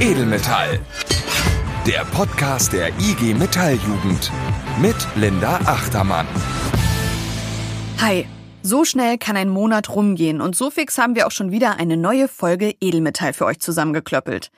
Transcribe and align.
Edelmetall. 0.00 0.80
Der 1.86 2.04
Podcast 2.06 2.72
der 2.72 2.88
IG 2.98 3.32
Metalljugend 3.32 4.32
mit 4.80 4.96
Linda 5.14 5.60
Achtermann. 5.66 6.26
Hi. 8.00 8.26
So 8.62 8.84
schnell 8.84 9.18
kann 9.18 9.36
ein 9.36 9.48
Monat 9.48 9.90
rumgehen 9.90 10.40
und 10.40 10.56
so 10.56 10.70
fix 10.70 10.98
haben 10.98 11.14
wir 11.14 11.26
auch 11.26 11.30
schon 11.30 11.52
wieder 11.52 11.76
eine 11.76 11.96
neue 11.96 12.26
Folge 12.26 12.74
Edelmetall 12.80 13.34
für 13.34 13.44
euch 13.44 13.60
zusammengeklöppelt. 13.60 14.50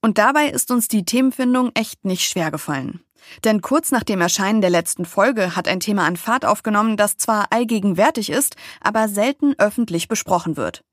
Und 0.00 0.18
dabei 0.18 0.48
ist 0.48 0.70
uns 0.70 0.86
die 0.86 1.04
Themenfindung 1.04 1.72
echt 1.74 2.04
nicht 2.04 2.28
schwer 2.28 2.50
gefallen. 2.50 3.00
Denn 3.42 3.62
kurz 3.62 3.90
nach 3.90 4.04
dem 4.04 4.20
Erscheinen 4.20 4.60
der 4.60 4.70
letzten 4.70 5.06
Folge 5.06 5.56
hat 5.56 5.66
ein 5.66 5.80
Thema 5.80 6.06
an 6.06 6.16
Fahrt 6.16 6.44
aufgenommen, 6.44 6.96
das 6.96 7.16
zwar 7.16 7.46
allgegenwärtig 7.50 8.30
ist, 8.30 8.54
aber 8.80 9.08
selten 9.08 9.54
öffentlich 9.58 10.06
besprochen 10.06 10.56
wird. 10.56 10.84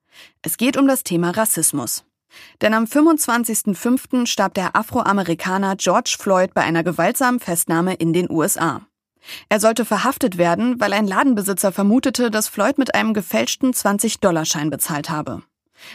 Es 0.42 0.58
geht 0.58 0.78
um 0.78 0.88
das 0.88 1.04
Thema 1.04 1.32
Rassismus. 1.32 2.06
Denn 2.62 2.74
am 2.74 2.86
25.05. 2.86 4.26
starb 4.26 4.54
der 4.54 4.76
Afroamerikaner 4.76 5.76
George 5.76 6.16
Floyd 6.20 6.54
bei 6.54 6.62
einer 6.62 6.84
gewaltsamen 6.84 7.40
Festnahme 7.40 7.96
in 7.96 8.14
den 8.14 8.30
USA. 8.30 8.82
Er 9.50 9.60
sollte 9.60 9.86
verhaftet 9.86 10.38
werden, 10.38 10.80
weil 10.80 10.94
ein 10.94 11.08
Ladenbesitzer 11.08 11.72
vermutete, 11.72 12.32
dass 12.32 12.48
Floyd 12.48 12.78
mit 12.78 12.96
einem 12.96 13.14
gefälschten 13.14 13.72
20-Dollar-Schein 13.72 14.70
bezahlt 14.70 15.10
habe. 15.10 15.44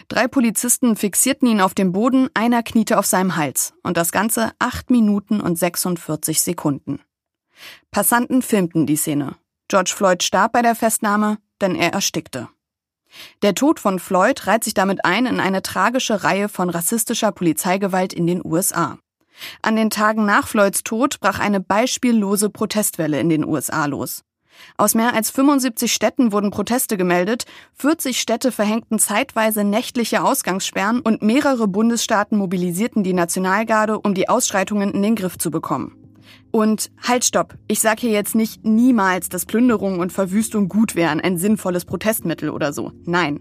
Drei 0.08 0.26
Polizisten 0.28 0.96
fixierten 0.96 1.48
ihn 1.48 1.60
auf 1.60 1.74
dem 1.74 1.92
Boden, 1.92 2.28
einer 2.34 2.62
kniete 2.62 2.98
auf 2.98 3.06
seinem 3.06 3.36
Hals 3.36 3.72
und 3.82 3.96
das 3.96 4.12
Ganze 4.12 4.52
acht 4.58 4.90
Minuten 4.90 5.40
und 5.40 5.58
46 5.58 6.40
Sekunden. 6.40 7.00
Passanten 7.90 8.42
filmten 8.42 8.86
die 8.86 8.96
Szene. 8.96 9.36
George 9.68 9.92
Floyd 9.96 10.22
starb 10.22 10.52
bei 10.52 10.62
der 10.62 10.74
Festnahme, 10.74 11.38
denn 11.60 11.74
er 11.74 11.92
erstickte. 11.92 12.48
Der 13.42 13.54
Tod 13.54 13.80
von 13.80 13.98
Floyd 13.98 14.46
reiht 14.46 14.64
sich 14.64 14.74
damit 14.74 15.04
ein 15.04 15.26
in 15.26 15.40
eine 15.40 15.62
tragische 15.62 16.24
Reihe 16.24 16.48
von 16.48 16.70
rassistischer 16.70 17.32
Polizeigewalt 17.32 18.12
in 18.12 18.26
den 18.26 18.44
USA. 18.44 18.98
An 19.62 19.76
den 19.76 19.90
Tagen 19.90 20.24
nach 20.24 20.48
Floyds 20.48 20.82
Tod 20.82 21.20
brach 21.20 21.38
eine 21.38 21.60
beispiellose 21.60 22.50
Protestwelle 22.50 23.20
in 23.20 23.28
den 23.28 23.44
USA 23.44 23.86
los. 23.86 24.22
Aus 24.78 24.94
mehr 24.94 25.14
als 25.14 25.30
75 25.30 25.92
Städten 25.92 26.32
wurden 26.32 26.50
Proteste 26.50 26.96
gemeldet, 26.96 27.44
40 27.74 28.18
Städte 28.18 28.52
verhängten 28.52 28.98
zeitweise 28.98 29.64
nächtliche 29.64 30.22
Ausgangssperren 30.22 31.00
und 31.00 31.20
mehrere 31.20 31.68
Bundesstaaten 31.68 32.38
mobilisierten 32.38 33.04
die 33.04 33.12
Nationalgarde, 33.12 33.98
um 33.98 34.14
die 34.14 34.30
Ausschreitungen 34.30 34.92
in 34.92 35.02
den 35.02 35.14
Griff 35.14 35.36
zu 35.36 35.50
bekommen. 35.50 36.05
Und 36.50 36.90
halt 37.02 37.24
stopp, 37.24 37.54
ich 37.68 37.80
sage 37.80 38.02
hier 38.02 38.10
jetzt 38.10 38.34
nicht 38.34 38.64
niemals, 38.64 39.28
dass 39.28 39.46
Plünderung 39.46 39.98
und 39.98 40.12
Verwüstung 40.12 40.68
gut 40.68 40.94
wären, 40.94 41.20
ein 41.20 41.38
sinnvolles 41.38 41.84
Protestmittel 41.84 42.50
oder 42.50 42.72
so. 42.72 42.92
Nein. 43.04 43.40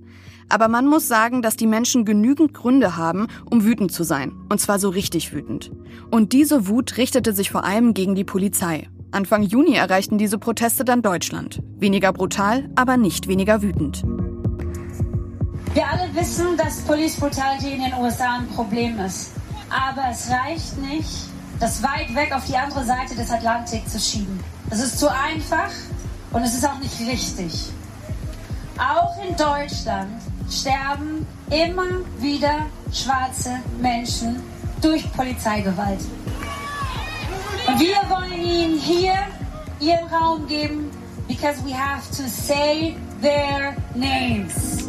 Aber 0.50 0.68
man 0.68 0.86
muss 0.86 1.08
sagen, 1.08 1.42
dass 1.42 1.56
die 1.56 1.66
Menschen 1.66 2.06
genügend 2.06 2.54
Gründe 2.54 2.98
haben, 2.98 3.28
um 3.50 3.64
wütend 3.64 3.92
zu 3.92 4.04
sein. 4.04 4.34
Und 4.50 4.60
zwar 4.60 4.80
so 4.80 4.90
richtig 4.90 5.34
wütend. 5.34 5.72
Und 6.12 6.34
diese 6.34 6.68
Wut 6.68 6.98
richtete 6.98 7.34
sich 7.34 7.50
vor 7.50 7.64
allem 7.64 7.94
gegen 7.94 8.16
die 8.16 8.24
Polizei. 8.24 8.88
Anfang 9.12 9.44
Juni 9.44 9.76
erreichten 9.76 10.18
diese 10.18 10.38
Proteste 10.38 10.84
dann 10.84 11.02
Deutschland. 11.02 11.64
Weniger 11.78 12.12
brutal, 12.14 12.70
aber 12.76 12.98
nicht 12.98 13.28
weniger 13.28 13.62
wütend. 13.62 14.04
Wir 15.74 15.88
alle 15.90 16.14
wissen, 16.14 16.58
dass 16.58 16.82
Police 16.82 17.18
Brutality 17.18 17.74
in 17.74 17.82
den 17.82 17.94
USA 18.00 18.40
ein 18.40 18.48
Problem 18.48 19.00
ist. 19.00 19.32
Aber 19.70 20.04
es 20.12 20.30
reicht 20.30 20.78
nicht, 20.78 21.30
das 21.66 21.82
weit 21.82 22.14
weg 22.14 22.32
auf 22.32 22.46
die 22.46 22.56
andere 22.56 22.86
Seite 22.86 23.16
des 23.16 23.32
Atlantik 23.32 23.90
zu 23.90 23.98
schieben. 23.98 24.40
Es 24.70 24.84
ist 24.84 25.00
zu 25.00 25.10
einfach 25.10 25.72
und 26.32 26.44
es 26.44 26.54
ist 26.54 26.64
auch 26.64 26.78
nicht 26.78 27.00
richtig. 27.00 27.72
Auch 28.78 29.16
in 29.28 29.36
Deutschland 29.36 30.22
sterben 30.48 31.26
immer 31.50 32.06
wieder 32.20 32.68
schwarze 32.94 33.56
Menschen 33.82 34.44
durch 34.80 35.12
Polizeigewalt. 35.14 36.02
Und 37.68 37.80
wir 37.80 37.96
wollen 38.10 38.46
ihnen 38.46 38.78
hier 38.78 39.16
ihren 39.80 40.08
Raum 40.10 40.46
geben, 40.46 40.92
because 41.28 41.66
we 41.66 41.74
have 41.74 42.08
to 42.16 42.28
say 42.28 42.96
their 43.24 43.76
names. 43.96 44.88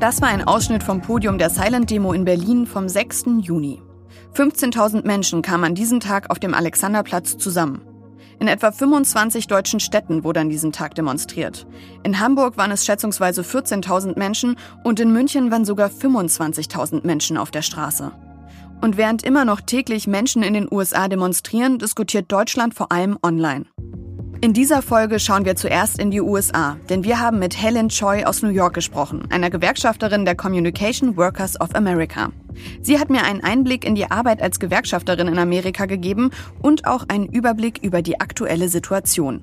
Das 0.00 0.20
war 0.20 0.28
ein 0.28 0.46
Ausschnitt 0.46 0.82
vom 0.82 1.00
Podium 1.00 1.38
der 1.38 1.48
Silent 1.48 1.88
Demo 1.88 2.12
in 2.12 2.26
Berlin 2.26 2.66
vom 2.66 2.90
6. 2.90 3.24
Juni. 3.40 3.80
15.000 4.38 5.04
Menschen 5.04 5.42
kamen 5.42 5.64
an 5.64 5.74
diesem 5.74 5.98
Tag 5.98 6.30
auf 6.30 6.38
dem 6.38 6.54
Alexanderplatz 6.54 7.38
zusammen. 7.38 7.82
In 8.38 8.46
etwa 8.46 8.70
25 8.70 9.48
deutschen 9.48 9.80
Städten 9.80 10.22
wurde 10.22 10.38
an 10.38 10.48
diesem 10.48 10.70
Tag 10.70 10.94
demonstriert. 10.94 11.66
In 12.04 12.20
Hamburg 12.20 12.56
waren 12.56 12.70
es 12.70 12.86
schätzungsweise 12.86 13.42
14.000 13.42 14.16
Menschen 14.16 14.54
und 14.84 15.00
in 15.00 15.12
München 15.12 15.50
waren 15.50 15.64
sogar 15.64 15.88
25.000 15.88 17.04
Menschen 17.04 17.36
auf 17.36 17.50
der 17.50 17.62
Straße. 17.62 18.12
Und 18.80 18.96
während 18.96 19.24
immer 19.24 19.44
noch 19.44 19.60
täglich 19.60 20.06
Menschen 20.06 20.44
in 20.44 20.54
den 20.54 20.68
USA 20.70 21.08
demonstrieren, 21.08 21.80
diskutiert 21.80 22.30
Deutschland 22.30 22.74
vor 22.74 22.92
allem 22.92 23.18
online. 23.24 23.64
In 24.40 24.52
dieser 24.52 24.82
Folge 24.82 25.18
schauen 25.18 25.44
wir 25.44 25.56
zuerst 25.56 25.98
in 25.98 26.12
die 26.12 26.20
USA, 26.20 26.76
denn 26.88 27.02
wir 27.02 27.18
haben 27.18 27.40
mit 27.40 27.60
Helen 27.60 27.88
Choi 27.88 28.24
aus 28.24 28.40
New 28.40 28.50
York 28.50 28.72
gesprochen, 28.72 29.26
einer 29.30 29.50
Gewerkschafterin 29.50 30.24
der 30.24 30.36
Communication 30.36 31.16
Workers 31.16 31.60
of 31.60 31.74
America. 31.74 32.30
Sie 32.80 33.00
hat 33.00 33.10
mir 33.10 33.24
einen 33.24 33.42
Einblick 33.42 33.84
in 33.84 33.96
die 33.96 34.08
Arbeit 34.08 34.40
als 34.40 34.60
Gewerkschafterin 34.60 35.26
in 35.26 35.40
Amerika 35.40 35.86
gegeben 35.86 36.30
und 36.62 36.86
auch 36.86 37.04
einen 37.08 37.26
Überblick 37.26 37.80
über 37.82 38.00
die 38.00 38.20
aktuelle 38.20 38.68
Situation. 38.68 39.40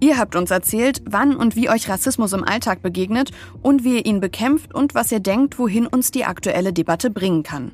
Ihr 0.00 0.18
habt 0.18 0.34
uns 0.34 0.50
erzählt, 0.50 1.02
wann 1.08 1.36
und 1.36 1.54
wie 1.54 1.70
euch 1.70 1.88
Rassismus 1.88 2.32
im 2.32 2.42
Alltag 2.42 2.82
begegnet 2.82 3.30
und 3.62 3.84
wie 3.84 3.98
ihr 3.98 4.06
ihn 4.06 4.18
bekämpft 4.18 4.74
und 4.74 4.96
was 4.96 5.12
ihr 5.12 5.20
denkt, 5.20 5.56
wohin 5.56 5.86
uns 5.86 6.10
die 6.10 6.24
aktuelle 6.24 6.72
Debatte 6.72 7.10
bringen 7.10 7.44
kann. 7.44 7.70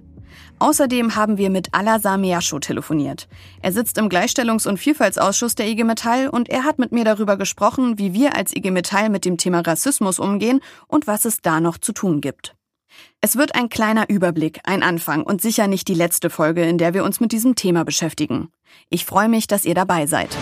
Außerdem 0.58 1.16
haben 1.16 1.36
wir 1.36 1.50
mit 1.50 1.68
Alazar 1.72 2.16
Measho 2.16 2.58
telefoniert. 2.58 3.28
Er 3.60 3.72
sitzt 3.72 3.98
im 3.98 4.08
Gleichstellungs- 4.08 4.66
und 4.66 4.78
Vielfaltsausschuss 4.78 5.54
der 5.54 5.68
IG 5.68 5.84
Metall 5.84 6.28
und 6.28 6.48
er 6.48 6.64
hat 6.64 6.78
mit 6.78 6.92
mir 6.92 7.04
darüber 7.04 7.36
gesprochen, 7.36 7.98
wie 7.98 8.14
wir 8.14 8.36
als 8.36 8.56
IG 8.56 8.70
Metall 8.70 9.10
mit 9.10 9.24
dem 9.24 9.36
Thema 9.36 9.60
Rassismus 9.60 10.18
umgehen 10.18 10.60
und 10.86 11.06
was 11.06 11.26
es 11.26 11.42
da 11.42 11.60
noch 11.60 11.76
zu 11.76 11.92
tun 11.92 12.20
gibt. 12.20 12.54
Es 13.20 13.36
wird 13.36 13.54
ein 13.54 13.68
kleiner 13.68 14.08
Überblick, 14.08 14.60
ein 14.64 14.82
Anfang 14.82 15.22
und 15.22 15.42
sicher 15.42 15.66
nicht 15.66 15.88
die 15.88 15.94
letzte 15.94 16.30
Folge, 16.30 16.62
in 16.62 16.78
der 16.78 16.94
wir 16.94 17.04
uns 17.04 17.20
mit 17.20 17.32
diesem 17.32 17.54
Thema 17.54 17.84
beschäftigen. 17.84 18.48
Ich 18.88 19.04
freue 19.04 19.28
mich, 19.28 19.46
dass 19.46 19.64
ihr 19.64 19.74
dabei 19.74 20.06
seid. 20.06 20.34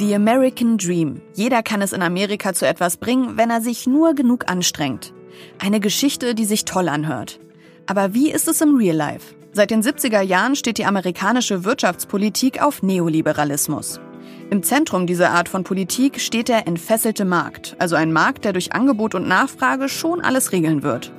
The 0.00 0.14
American 0.14 0.78
Dream. 0.78 1.20
Jeder 1.34 1.62
kann 1.62 1.82
es 1.82 1.92
in 1.92 2.00
Amerika 2.00 2.54
zu 2.54 2.66
etwas 2.66 2.96
bringen, 2.96 3.36
wenn 3.36 3.50
er 3.50 3.60
sich 3.60 3.86
nur 3.86 4.14
genug 4.14 4.50
anstrengt. 4.50 5.12
Eine 5.58 5.78
Geschichte, 5.78 6.34
die 6.34 6.46
sich 6.46 6.64
toll 6.64 6.88
anhört. 6.88 7.38
Aber 7.84 8.14
wie 8.14 8.30
ist 8.30 8.48
es 8.48 8.62
im 8.62 8.76
Real 8.76 8.96
Life? 8.96 9.34
Seit 9.52 9.70
den 9.70 9.82
70er 9.82 10.22
Jahren 10.22 10.56
steht 10.56 10.78
die 10.78 10.86
amerikanische 10.86 11.64
Wirtschaftspolitik 11.64 12.62
auf 12.62 12.82
Neoliberalismus. 12.82 14.00
Im 14.48 14.62
Zentrum 14.62 15.06
dieser 15.06 15.32
Art 15.32 15.50
von 15.50 15.64
Politik 15.64 16.18
steht 16.18 16.48
der 16.48 16.66
entfesselte 16.66 17.26
Markt, 17.26 17.76
also 17.78 17.94
ein 17.94 18.10
Markt, 18.10 18.46
der 18.46 18.54
durch 18.54 18.72
Angebot 18.72 19.14
und 19.14 19.28
Nachfrage 19.28 19.90
schon 19.90 20.22
alles 20.22 20.52
regeln 20.52 20.82
wird. 20.82 21.12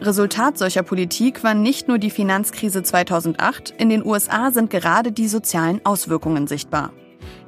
Resultat 0.00 0.56
solcher 0.56 0.82
Politik 0.82 1.44
war 1.44 1.52
nicht 1.52 1.86
nur 1.86 1.98
die 1.98 2.10
Finanzkrise 2.10 2.82
2008, 2.82 3.74
in 3.76 3.90
den 3.90 4.02
USA 4.02 4.52
sind 4.52 4.70
gerade 4.70 5.12
die 5.12 5.28
sozialen 5.28 5.84
Auswirkungen 5.84 6.46
sichtbar. 6.46 6.92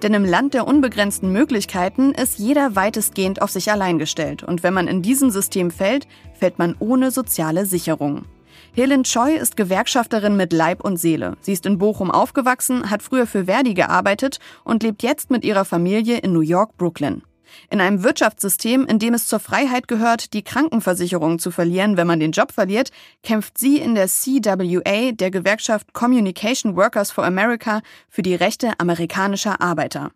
Denn 0.03 0.15
im 0.15 0.25
Land 0.25 0.55
der 0.55 0.67
unbegrenzten 0.67 1.33
Möglichkeiten 1.33 2.13
ist 2.13 2.39
jeder 2.39 2.77
weitestgehend 2.77 3.43
auf 3.43 3.51
sich 3.51 3.71
allein 3.71 3.99
gestellt. 3.99 4.43
Und 4.43 4.63
wenn 4.63 4.75
man 4.75 4.89
in 4.89 5.03
diesem 5.03 5.31
System 5.31 5.71
fällt, 5.71 6.07
fällt 6.35 6.59
man 6.59 6.77
ohne 6.79 7.11
soziale 7.11 7.67
Sicherung. 7.67 8.25
Helen 8.75 9.05
Choi 9.05 9.35
ist 9.37 9.57
Gewerkschafterin 9.57 10.37
mit 10.37 10.53
Leib 10.53 10.83
und 10.83 10.97
Seele. 10.97 11.37
Sie 11.41 11.53
ist 11.53 11.65
in 11.65 11.79
Bochum 11.79 12.11
aufgewachsen, 12.11 12.91
hat 12.91 13.03
früher 13.03 13.27
für 13.27 13.45
Verdi 13.45 13.75
gearbeitet 13.75 14.41
und 14.65 14.83
lebt 14.83 15.03
jetzt 15.03 15.31
mit 15.31 15.45
ihrer 15.45 15.65
Familie 15.65 16.19
in 16.19 16.33
New 16.33 16.41
York, 16.41 16.77
Brooklyn. 16.77 17.23
In 17.71 17.81
einem 17.81 18.03
Wirtschaftssystem, 18.03 18.87
in 18.87 18.99
dem 18.99 19.15
es 19.15 19.27
zur 19.27 19.41
Freiheit 19.41 19.89
gehört, 19.89 20.33
die 20.33 20.43
Krankenversicherung 20.43 21.39
zu 21.39 21.51
verlieren, 21.51 21.97
wenn 21.97 22.07
man 22.07 22.21
den 22.21 22.33
Job 22.33 22.53
verliert, 22.53 22.91
kämpft 23.23 23.59
sie 23.59 23.79
in 23.79 23.95
der 23.95 24.09
CWA, 24.09 25.13
der 25.13 25.31
Gewerkschaft 25.31 25.93
Communication 25.93 26.77
Workers 26.77 27.11
for 27.11 27.25
America, 27.25 27.81
für 28.09 28.23
die 28.23 28.35
Rechte 28.35 28.73
amerikanischer 28.79 29.61
Arbeiter. 29.61 30.11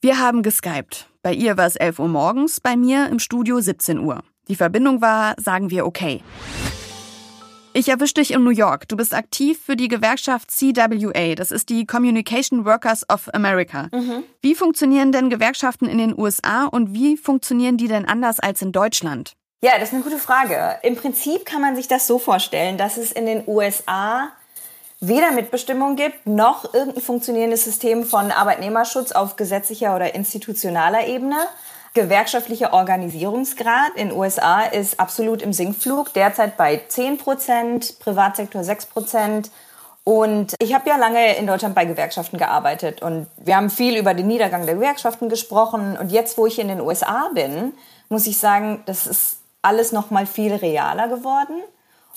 Wir 0.00 0.18
haben 0.18 0.42
geskypt. 0.42 1.08
Bei 1.22 1.32
ihr 1.32 1.56
war 1.56 1.66
es 1.66 1.76
11 1.76 1.98
Uhr 1.98 2.08
morgens, 2.08 2.60
bei 2.60 2.76
mir 2.76 3.08
im 3.08 3.18
Studio 3.18 3.60
17 3.60 3.98
Uhr. 3.98 4.22
Die 4.48 4.56
Verbindung 4.56 5.00
war, 5.00 5.34
sagen 5.40 5.70
wir, 5.70 5.86
okay. 5.86 6.22
Ich 7.76 7.88
erwische 7.88 8.14
dich 8.14 8.30
in 8.30 8.44
New 8.44 8.50
York. 8.50 8.86
Du 8.86 8.96
bist 8.96 9.12
aktiv 9.12 9.60
für 9.60 9.74
die 9.74 9.88
Gewerkschaft 9.88 10.52
CWA. 10.52 11.34
Das 11.34 11.50
ist 11.50 11.68
die 11.70 11.86
Communication 11.86 12.64
Workers 12.64 13.04
of 13.10 13.28
America. 13.34 13.88
Mhm. 13.90 14.22
Wie 14.42 14.54
funktionieren 14.54 15.10
denn 15.10 15.28
Gewerkschaften 15.28 15.86
in 15.86 15.98
den 15.98 16.16
USA 16.16 16.66
und 16.66 16.94
wie 16.94 17.16
funktionieren 17.16 17.76
die 17.76 17.88
denn 17.88 18.04
anders 18.04 18.38
als 18.38 18.62
in 18.62 18.70
Deutschland? 18.70 19.32
Ja, 19.60 19.72
das 19.76 19.88
ist 19.88 19.94
eine 19.94 20.04
gute 20.04 20.18
Frage. 20.18 20.76
Im 20.84 20.94
Prinzip 20.94 21.44
kann 21.44 21.60
man 21.60 21.74
sich 21.74 21.88
das 21.88 22.06
so 22.06 22.20
vorstellen, 22.20 22.78
dass 22.78 22.96
es 22.96 23.10
in 23.10 23.26
den 23.26 23.42
USA 23.48 24.28
weder 25.00 25.32
Mitbestimmung 25.32 25.96
gibt, 25.96 26.28
noch 26.28 26.74
irgendein 26.74 27.02
funktionierendes 27.02 27.64
System 27.64 28.04
von 28.04 28.30
Arbeitnehmerschutz 28.30 29.10
auf 29.10 29.34
gesetzlicher 29.34 29.96
oder 29.96 30.14
institutionaler 30.14 31.08
Ebene. 31.08 31.38
Gewerkschaftlicher 31.94 32.72
Organisierungsgrad 32.72 33.92
in 33.94 34.10
USA 34.10 34.62
ist 34.62 34.98
absolut 34.98 35.42
im 35.42 35.52
Sinkflug, 35.52 36.12
derzeit 36.12 36.56
bei 36.56 36.82
10 36.88 37.18
Prozent, 37.18 38.00
Privatsektor 38.00 38.64
6 38.64 38.86
Prozent. 38.86 39.50
Und 40.02 40.54
ich 40.58 40.74
habe 40.74 40.90
ja 40.90 40.96
lange 40.96 41.36
in 41.36 41.46
Deutschland 41.46 41.76
bei 41.76 41.84
Gewerkschaften 41.84 42.36
gearbeitet 42.36 43.00
und 43.00 43.28
wir 43.36 43.56
haben 43.56 43.70
viel 43.70 43.96
über 43.96 44.12
den 44.12 44.26
Niedergang 44.26 44.66
der 44.66 44.74
Gewerkschaften 44.74 45.28
gesprochen. 45.28 45.96
Und 45.96 46.10
jetzt, 46.10 46.36
wo 46.36 46.46
ich 46.46 46.58
in 46.58 46.68
den 46.68 46.80
USA 46.80 47.30
bin, 47.32 47.72
muss 48.08 48.26
ich 48.26 48.38
sagen, 48.38 48.82
das 48.86 49.06
ist 49.06 49.38
alles 49.62 49.92
noch 49.92 50.10
mal 50.10 50.26
viel 50.26 50.52
realer 50.52 51.08
geworden. 51.08 51.62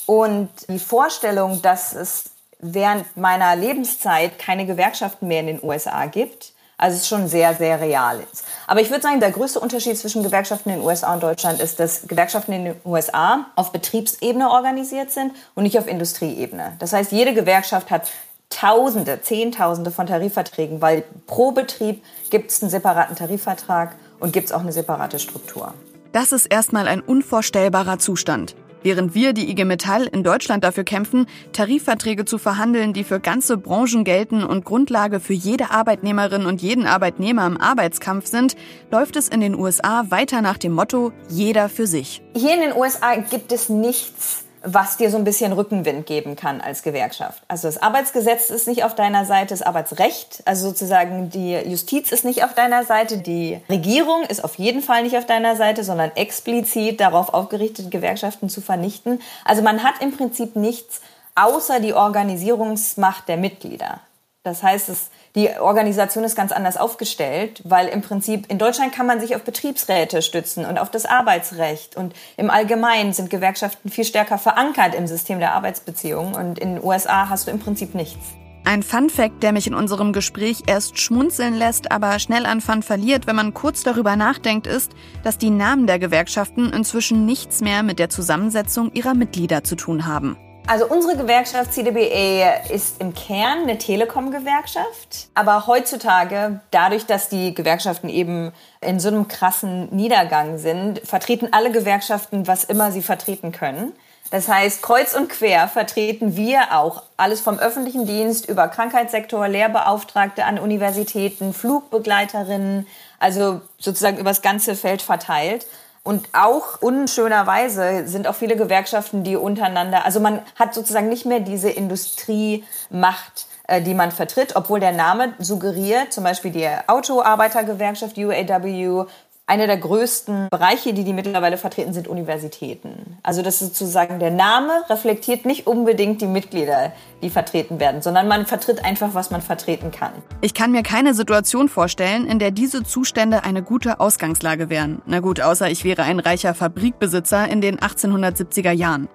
Und 0.08 0.50
die 0.68 0.80
Vorstellung, 0.80 1.62
dass 1.62 1.94
es 1.94 2.32
während 2.60 3.16
meiner 3.16 3.56
Lebenszeit 3.56 4.40
keine 4.40 4.66
Gewerkschaften 4.66 5.28
mehr 5.28 5.42
in 5.42 5.48
den 5.48 5.64
USA 5.64 6.08
gibt, 6.08 6.54
also 6.78 6.96
es 6.96 7.02
ist 7.02 7.08
schon 7.08 7.28
sehr, 7.28 7.56
sehr 7.56 7.82
real 7.82 8.20
ist. 8.32 8.46
Aber 8.68 8.82
ich 8.82 8.90
würde 8.90 9.02
sagen, 9.02 9.20
der 9.20 9.32
größte 9.32 9.60
Unterschied 9.60 9.98
zwischen 9.98 10.22
Gewerkschaften 10.22 10.70
in 10.70 10.76
den 10.78 10.86
USA 10.86 11.14
und 11.14 11.24
Deutschland 11.24 11.60
ist, 11.60 11.80
dass 11.80 12.08
Gewerkschaften 12.08 12.54
in 12.54 12.66
den 12.66 12.76
USA 12.86 13.48
auf 13.56 13.72
Betriebsebene 13.72 14.50
organisiert 14.50 15.12
sind 15.12 15.34
und 15.56 15.64
nicht 15.64 15.80
auf 15.80 15.88
Industrieebene. 15.88 16.74
Das 16.80 16.94
heißt, 16.94 17.12
jede 17.12 17.34
Gewerkschaft 17.34 17.90
hat 17.90 18.12
Tausende, 18.50 19.22
Zehntausende 19.22 19.92
von 19.92 20.08
Tarifverträgen, 20.08 20.80
weil 20.82 21.04
pro 21.26 21.52
Betrieb 21.52 22.02
gibt 22.30 22.50
es 22.50 22.62
einen 22.62 22.72
separaten 22.72 23.16
Tarifvertrag 23.16 23.96
und 24.20 24.32
gibt 24.32 24.46
es 24.46 24.52
auch 24.54 24.62
eine 24.62 24.72
separate 24.72 25.20
Struktur. 25.20 25.74
Das 26.14 26.32
ist 26.32 26.46
erstmal 26.46 26.88
ein 26.88 27.02
unvorstellbarer 27.02 28.00
Zustand. 28.00 28.56
Während 28.88 29.14
wir, 29.14 29.34
die 29.34 29.50
IG 29.52 29.66
Metall, 29.66 30.06
in 30.06 30.24
Deutschland 30.24 30.64
dafür 30.64 30.86
kämpfen, 30.86 31.26
Tarifverträge 31.52 32.24
zu 32.24 32.38
verhandeln, 32.38 32.94
die 32.94 33.04
für 33.04 33.20
ganze 33.20 33.58
Branchen 33.58 34.06
gelten 34.06 34.46
und 34.46 34.64
Grundlage 34.64 35.20
für 35.20 35.34
jede 35.34 35.72
Arbeitnehmerin 35.72 36.46
und 36.46 36.62
jeden 36.62 36.86
Arbeitnehmer 36.88 37.46
im 37.46 37.60
Arbeitskampf 37.60 38.28
sind, 38.28 38.56
läuft 38.90 39.18
es 39.18 39.28
in 39.28 39.42
den 39.42 39.56
USA 39.56 40.06
weiter 40.10 40.42
nach 40.42 40.58
dem 40.58 40.72
Motto 40.72 41.12
jeder 41.28 41.68
für 41.68 41.86
sich. 41.86 42.22
Hier 42.34 42.54
in 42.54 42.62
den 42.62 42.74
USA 42.78 43.18
gibt 43.18 43.52
es 43.52 43.68
nichts 43.68 44.47
was 44.64 44.98
dir 44.98 45.10
so 45.12 45.18
ein 45.18 45.24
bisschen 45.24 45.54
Rückenwind 45.54 46.06
geben 46.06 46.36
kann 46.36 46.62
als 46.62 46.84
Gewerkschaft. 46.84 47.44
Also 47.48 47.68
das 47.68 47.82
Arbeitsgesetz 47.82 48.50
ist 48.50 48.68
nicht 48.68 48.84
auf 48.84 48.96
deiner 48.96 49.26
Seite, 49.26 49.50
das 49.50 49.62
Arbeitsrecht, 49.62 50.42
also 50.46 50.70
sozusagen 50.70 51.30
die 51.30 51.54
Justiz 51.54 52.12
ist 52.12 52.26
nicht 52.26 52.44
auf 52.44 52.54
deiner 52.54 52.84
Seite, 52.84 53.18
die 53.18 53.60
Regierung 53.70 54.24
ist 54.24 54.44
auf 54.44 54.56
jeden 54.56 54.82
Fall 54.82 55.04
nicht 55.04 55.18
auf 55.18 55.26
deiner 55.26 55.56
Seite, 55.56 55.84
sondern 55.84 56.12
explizit 56.16 57.00
darauf 57.00 57.34
aufgerichtet, 57.34 57.92
Gewerkschaften 57.92 58.50
zu 58.50 58.62
vernichten. 58.62 59.22
Also 59.46 59.62
man 59.62 59.84
hat 59.84 60.02
im 60.02 60.16
Prinzip 60.16 60.56
nichts 60.56 61.02
außer 61.36 61.80
die 61.80 61.94
Organisierungsmacht 61.94 63.28
der 63.28 63.38
Mitglieder. 63.38 64.02
Das 64.44 64.64
heißt, 64.64 64.90
es 64.90 65.10
die 65.38 65.52
Organisation 65.52 66.24
ist 66.24 66.36
ganz 66.36 66.52
anders 66.52 66.78
aufgestellt, 66.78 67.62
weil 67.64 67.90
im 67.90 68.02
Prinzip 68.02 68.50
in 68.50 68.58
Deutschland 68.58 68.92
kann 68.92 69.06
man 69.06 69.20
sich 69.20 69.36
auf 69.36 69.44
Betriebsräte 69.44 70.24
stützen 70.24 70.66
und 70.66 70.80
auf 70.80 70.90
das 70.90 71.06
Arbeitsrecht. 71.06 71.96
Und 71.96 72.16
im 72.38 72.50
Allgemeinen 72.50 73.14
sind 73.14 73.30
Gewerkschaften 73.30 73.92
viel 73.92 74.04
stärker 74.04 74.40
verankert 74.40 74.96
im 74.96 75.06
System 75.06 75.38
der 75.38 75.54
Arbeitsbeziehungen. 75.54 76.34
Und 76.34 76.58
in 76.58 76.76
den 76.76 76.84
USA 76.84 77.30
hast 77.30 77.46
du 77.46 77.52
im 77.52 77.60
Prinzip 77.60 77.94
nichts. 77.94 78.18
Ein 78.64 78.82
Fun 78.82 79.12
Fact, 79.12 79.44
der 79.44 79.52
mich 79.52 79.68
in 79.68 79.76
unserem 79.76 80.12
Gespräch 80.12 80.64
erst 80.66 81.00
schmunzeln 81.00 81.54
lässt, 81.54 81.92
aber 81.92 82.18
schnell 82.18 82.48
an 82.48 82.60
Fun 82.60 82.82
verliert, 82.82 83.28
wenn 83.28 83.36
man 83.36 83.54
kurz 83.54 83.84
darüber 83.84 84.16
nachdenkt, 84.16 84.66
ist, 84.66 84.92
dass 85.24 85.38
die 85.38 85.52
Namen 85.52 85.86
der 85.86 86.00
Gewerkschaften 86.00 86.74
inzwischen 86.74 87.28
nichts 87.28 87.62
mehr 87.62 87.84
mit 87.84 88.00
der 88.00 88.10
Zusammensetzung 88.10 88.92
ihrer 88.94 89.14
Mitglieder 89.14 89.64
zu 89.64 89.76
tun 89.76 90.08
haben. 90.08 90.36
Also 90.70 90.86
unsere 90.86 91.16
Gewerkschaft 91.16 91.74
CDBA 91.74 92.66
ist 92.70 93.00
im 93.00 93.14
Kern 93.14 93.64
eine 93.64 93.78
Telekom-Gewerkschaft. 93.78 95.30
Aber 95.34 95.66
heutzutage, 95.66 96.60
dadurch, 96.72 97.06
dass 97.06 97.30
die 97.30 97.54
Gewerkschaften 97.54 98.10
eben 98.10 98.52
in 98.82 99.00
so 99.00 99.08
einem 99.08 99.30
krassen 99.30 99.88
Niedergang 99.96 100.58
sind, 100.58 101.00
vertreten 101.08 101.54
alle 101.54 101.72
Gewerkschaften, 101.72 102.48
was 102.48 102.66
immer 102.66 102.92
sie 102.92 103.02
vertreten 103.02 103.54
können. 103.54 103.94
Das 104.30 104.50
heißt, 104.50 104.82
kreuz 104.82 105.16
und 105.16 105.30
quer 105.30 105.70
vertreten 105.70 106.36
wir 106.36 106.78
auch 106.78 107.04
alles 107.16 107.40
vom 107.40 107.60
öffentlichen 107.60 108.06
Dienst 108.06 108.50
über 108.50 108.68
Krankheitssektor, 108.68 109.48
Lehrbeauftragte 109.48 110.44
an 110.44 110.60
Universitäten, 110.60 111.54
Flugbegleiterinnen, 111.54 112.88
also 113.20 113.62
sozusagen 113.80 114.18
übers 114.18 114.42
ganze 114.42 114.76
Feld 114.76 115.02
verteilt. 115.02 115.66
Und 116.08 116.30
auch 116.32 116.82
unschönerweise 116.82 118.08
sind 118.08 118.30
auch 118.30 118.36
viele 118.36 118.56
Gewerkschaften, 118.56 119.26
die 119.26 119.36
untereinander, 119.36 120.06
also 120.06 120.22
man 120.22 120.40
hat 120.56 120.74
sozusagen 120.74 121.10
nicht 121.10 121.26
mehr 121.26 121.42
diese 121.42 121.70
Industriemacht, 121.70 123.48
äh, 123.68 123.82
die 123.82 123.94
man 123.94 124.14
vertritt, 124.14 124.56
obwohl 124.56 124.80
der 124.80 124.94
Name 124.94 125.34
suggeriert, 125.38 126.14
zum 126.14 126.24
Beispiel 126.24 126.52
die 126.52 126.66
Autoarbeitergewerkschaft 126.88 128.18
UAW 128.18 129.08
einer 129.50 129.66
der 129.66 129.78
größten 129.78 130.50
Bereiche, 130.52 130.94
die 130.94 131.06
die 131.06 131.14
mittlerweile 131.14 131.58
vertreten, 131.58 131.94
sind 131.94 132.10
Universitäten. 132.10 133.18
Also 133.24 133.42
das 133.42 133.62
ist 133.62 133.78
sozusagen 133.78 134.20
der 134.20 134.30
Name 134.30 134.74
reflektiert 134.90 135.46
nicht 135.46 135.68
unbedingt 135.68 136.20
die 136.20 136.28
Mitglieder, 136.28 136.92
die 137.22 137.30
vertreten 137.30 137.80
werden, 137.80 138.02
sondern 138.02 138.28
man 138.28 138.46
vertritt 138.46 138.84
einfach, 138.84 139.14
was 139.14 139.32
man 139.32 139.42
vertreten 139.42 139.92
kann. 139.92 140.12
Ich 140.42 140.54
kann 140.54 140.74
mir 140.74 140.84
keine 140.84 141.14
Situation 141.14 141.70
vorstellen, 141.70 142.28
in 142.28 142.40
der 142.40 142.52
diese 142.52 142.84
Zustände 142.84 143.46
eine 143.46 143.64
gute 143.64 144.02
Ausgangslage 144.02 144.70
wären. 144.70 145.02
Na 145.06 145.22
gut, 145.22 145.40
außer 145.40 145.72
ich 145.72 145.86
wäre 145.86 146.04
ein 146.04 146.20
reicher 146.20 146.54
Fabrikbesitzer 146.54 147.48
in 147.48 147.62
den 147.62 147.80
1870er 147.80 148.72
Jahren. 148.72 149.08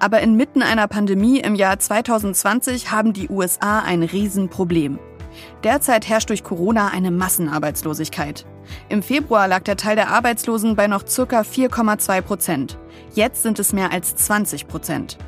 Aber 0.00 0.20
inmitten 0.20 0.62
einer 0.62 0.88
Pandemie 0.88 1.38
im 1.38 1.54
Jahr 1.54 1.78
2020 1.78 2.90
haben 2.90 3.12
die 3.12 3.28
USA 3.28 3.80
ein 3.80 4.02
Riesenproblem. 4.02 4.98
Derzeit 5.66 6.08
herrscht 6.08 6.30
durch 6.30 6.44
Corona 6.44 6.92
eine 6.92 7.10
Massenarbeitslosigkeit. 7.10 8.46
Im 8.88 9.02
Februar 9.02 9.48
lag 9.48 9.64
der 9.64 9.76
Teil 9.76 9.96
der 9.96 10.10
Arbeitslosen 10.10 10.76
bei 10.76 10.86
noch 10.86 11.02
ca. 11.02 11.40
4,2 11.40 12.20
Prozent. 12.20 12.78
Jetzt 13.14 13.42
sind 13.42 13.58
es 13.58 13.72
mehr 13.72 13.90
als 13.90 14.14
20 14.14 14.68
Prozent. 14.68 15.18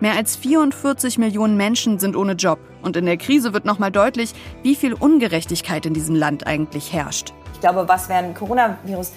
Mehr 0.00 0.14
als 0.14 0.34
44 0.36 1.18
Millionen 1.18 1.58
Menschen 1.58 1.98
sind 1.98 2.16
ohne 2.16 2.32
Job. 2.32 2.58
Und 2.80 2.96
in 2.96 3.04
der 3.04 3.18
Krise 3.18 3.52
wird 3.52 3.66
nochmal 3.66 3.90
deutlich, 3.90 4.32
wie 4.62 4.76
viel 4.76 4.94
Ungerechtigkeit 4.94 5.84
in 5.84 5.92
diesem 5.92 6.14
Land 6.14 6.46
eigentlich 6.46 6.94
herrscht. 6.94 7.34
Ich 7.52 7.60
glaube, 7.60 7.86
was 7.86 8.08
während 8.08 8.34
Coronavirus 8.34 9.12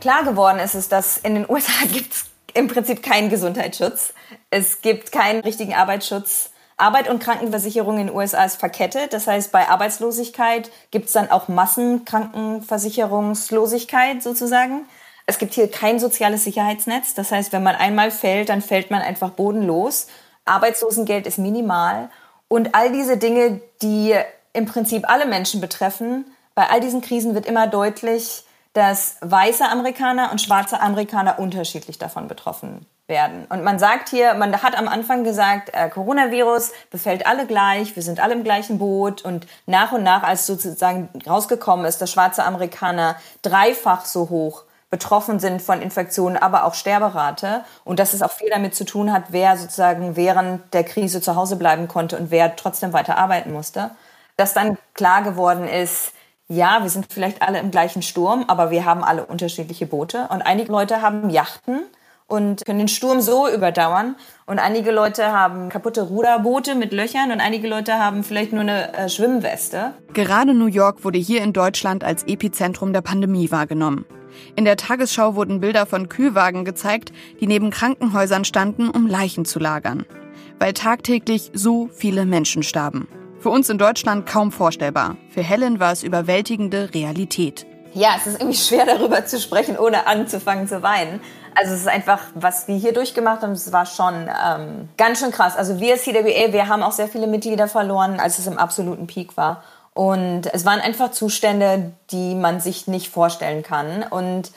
klar 0.00 0.24
geworden 0.24 0.58
ist, 0.58 0.74
ist, 0.74 0.90
dass 0.90 1.18
in 1.18 1.36
den 1.36 1.44
USA 1.48 1.86
gibt 1.92 2.12
es 2.12 2.24
im 2.54 2.66
Prinzip 2.66 3.04
keinen 3.04 3.30
Gesundheitsschutz. 3.30 4.14
Es 4.50 4.82
gibt 4.82 5.12
keinen 5.12 5.42
richtigen 5.42 5.74
Arbeitsschutz. 5.74 6.50
Arbeit 6.78 7.10
und 7.10 7.18
Krankenversicherung 7.18 7.98
in 7.98 8.06
den 8.06 8.16
USA 8.16 8.44
ist 8.44 8.54
verkettet. 8.56 9.12
Das 9.12 9.26
heißt, 9.26 9.50
bei 9.50 9.68
Arbeitslosigkeit 9.68 10.70
gibt 10.92 11.06
es 11.06 11.12
dann 11.12 11.28
auch 11.30 11.48
Massenkrankenversicherungslosigkeit 11.48 14.22
sozusagen. 14.22 14.86
Es 15.26 15.38
gibt 15.38 15.54
hier 15.54 15.68
kein 15.68 15.98
soziales 15.98 16.44
Sicherheitsnetz. 16.44 17.14
Das 17.14 17.32
heißt, 17.32 17.52
wenn 17.52 17.64
man 17.64 17.74
einmal 17.74 18.12
fällt, 18.12 18.48
dann 18.48 18.62
fällt 18.62 18.92
man 18.92 19.02
einfach 19.02 19.30
bodenlos. 19.30 20.06
Arbeitslosengeld 20.44 21.26
ist 21.26 21.38
minimal. 21.38 22.10
Und 22.46 22.76
all 22.76 22.92
diese 22.92 23.16
Dinge, 23.16 23.60
die 23.82 24.14
im 24.52 24.66
Prinzip 24.66 25.10
alle 25.10 25.26
Menschen 25.26 25.60
betreffen, 25.60 26.26
bei 26.54 26.70
all 26.70 26.80
diesen 26.80 27.00
Krisen 27.00 27.34
wird 27.34 27.46
immer 27.46 27.66
deutlich, 27.66 28.44
dass 28.72 29.16
weiße 29.20 29.68
Amerikaner 29.68 30.30
und 30.30 30.40
schwarze 30.40 30.80
Amerikaner 30.80 31.40
unterschiedlich 31.40 31.98
davon 31.98 32.28
betroffen 32.28 32.86
werden. 33.08 33.46
Und 33.48 33.64
man 33.64 33.78
sagt 33.78 34.10
hier, 34.10 34.34
man 34.34 34.62
hat 34.62 34.76
am 34.76 34.86
Anfang 34.86 35.24
gesagt, 35.24 35.70
äh, 35.72 35.88
Coronavirus 35.88 36.72
befällt 36.90 37.26
alle 37.26 37.46
gleich, 37.46 37.96
wir 37.96 38.02
sind 38.02 38.20
alle 38.20 38.34
im 38.34 38.44
gleichen 38.44 38.78
Boot. 38.78 39.22
Und 39.22 39.46
nach 39.66 39.92
und 39.92 40.02
nach, 40.02 40.22
als 40.22 40.46
sozusagen 40.46 41.08
rausgekommen 41.26 41.86
ist, 41.86 42.00
dass 42.00 42.12
schwarze 42.12 42.44
Amerikaner 42.44 43.16
dreifach 43.42 44.04
so 44.04 44.28
hoch 44.28 44.64
betroffen 44.90 45.38
sind 45.38 45.60
von 45.60 45.82
Infektionen, 45.82 46.36
aber 46.36 46.64
auch 46.64 46.74
Sterberate. 46.74 47.64
Und 47.84 47.98
dass 47.98 48.12
es 48.12 48.22
auch 48.22 48.30
viel 48.30 48.50
damit 48.50 48.74
zu 48.74 48.84
tun 48.84 49.12
hat, 49.12 49.24
wer 49.30 49.56
sozusagen 49.56 50.16
während 50.16 50.72
der 50.72 50.84
Krise 50.84 51.20
zu 51.20 51.34
Hause 51.34 51.56
bleiben 51.56 51.88
konnte 51.88 52.16
und 52.18 52.30
wer 52.30 52.56
trotzdem 52.56 52.92
weiter 52.92 53.18
arbeiten 53.18 53.52
musste. 53.52 53.90
Dass 54.36 54.54
dann 54.54 54.78
klar 54.94 55.22
geworden 55.22 55.66
ist, 55.66 56.12
ja, 56.50 56.82
wir 56.82 56.88
sind 56.88 57.12
vielleicht 57.12 57.42
alle 57.42 57.58
im 57.58 57.70
gleichen 57.70 58.00
Sturm, 58.00 58.44
aber 58.48 58.70
wir 58.70 58.86
haben 58.86 59.04
alle 59.04 59.26
unterschiedliche 59.26 59.86
Boote. 59.86 60.28
Und 60.30 60.42
einige 60.42 60.72
Leute 60.72 61.02
haben 61.02 61.28
Yachten 61.28 61.82
und 62.28 62.64
können 62.64 62.78
den 62.78 62.88
Sturm 62.88 63.20
so 63.20 63.48
überdauern. 63.48 64.14
Und 64.46 64.60
einige 64.60 64.92
Leute 64.92 65.32
haben 65.32 65.70
kaputte 65.70 66.02
Ruderboote 66.02 66.74
mit 66.74 66.92
Löchern 66.92 67.32
und 67.32 67.40
einige 67.40 67.66
Leute 67.66 67.94
haben 67.94 68.22
vielleicht 68.22 68.52
nur 68.52 68.60
eine 68.60 68.94
äh, 68.94 69.08
Schwimmweste. 69.08 69.94
Gerade 70.12 70.54
New 70.54 70.66
York 70.66 71.04
wurde 71.04 71.18
hier 71.18 71.42
in 71.42 71.52
Deutschland 71.52 72.04
als 72.04 72.24
Epizentrum 72.24 72.92
der 72.92 73.00
Pandemie 73.00 73.50
wahrgenommen. 73.50 74.04
In 74.54 74.64
der 74.64 74.76
Tagesschau 74.76 75.34
wurden 75.34 75.60
Bilder 75.60 75.86
von 75.86 76.08
Kühlwagen 76.08 76.64
gezeigt, 76.64 77.12
die 77.40 77.46
neben 77.46 77.70
Krankenhäusern 77.70 78.44
standen, 78.44 78.90
um 78.90 79.06
Leichen 79.06 79.44
zu 79.44 79.58
lagern. 79.58 80.04
Weil 80.58 80.74
tagtäglich 80.74 81.50
so 81.54 81.88
viele 81.92 82.26
Menschen 82.26 82.62
starben. 82.62 83.08
Für 83.40 83.50
uns 83.50 83.70
in 83.70 83.78
Deutschland 83.78 84.26
kaum 84.26 84.52
vorstellbar. 84.52 85.16
Für 85.30 85.42
Helen 85.42 85.80
war 85.80 85.92
es 85.92 86.02
überwältigende 86.02 86.92
Realität. 86.92 87.66
Ja, 87.94 88.10
es 88.16 88.26
ist 88.26 88.40
irgendwie 88.40 88.58
schwer 88.58 88.84
darüber 88.84 89.24
zu 89.24 89.40
sprechen, 89.40 89.78
ohne 89.78 90.06
anzufangen 90.06 90.68
zu 90.68 90.82
weinen. 90.82 91.20
Also 91.60 91.74
es 91.74 91.80
ist 91.80 91.88
einfach, 91.88 92.20
was 92.34 92.68
wir 92.68 92.76
hier 92.76 92.92
durchgemacht 92.92 93.42
haben, 93.42 93.50
es 93.50 93.72
war 93.72 93.84
schon 93.84 94.14
ähm, 94.14 94.88
ganz 94.96 95.18
schön 95.18 95.32
krass. 95.32 95.56
Also 95.56 95.80
wir 95.80 95.96
CWA, 95.96 96.52
wir 96.52 96.68
haben 96.68 96.84
auch 96.84 96.92
sehr 96.92 97.08
viele 97.08 97.26
Mitglieder 97.26 97.66
verloren, 97.66 98.20
als 98.20 98.38
es 98.38 98.46
im 98.46 98.58
absoluten 98.58 99.08
Peak 99.08 99.36
war. 99.36 99.64
Und 99.92 100.42
es 100.54 100.64
waren 100.64 100.78
einfach 100.78 101.10
Zustände, 101.10 101.90
die 102.12 102.36
man 102.36 102.60
sich 102.60 102.86
nicht 102.86 103.08
vorstellen 103.08 103.64
kann. 103.64 104.04
Und 104.04 104.52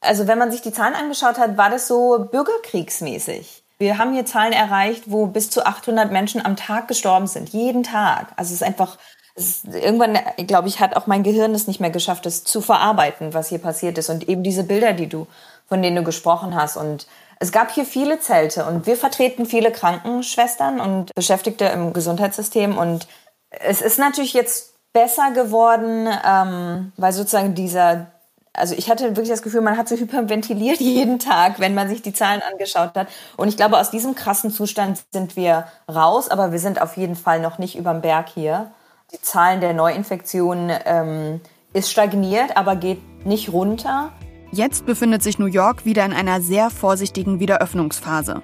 also 0.00 0.28
wenn 0.28 0.38
man 0.38 0.52
sich 0.52 0.62
die 0.62 0.70
Zahlen 0.70 0.94
angeschaut 0.94 1.38
hat, 1.38 1.56
war 1.56 1.70
das 1.70 1.88
so 1.88 2.28
bürgerkriegsmäßig. 2.30 3.64
Wir 3.78 3.98
haben 3.98 4.12
hier 4.12 4.24
Zahlen 4.24 4.52
erreicht, 4.52 5.04
wo 5.06 5.26
bis 5.26 5.50
zu 5.50 5.66
800 5.66 6.12
Menschen 6.12 6.46
am 6.46 6.54
Tag 6.54 6.86
gestorben 6.86 7.26
sind, 7.26 7.48
jeden 7.48 7.82
Tag. 7.82 8.28
Also 8.36 8.50
es 8.50 8.60
ist 8.60 8.62
einfach, 8.62 8.96
ist, 9.34 9.64
irgendwann, 9.64 10.16
glaube 10.46 10.68
ich, 10.68 10.78
hat 10.78 10.96
auch 10.96 11.08
mein 11.08 11.24
Gehirn 11.24 11.52
es 11.52 11.66
nicht 11.66 11.80
mehr 11.80 11.90
geschafft, 11.90 12.26
es 12.26 12.44
zu 12.44 12.60
verarbeiten, 12.60 13.34
was 13.34 13.48
hier 13.48 13.58
passiert 13.58 13.98
ist. 13.98 14.08
Und 14.08 14.28
eben 14.28 14.44
diese 14.44 14.62
Bilder, 14.62 14.92
die 14.92 15.08
du, 15.08 15.26
von 15.68 15.82
denen 15.82 15.96
du 15.96 16.02
gesprochen 16.02 16.54
hast. 16.54 16.76
Und 16.76 17.06
es 17.38 17.52
gab 17.52 17.70
hier 17.70 17.84
viele 17.84 18.18
Zelte 18.18 18.64
und 18.64 18.86
wir 18.86 18.96
vertreten 18.96 19.46
viele 19.46 19.70
Krankenschwestern 19.70 20.80
und 20.80 21.14
Beschäftigte 21.14 21.66
im 21.66 21.92
Gesundheitssystem. 21.92 22.76
Und 22.76 23.06
es 23.50 23.80
ist 23.80 23.98
natürlich 23.98 24.32
jetzt 24.32 24.74
besser 24.92 25.30
geworden, 25.30 26.08
ähm, 26.26 26.92
weil 26.96 27.12
sozusagen 27.12 27.54
dieser 27.54 28.08
also 28.54 28.74
ich 28.74 28.90
hatte 28.90 29.04
wirklich 29.04 29.28
das 29.28 29.42
Gefühl, 29.42 29.60
man 29.60 29.76
hat 29.76 29.88
so 29.88 29.96
hyperventiliert 29.96 30.80
jeden 30.80 31.18
Tag, 31.18 31.60
wenn 31.60 31.74
man 31.74 31.88
sich 31.88 32.02
die 32.02 32.12
Zahlen 32.12 32.42
angeschaut 32.50 32.94
hat. 32.96 33.08
Und 33.36 33.48
ich 33.48 33.56
glaube, 33.56 33.78
aus 33.78 33.90
diesem 33.90 34.14
krassen 34.14 34.50
Zustand 34.50 35.00
sind 35.12 35.36
wir 35.36 35.68
raus, 35.88 36.28
aber 36.28 36.52
wir 36.52 36.58
sind 36.58 36.82
auf 36.82 36.96
jeden 36.96 37.14
Fall 37.14 37.40
noch 37.40 37.58
nicht 37.58 37.76
überm 37.76 38.00
Berg 38.00 38.28
hier. 38.28 38.72
Die 39.12 39.20
Zahlen 39.22 39.60
der 39.60 39.72
Neuinfektionen 39.72 40.70
ähm, 40.84 41.40
ist 41.72 41.90
stagniert, 41.90 42.56
aber 42.56 42.76
geht 42.76 43.26
nicht 43.26 43.52
runter. 43.52 44.12
Jetzt 44.50 44.86
befindet 44.86 45.22
sich 45.22 45.38
New 45.38 45.46
York 45.46 45.84
wieder 45.84 46.04
in 46.06 46.12
einer 46.12 46.40
sehr 46.40 46.70
vorsichtigen 46.70 47.38
Wiederöffnungsphase. 47.38 48.42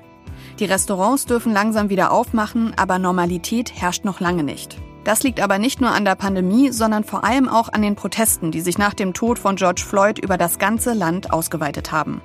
Die 0.58 0.66
Restaurants 0.66 1.24
dürfen 1.24 1.52
langsam 1.52 1.88
wieder 1.88 2.12
aufmachen, 2.12 2.74
aber 2.76 2.98
Normalität 2.98 3.72
herrscht 3.74 4.04
noch 4.04 4.20
lange 4.20 4.44
nicht. 4.44 4.76
Das 5.04 5.22
liegt 5.22 5.40
aber 5.40 5.58
nicht 5.58 5.80
nur 5.80 5.90
an 5.90 6.04
der 6.04 6.14
Pandemie, 6.14 6.70
sondern 6.70 7.04
vor 7.04 7.24
allem 7.24 7.48
auch 7.48 7.70
an 7.70 7.82
den 7.82 7.94
Protesten, 7.94 8.50
die 8.50 8.60
sich 8.60 8.78
nach 8.78 8.94
dem 8.94 9.12
Tod 9.12 9.38
von 9.38 9.56
George 9.56 9.82
Floyd 9.86 10.18
über 10.18 10.38
das 10.38 10.58
ganze 10.58 10.94
Land 10.94 11.30
ausgeweitet 11.30 11.92
haben. 11.92 12.22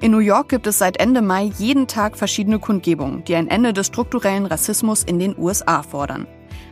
In 0.00 0.10
New 0.10 0.18
York 0.18 0.48
gibt 0.48 0.66
es 0.66 0.78
seit 0.78 0.98
Ende 0.98 1.22
Mai 1.22 1.50
jeden 1.58 1.86
Tag 1.86 2.16
verschiedene 2.16 2.58
Kundgebungen, 2.58 3.24
die 3.24 3.34
ein 3.34 3.48
Ende 3.48 3.72
des 3.72 3.86
strukturellen 3.86 4.44
Rassismus 4.46 5.04
in 5.04 5.18
den 5.18 5.38
USA 5.38 5.82
fordern. 5.82 6.26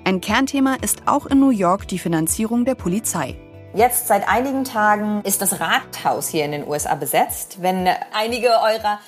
Ein 0.04 0.20
Kernthema 0.20 0.76
ist 0.82 1.02
auch 1.06 1.26
in 1.26 1.40
New 1.40 1.50
York 1.50 1.88
die 1.88 1.98
Finanzierung 1.98 2.64
der 2.64 2.74
Polizei. 2.74 3.36
Jetzt 3.76 4.08
seit 4.08 4.26
einigen 4.26 4.64
Tagen 4.64 5.20
ist 5.24 5.42
das 5.42 5.60
Rathaus 5.60 6.28
hier 6.28 6.46
in 6.46 6.52
den 6.52 6.66
USA 6.66 6.94
besetzt. 6.94 7.60
Wenn 7.60 7.86
einige 8.14 8.48
eurer 8.48 8.98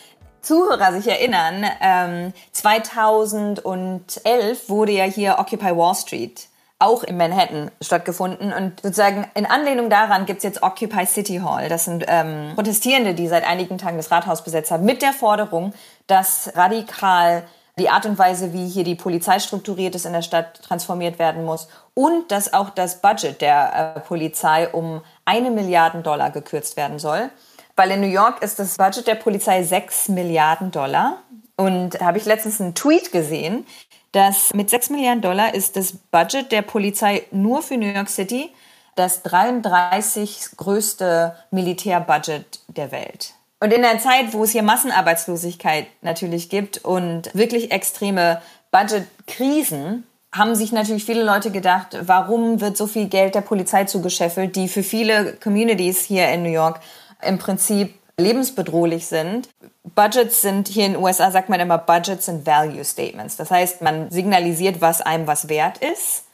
Zuhörer 0.42 0.92
sich 0.92 1.08
erinnern, 1.08 1.64
ähm, 1.80 2.34
2011 2.52 4.68
wurde 4.68 4.92
ja 4.92 5.04
hier 5.04 5.38
Occupy 5.38 5.74
Wall 5.74 5.94
Street 5.94 6.48
auch 6.78 7.02
in 7.02 7.16
Manhattan 7.16 7.70
stattgefunden. 7.80 8.52
Und 8.52 8.82
sozusagen 8.82 9.26
in 9.34 9.46
Anlehnung 9.46 9.88
daran 9.88 10.26
gibt's 10.26 10.44
jetzt 10.44 10.62
Occupy 10.62 11.06
City 11.06 11.40
Hall. 11.42 11.70
Das 11.70 11.86
sind 11.86 12.04
ähm, 12.06 12.52
Protestierende, 12.54 13.14
die 13.14 13.26
seit 13.26 13.48
einigen 13.48 13.78
Tagen 13.78 13.96
das 13.96 14.10
Rathaus 14.10 14.44
besetzt 14.44 14.70
haben, 14.70 14.84
mit 14.84 15.00
der 15.00 15.14
Forderung, 15.14 15.72
dass 16.08 16.52
radikal 16.54 17.44
die 17.78 17.88
Art 17.88 18.04
und 18.04 18.18
Weise, 18.18 18.52
wie 18.52 18.68
hier 18.68 18.84
die 18.84 18.96
Polizei 18.96 19.38
strukturiert 19.38 19.94
ist 19.94 20.04
in 20.04 20.12
der 20.12 20.22
Stadt, 20.22 20.62
transformiert 20.62 21.18
werden 21.18 21.46
muss 21.46 21.68
und 21.98 22.30
dass 22.30 22.52
auch 22.52 22.70
das 22.70 23.00
Budget 23.00 23.40
der 23.40 23.96
äh, 23.96 24.00
Polizei 24.02 24.68
um 24.68 25.02
eine 25.24 25.50
Milliarde 25.50 26.00
Dollar 26.00 26.30
gekürzt 26.30 26.76
werden 26.76 27.00
soll. 27.00 27.28
Weil 27.74 27.90
in 27.90 28.00
New 28.00 28.06
York 28.06 28.40
ist 28.40 28.60
das 28.60 28.76
Budget 28.76 29.08
der 29.08 29.16
Polizei 29.16 29.64
6 29.64 30.10
Milliarden 30.10 30.70
Dollar. 30.70 31.16
Und 31.56 32.00
da 32.00 32.04
habe 32.04 32.18
ich 32.18 32.24
letztens 32.24 32.60
einen 32.60 32.76
Tweet 32.76 33.10
gesehen, 33.10 33.66
dass 34.12 34.54
mit 34.54 34.70
6 34.70 34.90
Milliarden 34.90 35.22
Dollar 35.22 35.54
ist 35.54 35.74
das 35.74 35.92
Budget 35.92 36.52
der 36.52 36.62
Polizei 36.62 37.24
nur 37.32 37.62
für 37.62 37.76
New 37.76 37.92
York 37.92 38.10
City 38.10 38.54
das 38.94 39.24
33 39.24 40.50
größte 40.56 41.34
Militärbudget 41.50 42.60
der 42.68 42.92
Welt. 42.92 43.34
Und 43.58 43.72
in 43.72 43.82
der 43.82 43.98
Zeit, 43.98 44.34
wo 44.34 44.44
es 44.44 44.52
hier 44.52 44.62
Massenarbeitslosigkeit 44.62 45.88
natürlich 46.02 46.48
gibt 46.48 46.84
und 46.84 47.34
wirklich 47.34 47.72
extreme 47.72 48.40
Budgetkrisen, 48.70 50.04
haben 50.32 50.54
sich 50.54 50.72
natürlich 50.72 51.04
viele 51.04 51.22
Leute 51.22 51.50
gedacht, 51.50 51.96
warum 52.02 52.60
wird 52.60 52.76
so 52.76 52.86
viel 52.86 53.08
Geld 53.08 53.34
der 53.34 53.40
Polizei 53.40 53.84
zugescheffelt, 53.84 54.56
die 54.56 54.68
für 54.68 54.82
viele 54.82 55.34
Communities 55.34 56.02
hier 56.02 56.28
in 56.28 56.42
New 56.42 56.50
York 56.50 56.80
im 57.22 57.38
Prinzip 57.38 57.94
lebensbedrohlich 58.18 59.06
sind. 59.06 59.48
Budgets 59.94 60.42
sind 60.42 60.68
hier 60.68 60.86
in 60.86 60.92
den 60.94 61.02
USA, 61.02 61.30
sagt 61.30 61.48
man 61.48 61.60
immer, 61.60 61.78
Budgets 61.78 62.26
sind 62.26 62.46
Value 62.46 62.84
Statements. 62.84 63.36
Das 63.36 63.50
heißt, 63.50 63.80
man 63.80 64.10
signalisiert, 64.10 64.80
was 64.80 65.00
einem 65.00 65.26
was 65.26 65.48
wert 65.48 65.78
ist. 65.78 66.24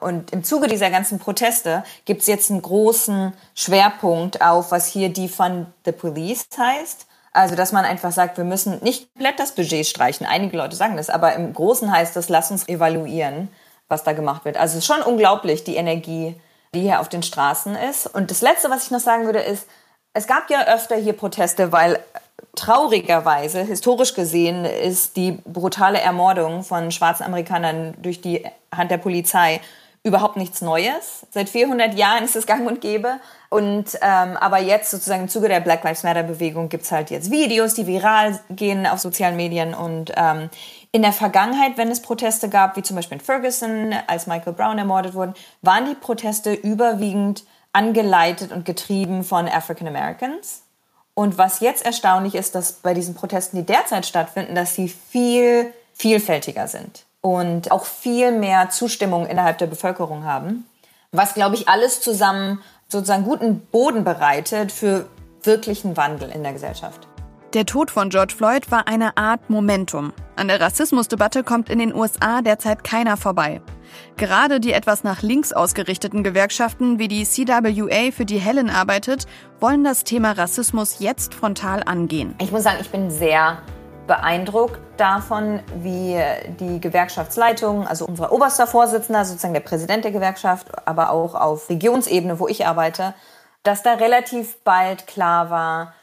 Und 0.00 0.32
im 0.32 0.42
Zuge 0.42 0.66
dieser 0.66 0.90
ganzen 0.90 1.18
Proteste 1.18 1.84
gibt 2.04 2.22
es 2.22 2.26
jetzt 2.26 2.50
einen 2.50 2.60
großen 2.60 3.32
Schwerpunkt 3.54 4.42
auf, 4.42 4.72
was 4.72 4.86
hier 4.86 5.10
Defund 5.10 5.68
the 5.84 5.92
Police 5.92 6.46
heißt. 6.58 7.06
Also, 7.34 7.56
dass 7.56 7.72
man 7.72 7.84
einfach 7.84 8.12
sagt, 8.12 8.38
wir 8.38 8.44
müssen 8.44 8.78
nicht 8.82 9.12
komplett 9.12 9.38
das 9.40 9.52
Budget 9.52 9.86
streichen. 9.86 10.24
Einige 10.24 10.56
Leute 10.56 10.76
sagen 10.76 10.96
das, 10.96 11.10
aber 11.10 11.34
im 11.34 11.52
Großen 11.52 11.92
heißt 11.92 12.14
das, 12.14 12.28
lass 12.28 12.50
uns 12.50 12.68
evaluieren, 12.68 13.48
was 13.88 14.04
da 14.04 14.12
gemacht 14.12 14.44
wird. 14.44 14.56
Also, 14.56 14.78
es 14.78 14.84
ist 14.84 14.86
schon 14.86 15.02
unglaublich, 15.02 15.64
die 15.64 15.76
Energie, 15.76 16.36
die 16.74 16.80
hier 16.80 17.00
auf 17.00 17.08
den 17.08 17.22
Straßen 17.22 17.74
ist. 17.76 18.06
Und 18.06 18.30
das 18.30 18.40
Letzte, 18.40 18.70
was 18.70 18.84
ich 18.84 18.90
noch 18.92 19.00
sagen 19.00 19.24
würde, 19.24 19.40
ist, 19.40 19.66
es 20.12 20.28
gab 20.28 20.48
ja 20.48 20.64
öfter 20.68 20.94
hier 20.94 21.12
Proteste, 21.12 21.72
weil 21.72 21.98
traurigerweise, 22.54 23.62
historisch 23.62 24.14
gesehen, 24.14 24.64
ist 24.64 25.16
die 25.16 25.32
brutale 25.44 26.00
Ermordung 26.00 26.62
von 26.62 26.92
schwarzen 26.92 27.24
Amerikanern 27.24 27.94
durch 28.00 28.20
die 28.20 28.44
Hand 28.72 28.92
der 28.92 28.98
Polizei 28.98 29.60
überhaupt 30.04 30.36
nichts 30.36 30.60
Neues. 30.60 31.26
Seit 31.30 31.48
400 31.48 31.94
Jahren 31.94 32.24
ist 32.24 32.36
es 32.36 32.46
gang 32.46 32.66
und 32.66 32.80
gäbe. 32.80 33.18
Und 33.54 33.96
ähm, 34.02 34.36
aber 34.36 34.58
jetzt 34.58 34.90
sozusagen 34.90 35.22
im 35.22 35.28
Zuge 35.28 35.46
der 35.46 35.60
Black 35.60 35.84
Lives 35.84 36.02
Matter 36.02 36.24
Bewegung 36.24 36.68
gibt's 36.68 36.90
halt 36.90 37.12
jetzt 37.12 37.30
Videos, 37.30 37.74
die 37.74 37.86
viral 37.86 38.40
gehen 38.50 38.84
auf 38.84 38.98
sozialen 38.98 39.36
Medien. 39.36 39.74
Und 39.74 40.10
ähm, 40.16 40.50
in 40.90 41.02
der 41.02 41.12
Vergangenheit, 41.12 41.76
wenn 41.76 41.88
es 41.88 42.02
Proteste 42.02 42.48
gab, 42.48 42.76
wie 42.76 42.82
zum 42.82 42.96
Beispiel 42.96 43.18
in 43.18 43.24
Ferguson, 43.24 43.94
als 44.08 44.26
Michael 44.26 44.54
Brown 44.54 44.76
ermordet 44.78 45.14
wurde, 45.14 45.34
waren 45.62 45.84
die 45.84 45.94
Proteste 45.94 46.52
überwiegend 46.52 47.44
angeleitet 47.72 48.50
und 48.50 48.64
getrieben 48.64 49.22
von 49.22 49.46
African 49.46 49.86
Americans. 49.86 50.62
Und 51.14 51.38
was 51.38 51.60
jetzt 51.60 51.86
erstaunlich 51.86 52.34
ist, 52.34 52.56
dass 52.56 52.72
bei 52.72 52.92
diesen 52.92 53.14
Protesten, 53.14 53.58
die 53.58 53.64
derzeit 53.64 54.04
stattfinden, 54.04 54.56
dass 54.56 54.74
sie 54.74 54.88
viel 54.88 55.72
vielfältiger 55.92 56.66
sind 56.66 57.04
und 57.20 57.70
auch 57.70 57.84
viel 57.84 58.32
mehr 58.32 58.70
Zustimmung 58.70 59.26
innerhalb 59.28 59.58
der 59.58 59.68
Bevölkerung 59.68 60.24
haben. 60.24 60.66
Was, 61.12 61.34
glaube 61.34 61.54
ich, 61.54 61.68
alles 61.68 62.00
zusammen 62.00 62.60
sozusagen 62.88 63.24
guten 63.24 63.60
Boden 63.60 64.04
bereitet 64.04 64.72
für 64.72 65.06
wirklichen 65.42 65.96
Wandel 65.96 66.30
in 66.30 66.42
der 66.42 66.52
Gesellschaft. 66.52 67.08
Der 67.54 67.66
Tod 67.66 67.92
von 67.92 68.10
George 68.10 68.34
Floyd 68.36 68.72
war 68.72 68.88
eine 68.88 69.16
Art 69.16 69.48
Momentum. 69.48 70.12
An 70.34 70.48
der 70.48 70.60
Rassismusdebatte 70.60 71.44
kommt 71.44 71.70
in 71.70 71.78
den 71.78 71.94
USA 71.94 72.42
derzeit 72.42 72.82
keiner 72.82 73.16
vorbei. 73.16 73.60
Gerade 74.16 74.58
die 74.58 74.72
etwas 74.72 75.04
nach 75.04 75.22
links 75.22 75.52
ausgerichteten 75.52 76.24
Gewerkschaften 76.24 76.98
wie 76.98 77.06
die 77.06 77.24
CWA, 77.24 78.10
für 78.10 78.24
die 78.24 78.38
Helen 78.38 78.70
arbeitet, 78.70 79.26
wollen 79.60 79.84
das 79.84 80.02
Thema 80.02 80.32
Rassismus 80.32 80.98
jetzt 80.98 81.32
frontal 81.32 81.84
angehen. 81.84 82.34
Ich 82.40 82.50
muss 82.50 82.64
sagen, 82.64 82.78
ich 82.80 82.90
bin 82.90 83.08
sehr 83.08 83.58
beeindruckt 84.06 84.80
davon, 84.96 85.60
wie 85.76 86.20
die 86.60 86.80
Gewerkschaftsleitung, 86.80 87.86
also 87.86 88.06
unser 88.06 88.32
oberster 88.32 88.66
Vorsitzender, 88.66 89.24
sozusagen 89.24 89.54
der 89.54 89.60
Präsident 89.60 90.04
der 90.04 90.12
Gewerkschaft, 90.12 90.68
aber 90.86 91.10
auch 91.10 91.34
auf 91.34 91.68
Regionsebene, 91.68 92.38
wo 92.38 92.48
ich 92.48 92.66
arbeite, 92.66 93.14
dass 93.62 93.82
da 93.82 93.94
relativ 93.94 94.62
bald 94.62 95.06
klar 95.06 95.50
war, 95.50 95.94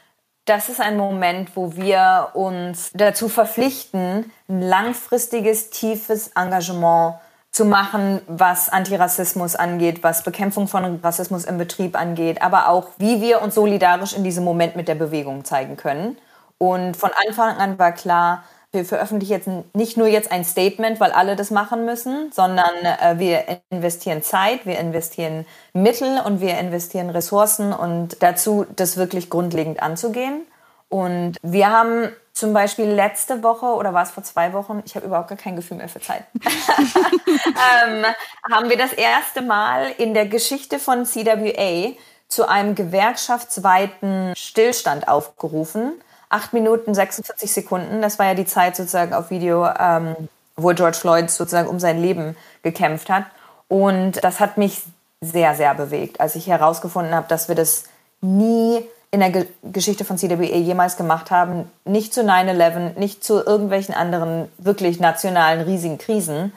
das 0.44 0.68
ist 0.68 0.80
ein 0.80 0.96
Moment, 0.96 1.56
wo 1.56 1.76
wir 1.76 2.30
uns 2.34 2.90
dazu 2.94 3.28
verpflichten, 3.28 4.32
ein 4.48 4.60
langfristiges, 4.60 5.70
tiefes 5.70 6.32
Engagement 6.34 7.14
zu 7.52 7.64
machen, 7.64 8.20
was 8.26 8.68
Antirassismus 8.68 9.54
angeht, 9.54 10.02
was 10.02 10.24
Bekämpfung 10.24 10.66
von 10.66 10.98
Rassismus 11.00 11.44
im 11.44 11.58
Betrieb 11.58 12.00
angeht, 12.00 12.42
aber 12.42 12.68
auch, 12.68 12.88
wie 12.98 13.20
wir 13.20 13.42
uns 13.42 13.54
solidarisch 13.54 14.14
in 14.14 14.24
diesem 14.24 14.42
Moment 14.42 14.74
mit 14.74 14.88
der 14.88 14.94
Bewegung 14.94 15.44
zeigen 15.44 15.76
können. 15.76 16.16
Und 16.62 16.96
von 16.96 17.10
Anfang 17.26 17.56
an 17.56 17.76
war 17.80 17.90
klar, 17.90 18.44
wir 18.70 18.84
veröffentlichen 18.84 19.32
jetzt 19.32 19.48
nicht 19.74 19.96
nur 19.96 20.06
jetzt 20.06 20.30
ein 20.30 20.44
Statement, 20.44 21.00
weil 21.00 21.10
alle 21.10 21.34
das 21.34 21.50
machen 21.50 21.84
müssen, 21.84 22.30
sondern 22.30 22.72
äh, 22.84 23.18
wir 23.18 23.60
investieren 23.70 24.22
Zeit, 24.22 24.64
wir 24.64 24.78
investieren 24.78 25.44
Mittel 25.72 26.20
und 26.24 26.40
wir 26.40 26.56
investieren 26.58 27.10
Ressourcen 27.10 27.72
und 27.72 28.22
dazu, 28.22 28.64
das 28.76 28.96
wirklich 28.96 29.28
grundlegend 29.28 29.82
anzugehen. 29.82 30.46
Und 30.88 31.36
wir 31.42 31.68
haben 31.68 32.12
zum 32.32 32.52
Beispiel 32.52 32.84
letzte 32.86 33.42
Woche 33.42 33.66
oder 33.66 33.92
war 33.92 34.04
es 34.04 34.12
vor 34.12 34.22
zwei 34.22 34.52
Wochen, 34.52 34.84
ich 34.86 34.94
habe 34.94 35.06
überhaupt 35.06 35.30
gar 35.30 35.38
kein 35.38 35.56
Gefühl 35.56 35.78
mehr 35.78 35.88
für 35.88 36.00
Zeit, 36.00 36.22
ähm, 36.44 38.04
haben 38.52 38.70
wir 38.70 38.78
das 38.78 38.92
erste 38.92 39.42
Mal 39.42 39.90
in 39.98 40.14
der 40.14 40.26
Geschichte 40.26 40.78
von 40.78 41.06
CWA 41.06 41.96
zu 42.28 42.48
einem 42.48 42.76
gewerkschaftsweiten 42.76 44.34
Stillstand 44.36 45.08
aufgerufen 45.08 45.94
8 46.32 46.52
Minuten 46.52 46.94
46 46.94 47.52
Sekunden. 47.52 48.02
Das 48.02 48.18
war 48.18 48.26
ja 48.26 48.34
die 48.34 48.46
Zeit 48.46 48.76
sozusagen 48.76 49.14
auf 49.14 49.30
Video, 49.30 49.66
ähm, 49.78 50.16
wo 50.56 50.68
George 50.68 50.96
Floyd 50.96 51.30
sozusagen 51.30 51.68
um 51.68 51.80
sein 51.80 52.00
Leben 52.00 52.36
gekämpft 52.62 53.10
hat. 53.10 53.24
Und 53.68 54.22
das 54.22 54.40
hat 54.40 54.58
mich 54.58 54.82
sehr, 55.20 55.54
sehr 55.54 55.74
bewegt, 55.74 56.20
als 56.20 56.34
ich 56.34 56.46
herausgefunden 56.46 57.14
habe, 57.14 57.28
dass 57.28 57.48
wir 57.48 57.54
das 57.54 57.84
nie 58.20 58.84
in 59.10 59.20
der 59.20 59.30
Ge 59.30 59.46
Geschichte 59.62 60.04
von 60.04 60.18
CWE 60.18 60.56
jemals 60.56 60.96
gemacht 60.96 61.30
haben. 61.30 61.70
Nicht 61.84 62.12
zu 62.14 62.22
9-11, 62.22 62.98
nicht 62.98 63.22
zu 63.22 63.44
irgendwelchen 63.44 63.94
anderen 63.94 64.50
wirklich 64.58 65.00
nationalen 65.00 65.60
riesigen 65.60 65.98
Krisen. 65.98 66.52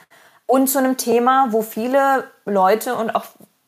Und 0.47 0.67
zu 0.67 0.79
einem 0.79 0.97
Thema, 0.97 1.47
wo 1.51 1.61
viele 1.61 2.25
Leute 2.45 2.95
und 2.95 3.13
auch 3.15 3.25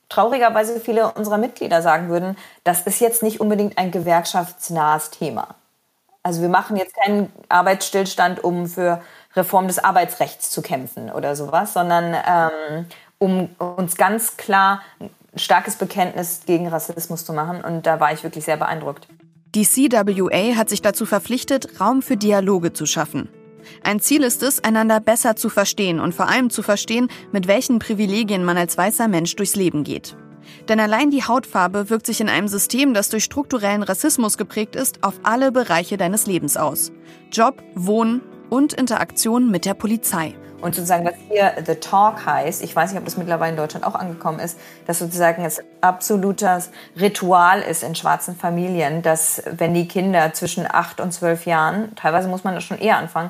traurigerweise 0.10 0.80
viele 0.80 1.12
unserer 1.12 1.38
Mitglieder 1.38 1.82
sagen 1.82 2.10
würden, 2.10 2.38
das 2.64 2.82
ist 2.82 3.00
jetzt 3.00 3.24
nicht 3.24 3.42
unbedingt 3.42 3.78
ein 3.78 3.92
gewerkschaftsnahes 3.92 5.10
Thema. 5.12 5.56
Also 6.28 6.42
wir 6.42 6.50
machen 6.50 6.76
jetzt 6.76 6.94
keinen 6.94 7.32
Arbeitsstillstand, 7.48 8.44
um 8.44 8.68
für 8.68 9.02
Reform 9.38 9.68
des 9.68 9.80
Arbeitsrechts 9.80 10.50
zu 10.50 10.62
kämpfen 10.62 11.10
oder 11.10 11.38
sowas, 11.38 11.72
sondern 11.72 12.14
ähm, 12.28 12.86
um 13.18 13.50
uns 13.58 13.96
ganz 13.96 14.36
klar 14.36 14.82
starkes 15.38 15.78
Bekenntnis 15.78 16.42
gegen 16.46 16.68
Rassismus 16.68 17.24
zu 17.24 17.32
machen. 17.32 17.62
Und 17.64 17.86
da 17.86 18.02
war 18.02 18.12
ich 18.12 18.26
wirklich 18.26 18.44
sehr 18.44 18.58
beeindruckt. 18.58 19.08
Die 19.56 19.64
CWA 19.64 20.58
hat 20.58 20.68
sich 20.68 20.82
dazu 20.82 21.06
verpflichtet, 21.06 21.80
Raum 21.80 22.02
für 22.02 22.18
Dialoge 22.18 22.74
zu 22.74 22.86
schaffen. 22.86 23.30
Ein 23.86 24.02
Ziel 24.02 24.22
ist 24.24 24.44
es, 24.44 24.62
einander 24.62 25.00
besser 25.00 25.38
zu 25.38 25.48
verstehen 25.48 26.02
und 26.02 26.14
vor 26.14 26.28
allem 26.28 26.50
zu 26.50 26.62
verstehen, 26.62 27.08
mit 27.32 27.48
welchen 27.48 27.80
Privilegien 27.80 28.44
man 28.44 28.58
als 28.58 28.78
weißer 28.78 29.08
Mensch 29.08 29.34
durchs 29.38 29.56
Leben 29.56 29.86
geht. 29.86 30.18
Denn 30.70 30.80
allein 30.80 31.12
die 31.12 31.24
Hautfarbe 31.24 31.90
wirkt 31.90 32.06
sich 32.06 32.22
in 32.22 32.30
einem 32.30 32.48
System, 32.48 32.94
das 32.94 33.10
durch 33.10 33.24
strukturellen 33.24 33.84
Rassismus 33.84 34.38
geprägt 34.38 34.76
ist, 34.76 35.04
auf 35.04 35.16
alle 35.24 35.52
Bereiche 35.52 35.98
deines 35.98 36.28
Lebens 36.28 36.58
aus. 36.58 36.92
Job, 37.32 37.62
Wohnen 37.76 38.22
und 38.50 38.74
Interaktion 38.74 39.52
mit 39.52 39.66
der 39.66 39.74
Polizei. 39.74 40.36
Und 40.60 40.74
sozusagen, 40.74 41.06
was 41.06 41.14
hier 41.30 41.54
The 41.66 41.76
Talk 41.76 42.26
heißt, 42.26 42.64
ich 42.64 42.76
weiß 42.76 42.92
nicht, 42.92 43.00
ob 43.00 43.06
das 43.06 43.16
mittlerweile 43.16 43.52
in 43.52 43.58
Deutschland 43.58 43.86
auch 43.86 43.94
angekommen 43.94 44.40
ist, 44.40 44.58
dass 44.88 44.98
sozusagen 44.98 45.46
es 45.46 45.62
absolutes 45.82 46.72
Ritual 47.00 47.62
ist 47.62 47.84
in 47.84 47.94
schwarzen 47.94 48.36
Familien, 48.36 49.04
dass 49.04 49.44
wenn 49.52 49.76
die 49.76 49.88
Kinder 49.88 50.34
zwischen 50.34 50.66
acht 50.68 51.00
und 51.00 51.14
zwölf 51.14 51.46
Jahren, 51.46 51.96
teilweise 51.96 52.28
muss 52.28 52.44
man 52.44 52.56
das 52.56 52.64
schon 52.64 52.80
eher 52.80 52.98
anfangen, 52.98 53.30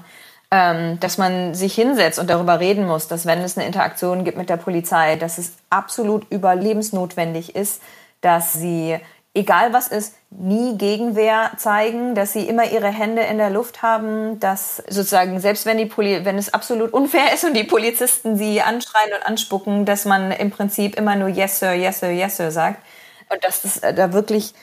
ähm, 0.51 0.99
dass 0.99 1.17
man 1.17 1.53
sich 1.53 1.75
hinsetzt 1.75 2.19
und 2.19 2.29
darüber 2.29 2.59
reden 2.59 2.85
muss, 2.85 3.07
dass 3.07 3.25
wenn 3.25 3.39
es 3.39 3.57
eine 3.57 3.67
Interaktion 3.67 4.23
gibt 4.23 4.37
mit 4.37 4.49
der 4.49 4.57
Polizei, 4.57 5.15
dass 5.17 5.37
es 5.37 5.53
absolut 5.69 6.29
überlebensnotwendig 6.31 7.55
ist, 7.55 7.81
dass 8.21 8.53
sie 8.53 8.97
egal 9.37 9.71
was 9.71 9.89
ist, 9.89 10.15
nie 10.31 10.77
Gegenwehr 10.77 11.51
zeigen, 11.57 12.15
dass 12.15 12.33
sie 12.33 12.47
immer 12.47 12.65
ihre 12.65 12.87
Hände 12.87 13.21
in 13.21 13.37
der 13.37 13.49
Luft 13.49 13.83
haben, 13.83 14.39
dass 14.39 14.77
sozusagen 14.89 15.39
selbst 15.39 15.65
wenn 15.65 15.77
die 15.77 15.85
Poli 15.85 16.25
wenn 16.25 16.37
es 16.37 16.53
absolut 16.53 16.91
unfair 16.91 17.33
ist 17.33 17.43
und 17.43 17.53
die 17.53 17.63
Polizisten 17.63 18.35
sie 18.35 18.61
anschreien 18.61 19.13
und 19.13 19.25
anspucken, 19.25 19.85
dass 19.85 20.05
man 20.05 20.31
im 20.31 20.49
Prinzip 20.49 20.95
immer 20.97 21.15
nur 21.15 21.27
yes 21.27 21.59
sir, 21.59 21.73
yes 21.73 21.99
sir, 21.99 22.09
yes 22.09 22.37
sir 22.37 22.51
sagt. 22.51 22.81
Und 23.29 23.43
dass 23.43 23.61
das 23.61 23.77
äh, 23.79 23.93
da 23.93 24.13
wirklich 24.13 24.53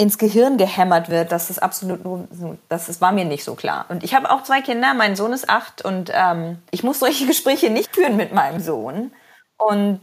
ins 0.00 0.16
Gehirn 0.16 0.56
gehämmert 0.56 1.10
wird, 1.10 1.30
dass 1.30 1.48
das 1.48 1.58
absolut 1.58 2.00
das, 2.70 2.86
das 2.86 3.00
war 3.02 3.12
mir 3.12 3.26
nicht 3.26 3.44
so 3.44 3.54
klar. 3.54 3.84
Und 3.90 4.02
ich 4.02 4.14
habe 4.14 4.30
auch 4.30 4.42
zwei 4.44 4.62
Kinder, 4.62 4.94
mein 4.94 5.14
Sohn 5.14 5.34
ist 5.34 5.50
acht 5.50 5.84
und 5.84 6.10
ähm, 6.14 6.56
ich 6.70 6.82
muss 6.82 7.00
solche 7.00 7.26
Gespräche 7.28 7.68
nicht 7.68 7.94
führen 7.94 8.16
mit 8.16 8.32
meinem 8.32 8.60
Sohn. 8.60 9.12
Und 9.58 10.00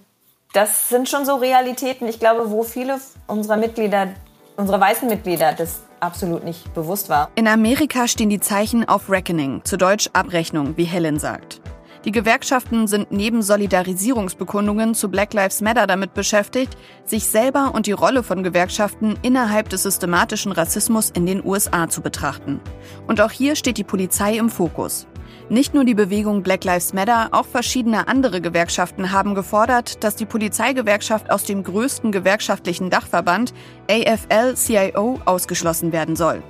das 0.54 0.89
sind 0.89 1.10
schon 1.10 1.25
so 1.25 1.36
Realitäten, 1.36 2.08
ich 2.08 2.20
glaube, 2.20 2.51
wo 2.51 2.62
viele 2.62 3.00
unserer 3.25 3.58
Mitglieder, 3.58 4.10
unserer 4.56 4.80
weißen 4.80 5.10
Mitglieder, 5.10 5.54
das 5.54 5.80
absolut 6.00 6.44
nicht 6.44 6.72
bewusst 6.75 7.10
war. 7.10 7.32
In 7.34 7.48
Amerika 7.48 8.08
stehen 8.08 8.30
die 8.30 8.39
Zeichen 8.39 8.88
auf 8.88 9.10
Reckoning, 9.10 9.66
zu 9.66 9.77
Deutsch 9.77 10.12
Abrechnung, 10.13 10.77
wie 10.77 10.84
Helen 10.84 11.18
sagt. 11.18 11.60
Die 12.06 12.12
Gewerkschaften 12.12 12.88
sind 12.88 13.12
neben 13.12 13.42
Solidarisierungsbekundungen 13.42 14.94
zu 14.94 15.10
Black 15.10 15.34
Lives 15.34 15.62
Matter 15.62 15.88
damit 15.88 16.13
beschäftigt, 16.13 16.77
sich 17.04 17.25
selber 17.25 17.72
und 17.74 17.88
die 17.88 17.92
Rolle 17.92 18.24
von 18.24 18.44
Gewerkschaften 18.44 19.18
innerhalb 19.24 19.70
des 19.70 19.84
systematischen 19.84 20.51
Rassismus 20.51 21.10
in 21.10 21.25
den 21.25 21.44
USA 21.44 21.89
zu 21.89 22.01
betrachten. 22.01 22.60
Und 23.08 23.20
auch 23.20 23.32
hier 23.32 23.56
steht 23.56 23.77
die 23.77 23.84
Polizei 23.84 24.38
im 24.38 24.50
Fokus. 24.50 25.08
Nicht 25.50 25.74
nur 25.74 25.86
die 25.86 25.93
Bewegung 25.93 26.43
Black 26.43 26.65
Lives 26.65 26.93
Matter, 26.93 27.30
auch 27.32 27.45
verschiedene 27.45 28.08
andere 28.08 28.41
Gewerkschaften 28.41 29.12
haben 29.12 29.34
gefordert, 29.34 30.04
dass 30.04 30.15
die 30.15 30.26
Polizeigewerkschaft 30.26 31.32
aus 31.32 31.45
dem 31.45 31.63
größten 31.63 32.12
gewerkschaftlichen 32.12 32.89
Dachverband 32.89 33.54
AFL-CIO 33.89 35.21
ausgeschlossen 35.26 35.91
werden 35.91 36.15
soll. 36.15 36.43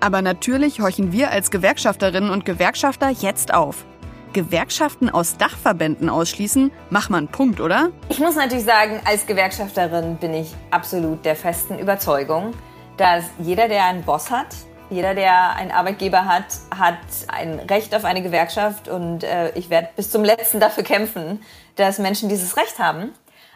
Aber 0.00 0.20
natürlich 0.20 0.80
horchen 0.80 1.12
wir 1.12 1.30
als 1.30 1.50
Gewerkschafterinnen 1.50 2.30
und 2.30 2.44
Gewerkschafter 2.44 3.08
jetzt 3.08 3.54
auf. 3.54 3.86
Gewerkschaften 4.34 5.08
aus 5.08 5.38
Dachverbänden 5.38 6.10
ausschließen, 6.10 6.70
mach 6.90 7.08
man 7.08 7.28
Punkt, 7.28 7.60
oder? 7.60 7.90
Ich 8.10 8.18
muss 8.18 8.34
natürlich 8.34 8.64
sagen, 8.64 9.00
als 9.06 9.26
Gewerkschafterin 9.26 10.16
bin 10.16 10.34
ich 10.34 10.54
absolut 10.70 11.24
der 11.24 11.36
festen 11.36 11.78
Überzeugung, 11.78 12.52
dass 12.98 13.24
jeder, 13.38 13.68
der 13.68 13.84
einen 13.84 14.02
Boss 14.02 14.30
hat, 14.30 14.48
jeder, 14.90 15.14
der 15.14 15.54
einen 15.56 15.70
Arbeitgeber 15.70 16.26
hat, 16.26 16.44
hat 16.76 16.98
ein 17.28 17.58
Recht 17.60 17.94
auf 17.94 18.04
eine 18.04 18.22
Gewerkschaft 18.22 18.88
und 18.88 19.24
äh, 19.24 19.50
ich 19.54 19.70
werde 19.70 19.88
bis 19.96 20.10
zum 20.10 20.22
letzten 20.22 20.60
dafür 20.60 20.84
kämpfen, 20.84 21.42
dass 21.76 21.98
Menschen 21.98 22.28
dieses 22.28 22.58
Recht 22.58 22.78
haben. 22.78 23.12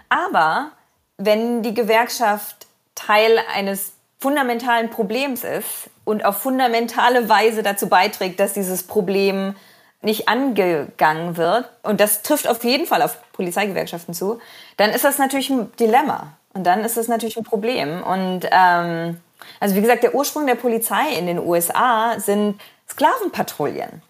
Aber 0.09 0.71
wenn 1.19 1.63
die 1.63 1.75
Gewerkschaft 1.75 2.67
Teil 2.95 3.39
eines 3.55 3.93
fundamentalen 4.19 4.91
Problems 4.91 5.45
ist 5.45 5.91
und 6.05 6.25
auf 6.25 6.39
fundamentale 6.39 7.29
Weise 7.29 7.63
dazu 7.63 7.89
beiträgt, 7.89 8.41
dass 8.41 8.55
dieses 8.55 8.85
Problem 8.85 9.55
nicht 10.01 10.29
angegangen 10.29 11.37
wird, 11.37 11.69
und 11.83 12.01
das 12.01 12.23
trifft 12.23 12.47
auf 12.49 12.63
jeden 12.65 12.87
Fall 12.87 13.03
auf 13.03 13.19
Polizeigewerkschaften 13.33 14.15
zu, 14.15 14.41
dann 14.77 14.91
ist 14.91 15.05
das 15.05 15.19
natürlich 15.19 15.51
ein 15.51 15.73
Dilemma. 15.77 16.35
Und 16.55 16.65
dann 16.65 16.85
ist 16.85 16.97
das 16.97 17.09
natürlich 17.09 17.37
ein 17.37 17.45
Problem. 17.45 18.03
Und 18.03 18.41
ähm, 18.51 19.21
also 19.61 19.75
wie 19.75 19.81
gesagt, 19.81 20.03
der 20.03 20.15
Ursprung 20.15 20.47
der 20.47 20.55
Polizei 20.55 21.15
in 21.19 21.27
den 21.27 21.39
USA 21.39 22.19
sind 22.19 22.61
Sklavenpatrouillen. 22.89 24.03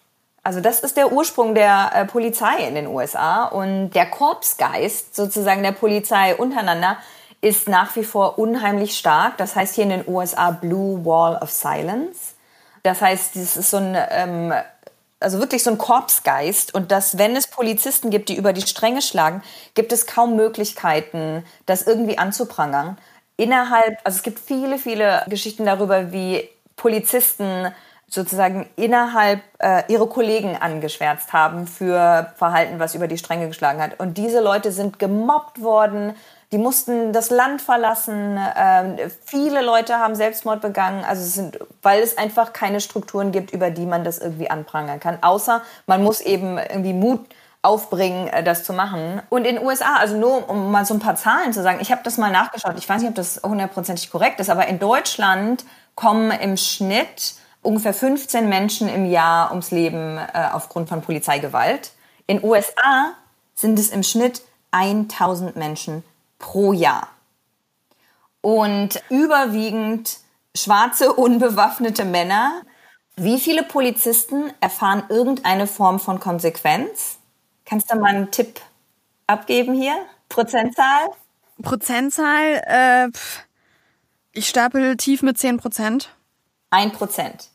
Also 0.42 0.60
das 0.60 0.80
ist 0.80 0.96
der 0.96 1.12
Ursprung 1.12 1.54
der 1.54 1.90
äh, 1.94 2.04
Polizei 2.06 2.66
in 2.66 2.74
den 2.74 2.86
USA 2.86 3.44
und 3.44 3.90
der 3.90 4.06
Korpsgeist 4.06 5.14
sozusagen 5.14 5.62
der 5.62 5.72
Polizei 5.72 6.34
untereinander 6.34 6.96
ist 7.40 7.68
nach 7.68 7.94
wie 7.96 8.04
vor 8.04 8.38
unheimlich 8.38 8.96
stark. 8.96 9.36
Das 9.36 9.54
heißt 9.54 9.74
hier 9.74 9.84
in 9.84 9.90
den 9.90 10.08
USA 10.08 10.50
Blue 10.50 11.04
Wall 11.04 11.36
of 11.36 11.50
Silence. 11.50 12.34
Das 12.82 13.02
heißt, 13.02 13.36
das 13.36 13.56
ist 13.56 13.70
so 13.70 13.76
ein 13.76 13.96
ähm, 14.10 14.54
also 15.20 15.38
wirklich 15.40 15.62
so 15.62 15.70
ein 15.70 15.78
Korpsgeist 15.78 16.74
und 16.74 16.92
dass, 16.92 17.18
wenn 17.18 17.34
es 17.34 17.46
Polizisten 17.48 18.10
gibt, 18.10 18.28
die 18.28 18.36
über 18.36 18.52
die 18.52 18.62
Stränge 18.62 19.02
schlagen, 19.02 19.42
gibt 19.74 19.92
es 19.92 20.06
kaum 20.06 20.36
Möglichkeiten, 20.36 21.44
das 21.66 21.82
irgendwie 21.82 22.18
anzuprangern 22.18 22.98
innerhalb, 23.38 23.98
also 24.04 24.16
es 24.16 24.22
gibt 24.22 24.38
viele, 24.38 24.76
viele 24.76 25.24
Geschichten 25.28 25.64
darüber, 25.64 26.12
wie 26.12 26.46
Polizisten 26.76 27.72
sozusagen 28.06 28.68
innerhalb 28.76 29.40
äh, 29.58 29.82
ihre 29.88 30.06
Kollegen 30.08 30.56
angeschwärzt 30.56 31.32
haben 31.32 31.66
für 31.66 32.32
Verhalten, 32.36 32.78
was 32.78 32.94
über 32.94 33.06
die 33.06 33.18
Stränge 33.18 33.48
geschlagen 33.48 33.80
hat. 33.80 34.00
Und 34.00 34.18
diese 34.18 34.40
Leute 34.40 34.72
sind 34.72 34.98
gemobbt 34.98 35.62
worden, 35.62 36.14
die 36.50 36.58
mussten 36.58 37.12
das 37.12 37.30
Land 37.30 37.60
verlassen, 37.60 38.38
äh, 38.38 39.10
viele 39.24 39.62
Leute 39.62 39.98
haben 39.98 40.14
Selbstmord 40.14 40.62
begangen, 40.62 41.04
also 41.04 41.22
es 41.22 41.34
sind, 41.34 41.58
weil 41.82 42.02
es 42.02 42.16
einfach 42.16 42.52
keine 42.54 42.80
Strukturen 42.80 43.32
gibt, 43.32 43.52
über 43.52 43.70
die 43.70 43.84
man 43.84 44.02
das 44.02 44.18
irgendwie 44.18 44.50
anprangern 44.50 44.98
kann. 44.98 45.18
Außer 45.22 45.62
man 45.86 46.02
muss 46.02 46.20
eben 46.20 46.56
irgendwie 46.56 46.94
Mut 46.94 47.20
aufbringen, 47.60 48.28
äh, 48.28 48.42
das 48.42 48.64
zu 48.64 48.72
machen. 48.72 49.20
Und 49.28 49.46
in 49.46 49.56
den 49.56 49.64
USA, 49.64 49.96
also 49.96 50.16
nur 50.16 50.48
um 50.48 50.70
mal 50.70 50.86
so 50.86 50.94
ein 50.94 51.00
paar 51.00 51.16
Zahlen 51.16 51.52
zu 51.52 51.62
sagen, 51.62 51.80
ich 51.82 51.92
habe 51.92 52.00
das 52.02 52.16
mal 52.16 52.30
nachgeschaut, 52.30 52.74
ich 52.78 52.88
weiß 52.88 53.02
nicht, 53.02 53.10
ob 53.10 53.16
das 53.16 53.42
hundertprozentig 53.44 54.10
korrekt 54.10 54.40
ist, 54.40 54.48
aber 54.48 54.66
in 54.68 54.78
Deutschland 54.78 55.66
kommen 55.94 56.30
im 56.30 56.56
Schnitt 56.56 57.34
ungefähr 57.62 57.92
15 57.92 58.48
Menschen 58.48 58.88
im 58.88 59.04
Jahr 59.04 59.50
ums 59.50 59.70
Leben 59.70 60.16
äh, 60.16 60.48
aufgrund 60.52 60.88
von 60.88 61.02
Polizeigewalt. 61.02 61.90
In 62.26 62.42
USA 62.42 63.12
sind 63.54 63.78
es 63.78 63.90
im 63.90 64.02
Schnitt 64.02 64.40
1000 64.70 65.56
Menschen 65.56 66.04
pro 66.38 66.72
Jahr. 66.72 67.08
Und 68.40 69.02
überwiegend 69.10 70.18
schwarze, 70.56 71.12
unbewaffnete 71.12 72.04
Männer. 72.04 72.62
Wie 73.16 73.40
viele 73.40 73.62
Polizisten 73.64 74.52
erfahren 74.60 75.02
irgendeine 75.08 75.66
Form 75.66 75.98
von 75.98 76.20
Konsequenz? 76.20 77.18
Kannst 77.64 77.90
du 77.92 77.96
mal 77.98 78.14
einen 78.14 78.30
Tipp 78.30 78.60
abgeben 79.26 79.74
hier? 79.74 79.94
Prozentzahl? 80.28 81.08
Prozentzahl, 81.62 82.62
äh, 82.66 83.08
ich 84.32 84.48
stapel 84.48 84.96
tief 84.96 85.22
mit 85.22 85.38
10 85.38 85.56
Prozent. 85.56 86.10
Ein 86.70 86.92
Prozent. 86.92 87.48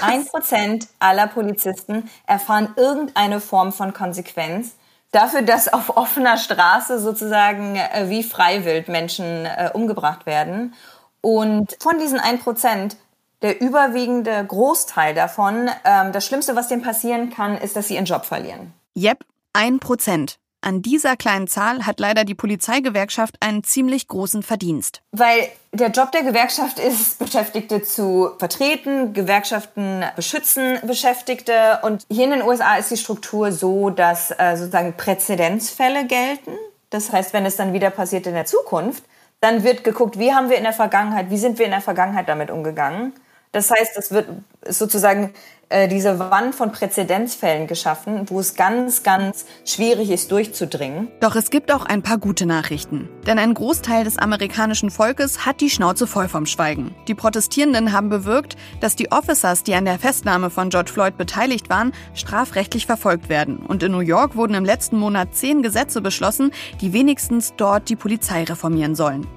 Ein 0.00 0.26
Prozent 0.26 0.88
aller 0.98 1.26
Polizisten 1.26 2.10
erfahren 2.26 2.72
irgendeine 2.76 3.40
Form 3.40 3.72
von 3.72 3.92
Konsequenz 3.92 4.76
dafür, 5.14 5.42
dass 5.42 5.72
auf 5.72 5.96
offener 5.96 6.36
Straße 6.36 6.98
sozusagen 6.98 7.76
äh, 7.76 8.08
wie 8.08 8.22
freiwillig 8.22 8.88
Menschen 8.88 9.46
äh, 9.46 9.70
umgebracht 9.72 10.26
werden. 10.26 10.74
Und 11.20 11.76
von 11.80 11.98
diesen 11.98 12.20
ein 12.20 12.38
Prozent 12.38 12.96
der 13.42 13.60
überwiegende 13.60 14.44
Großteil 14.44 15.14
davon, 15.14 15.68
ähm, 15.84 16.12
das 16.12 16.26
Schlimmste, 16.26 16.56
was 16.56 16.68
denen 16.68 16.82
passieren 16.82 17.30
kann, 17.30 17.56
ist, 17.56 17.76
dass 17.76 17.88
sie 17.88 17.94
ihren 17.94 18.06
Job 18.06 18.24
verlieren. 18.24 18.72
Yep, 18.96 19.24
ein 19.52 19.80
Prozent. 19.80 20.38
An 20.64 20.82
dieser 20.82 21.16
kleinen 21.16 21.46
Zahl 21.46 21.86
hat 21.86 22.00
leider 22.00 22.24
die 22.24 22.34
Polizeigewerkschaft 22.34 23.36
einen 23.40 23.62
ziemlich 23.64 24.08
großen 24.08 24.42
Verdienst. 24.42 25.02
Weil 25.12 25.48
der 25.72 25.90
Job 25.90 26.12
der 26.12 26.22
Gewerkschaft 26.22 26.78
ist, 26.78 27.18
Beschäftigte 27.18 27.82
zu 27.82 28.30
vertreten, 28.38 29.12
Gewerkschaften 29.12 30.04
beschützen 30.16 30.78
Beschäftigte. 30.86 31.80
Und 31.82 32.04
hier 32.10 32.24
in 32.24 32.30
den 32.30 32.42
USA 32.42 32.76
ist 32.76 32.90
die 32.90 32.96
Struktur 32.96 33.52
so, 33.52 33.90
dass 33.90 34.30
äh, 34.30 34.56
sozusagen 34.56 34.94
Präzedenzfälle 34.96 36.06
gelten. 36.06 36.52
Das 36.90 37.12
heißt, 37.12 37.32
wenn 37.32 37.44
es 37.44 37.56
dann 37.56 37.72
wieder 37.72 37.90
passiert 37.90 38.26
in 38.26 38.34
der 38.34 38.46
Zukunft, 38.46 39.04
dann 39.40 39.64
wird 39.64 39.84
geguckt, 39.84 40.18
wie 40.18 40.32
haben 40.32 40.48
wir 40.48 40.56
in 40.56 40.64
der 40.64 40.72
Vergangenheit, 40.72 41.28
wie 41.28 41.36
sind 41.36 41.58
wir 41.58 41.66
in 41.66 41.72
der 41.72 41.80
Vergangenheit 41.80 42.28
damit 42.28 42.50
umgegangen. 42.50 43.12
Das 43.54 43.70
heißt, 43.70 43.96
es 43.96 44.10
wird 44.10 44.26
sozusagen 44.68 45.32
äh, 45.68 45.86
diese 45.86 46.18
Wand 46.18 46.56
von 46.56 46.72
Präzedenzfällen 46.72 47.68
geschaffen, 47.68 48.28
wo 48.28 48.40
es 48.40 48.56
ganz, 48.56 49.04
ganz 49.04 49.46
schwierig 49.64 50.10
ist, 50.10 50.32
durchzudringen. 50.32 51.06
Doch 51.20 51.36
es 51.36 51.50
gibt 51.50 51.72
auch 51.72 51.86
ein 51.86 52.02
paar 52.02 52.18
gute 52.18 52.46
Nachrichten. 52.46 53.08
Denn 53.28 53.38
ein 53.38 53.54
Großteil 53.54 54.02
des 54.02 54.18
amerikanischen 54.18 54.90
Volkes 54.90 55.46
hat 55.46 55.60
die 55.60 55.70
Schnauze 55.70 56.08
voll 56.08 56.26
vom 56.26 56.46
Schweigen. 56.46 56.96
Die 57.06 57.14
Protestierenden 57.14 57.92
haben 57.92 58.08
bewirkt, 58.08 58.56
dass 58.80 58.96
die 58.96 59.12
Officers, 59.12 59.62
die 59.62 59.76
an 59.76 59.84
der 59.84 60.00
Festnahme 60.00 60.50
von 60.50 60.68
George 60.68 60.90
Floyd 60.90 61.16
beteiligt 61.16 61.70
waren, 61.70 61.92
strafrechtlich 62.14 62.86
verfolgt 62.86 63.28
werden. 63.28 63.58
Und 63.58 63.84
in 63.84 63.92
New 63.92 64.00
York 64.00 64.34
wurden 64.34 64.54
im 64.54 64.64
letzten 64.64 64.98
Monat 64.98 65.36
zehn 65.36 65.62
Gesetze 65.62 66.00
beschlossen, 66.00 66.50
die 66.80 66.92
wenigstens 66.92 67.54
dort 67.56 67.88
die 67.88 67.96
Polizei 67.96 68.42
reformieren 68.42 68.96
sollen. 68.96 69.28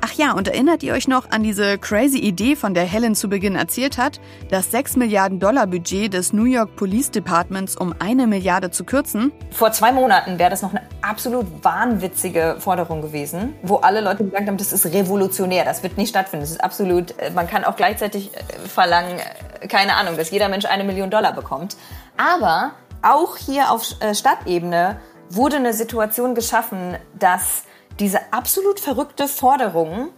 Ach 0.00 0.12
ja, 0.12 0.32
und 0.32 0.48
erinnert 0.48 0.82
ihr 0.82 0.94
euch 0.94 1.08
noch 1.08 1.30
an 1.30 1.42
diese 1.42 1.78
crazy 1.78 2.18
Idee, 2.18 2.56
von 2.56 2.74
der 2.74 2.84
Helen 2.84 3.14
zu 3.14 3.28
Beginn 3.28 3.56
erzählt 3.56 3.98
hat, 3.98 4.20
das 4.50 4.70
6 4.70 4.96
Milliarden 4.96 5.40
Dollar 5.40 5.66
Budget 5.66 6.12
des 6.12 6.32
New 6.32 6.44
York 6.44 6.76
Police 6.76 7.10
Departments 7.10 7.76
um 7.76 7.94
eine 7.98 8.26
Milliarde 8.26 8.70
zu 8.70 8.84
kürzen? 8.84 9.32
Vor 9.50 9.72
zwei 9.72 9.92
Monaten 9.92 10.38
wäre 10.38 10.50
das 10.50 10.62
noch 10.62 10.70
eine 10.70 10.82
absolut 11.02 11.46
wahnwitzige 11.62 12.56
Forderung 12.58 13.02
gewesen, 13.02 13.54
wo 13.62 13.76
alle 13.76 14.00
Leute 14.00 14.24
gesagt 14.24 14.46
haben, 14.46 14.56
das 14.56 14.72
ist 14.72 14.86
revolutionär, 14.86 15.64
das 15.64 15.82
wird 15.82 15.98
nicht 15.98 16.10
stattfinden, 16.10 16.44
das 16.44 16.52
ist 16.52 16.64
absolut, 16.64 17.18
äh, 17.18 17.30
man 17.30 17.46
kann 17.46 17.64
auch 17.64 17.76
gleichzeitig 17.76 18.30
äh, 18.34 18.68
verlangen, 18.68 19.18
äh, 19.60 19.66
keine 19.68 19.96
Ahnung, 19.96 20.16
dass 20.16 20.30
jeder 20.30 20.48
Mensch 20.48 20.64
eine 20.64 20.84
Million 20.84 21.10
Dollar 21.10 21.32
bekommt. 21.32 21.76
Aber 22.16 22.72
auch 23.02 23.36
hier 23.36 23.70
auf 23.70 23.84
Stadtebene 23.84 25.00
wurde 25.28 25.56
eine 25.56 25.72
Situation 25.72 26.34
geschaffen, 26.34 26.96
dass 27.18 27.64
diese 27.98 28.32
absolut 28.32 28.80
verrückte 28.80 29.28
Forderung 29.28 30.10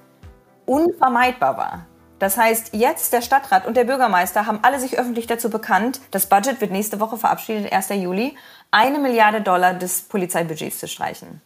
unvermeidbar 0.67 1.57
war. 1.57 1.87
Das 2.19 2.37
heißt, 2.37 2.71
jetzt 2.73 3.13
der 3.13 3.23
Stadtrat 3.23 3.67
und 3.67 3.77
der 3.77 3.85
Bürgermeister 3.85 4.47
haben 4.47 4.61
alle 4.63 4.81
sich 4.81 4.99
öffentlich 4.99 5.27
dazu 5.27 5.51
bekannt, 5.51 6.01
das 6.11 6.27
Budget 6.27 6.61
wird 6.61 6.71
nächste 6.71 7.01
Woche 7.01 7.19
verabschiedet, 7.19 7.73
1. 7.73 7.91
Juli, 7.91 8.37
eine 8.71 8.99
Milliarde 8.99 9.41
Dollar 9.41 9.75
des 9.75 10.03
Polizeibudgets 10.03 10.79
zu 10.79 10.89
streichen. 10.89 11.43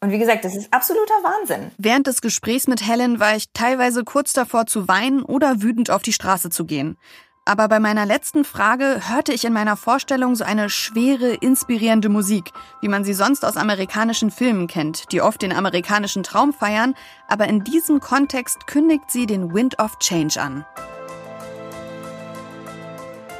Und 0.00 0.10
wie 0.10 0.18
gesagt, 0.18 0.44
das 0.44 0.54
ist 0.54 0.72
absoluter 0.72 1.14
Wahnsinn. 1.22 1.70
Während 1.78 2.06
des 2.06 2.20
Gesprächs 2.20 2.66
mit 2.66 2.86
Helen 2.86 3.18
war 3.18 3.36
ich 3.36 3.46
teilweise 3.52 4.04
kurz 4.04 4.32
davor 4.32 4.66
zu 4.66 4.88
weinen 4.88 5.22
oder 5.22 5.62
wütend 5.62 5.90
auf 5.90 6.02
die 6.02 6.12
Straße 6.12 6.50
zu 6.50 6.64
gehen. 6.64 6.98
Aber 7.48 7.68
bei 7.68 7.78
meiner 7.78 8.06
letzten 8.06 8.44
Frage 8.44 9.02
hörte 9.08 9.32
ich 9.32 9.44
in 9.44 9.52
meiner 9.52 9.76
Vorstellung 9.76 10.34
so 10.34 10.42
eine 10.42 10.68
schwere, 10.68 11.28
inspirierende 11.32 12.08
Musik, 12.08 12.52
wie 12.80 12.88
man 12.88 13.04
sie 13.04 13.14
sonst 13.14 13.44
aus 13.44 13.56
amerikanischen 13.56 14.32
Filmen 14.32 14.66
kennt, 14.66 15.12
die 15.12 15.22
oft 15.22 15.40
den 15.42 15.52
amerikanischen 15.52 16.24
Traum 16.24 16.52
feiern, 16.52 16.94
aber 17.28 17.46
in 17.46 17.62
diesem 17.62 18.00
Kontext 18.00 18.66
kündigt 18.66 19.12
sie 19.12 19.26
den 19.26 19.54
Wind 19.54 19.78
of 19.78 19.96
Change 20.00 20.40
an. 20.40 20.66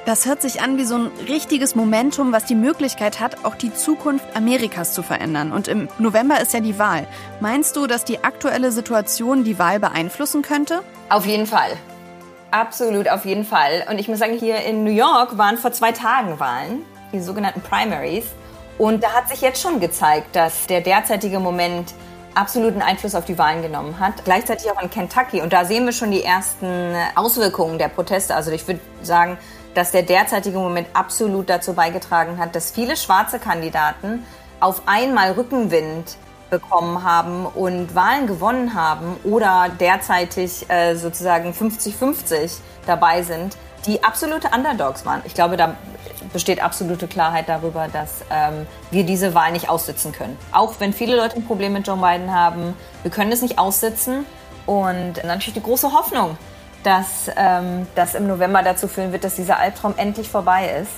Das 0.05 0.25
hört 0.25 0.41
sich 0.41 0.63
an 0.63 0.79
wie 0.79 0.85
so 0.85 0.95
ein 0.95 1.11
richtiges 1.27 1.75
Momentum, 1.75 2.31
was 2.31 2.45
die 2.45 2.55
Möglichkeit 2.55 3.19
hat, 3.19 3.45
auch 3.45 3.57
die 3.57 3.75
Zukunft 3.75 4.37
Amerikas 4.37 4.93
zu 4.93 5.03
verändern. 5.03 5.51
Und 5.51 5.67
im 5.67 5.89
November 5.99 6.41
ist 6.41 6.55
ja 6.55 6.61
die 6.61 6.79
Wahl. 6.79 7.09
Meinst 7.41 7.75
du, 7.75 7.89
dass 7.89 8.05
die 8.05 8.23
aktuelle 8.23 8.71
Situation 8.71 9.43
die 9.43 9.59
Wahl 9.59 9.81
beeinflussen 9.81 10.43
könnte? 10.43 10.85
Auf 11.09 11.27
jeden 11.27 11.49
Fall. 11.49 11.77
Absolut, 12.51 13.09
auf 13.09 13.25
jeden 13.25 13.45
Fall. 13.45 13.85
Und 13.91 13.99
ich 13.99 14.09
muss 14.09 14.19
sagen, 14.19 14.39
hier 14.39 14.59
in 14.65 14.85
New 14.85 14.91
York 14.91 15.37
waren 15.37 15.59
vor 15.59 15.73
zwei 15.73 15.93
Tagen 15.93 16.39
Wahlen, 16.39 16.85
die 17.13 17.21
sogenannten 17.21 17.61
Primaries. 17.61 18.27
Und 18.79 19.03
da 19.03 19.13
hat 19.13 19.29
sich 19.29 19.41
jetzt 19.41 19.61
schon 19.61 19.81
gezeigt, 19.81 20.37
dass 20.37 20.67
der 20.67 20.81
derzeitige 20.81 21.41
Moment 21.41 21.95
absoluten 22.35 22.83
Einfluss 22.83 23.15
auf 23.15 23.25
die 23.25 23.39
Wahlen 23.39 23.63
genommen 23.63 23.99
hat. 23.99 24.25
Gleichzeitig 24.25 24.71
auch 24.71 24.81
in 24.81 24.91
Kentucky. 24.91 25.41
Und 25.41 25.53
da 25.53 25.65
sehen 25.65 25.87
wir 25.87 25.93
schon 25.93 26.11
die 26.11 26.23
ersten 26.23 26.95
Auswirkungen 27.15 27.79
der 27.79 27.89
Proteste. 27.89 28.35
Also 28.35 28.51
ich 28.53 28.67
würde 28.69 28.81
sagen, 29.03 29.39
dass 29.75 29.91
der 29.91 30.03
derzeitige 30.03 30.59
Moment 30.59 30.89
absolut 30.93 31.49
dazu 31.49 31.75
beigetragen 31.75 32.39
hat, 32.39 32.55
dass 32.55 32.71
viele 32.71 32.97
schwarze 32.97 33.39
Kandidaten 33.39 34.25
auf 34.61 34.83
einmal 34.87 35.33
Rückenwind 35.33 36.17
bekommen 36.51 37.03
haben 37.03 37.47
und 37.47 37.95
Wahlen 37.95 38.27
gewonnen 38.27 38.75
haben 38.75 39.17
oder 39.25 39.69
derzeitig 39.81 40.69
äh, 40.69 40.95
sozusagen 40.95 41.53
50-50 41.53 42.59
dabei 42.87 43.23
sind, 43.23 43.57
die 43.87 44.03
absolute 44.03 44.49
Underdogs 44.55 45.05
waren. 45.07 45.23
Ich 45.25 45.35
glaube, 45.35 45.57
da 45.57 45.77
besteht 46.33 46.63
absolute 46.63 47.07
Klarheit 47.07 47.49
darüber, 47.49 47.89
dass 47.89 48.23
ähm, 48.31 48.67
wir 48.91 49.05
diese 49.05 49.35
Wahl 49.35 49.53
nicht 49.53 49.69
aussitzen 49.69 50.13
können. 50.13 50.37
Auch 50.53 50.75
wenn 50.79 50.93
viele 50.93 51.17
Leute 51.17 51.37
ein 51.37 51.45
Problem 51.45 51.73
mit 51.73 51.87
Joe 51.87 51.97
Biden 51.97 52.33
haben, 52.33 52.75
wir 53.03 53.11
können 53.11 53.33
es 53.33 53.43
nicht 53.43 53.59
aussitzen. 53.59 54.25
Und 54.67 55.23
natürlich 55.25 55.55
die 55.55 55.63
große 55.63 55.93
Hoffnung, 55.93 56.37
dass 56.83 57.31
ähm, 57.37 57.87
das 57.95 58.15
im 58.15 58.27
November 58.27 58.63
dazu 58.63 58.89
führen 58.89 59.13
wird, 59.13 59.23
dass 59.23 59.37
dieser 59.37 59.59
Albtraum 59.59 59.95
endlich 59.97 60.29
vorbei 60.29 60.69
ist. 60.81 60.91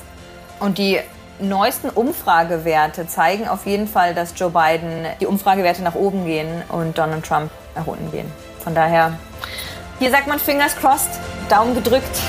Und 0.61 0.79
die 0.79 0.99
neuesten 1.41 1.91
Umfragewerte 1.91 3.07
zeigen 3.07 3.49
auf 3.49 3.67
jeden 3.67 3.89
Fall, 3.89 4.15
dass 4.15 4.35
Joe 4.37 4.51
Biden 4.51 5.07
die 5.21 5.27
Umfragewerte 5.27 5.83
nach 5.83 5.95
oben 5.95 6.25
gehen 6.25 6.63
und 6.69 6.99
Donald 6.99 7.25
Trump 7.25 7.51
nach 7.75 7.87
unten 7.87 8.11
gehen. 8.11 8.31
Von 8.61 8.75
daher, 8.75 9.19
hier 9.99 10.11
sagt 10.11 10.27
man 10.27 10.39
Fingers 10.39 10.77
crossed, 10.77 11.11
Daumen 11.49 11.75
gedrückt. 11.75 12.21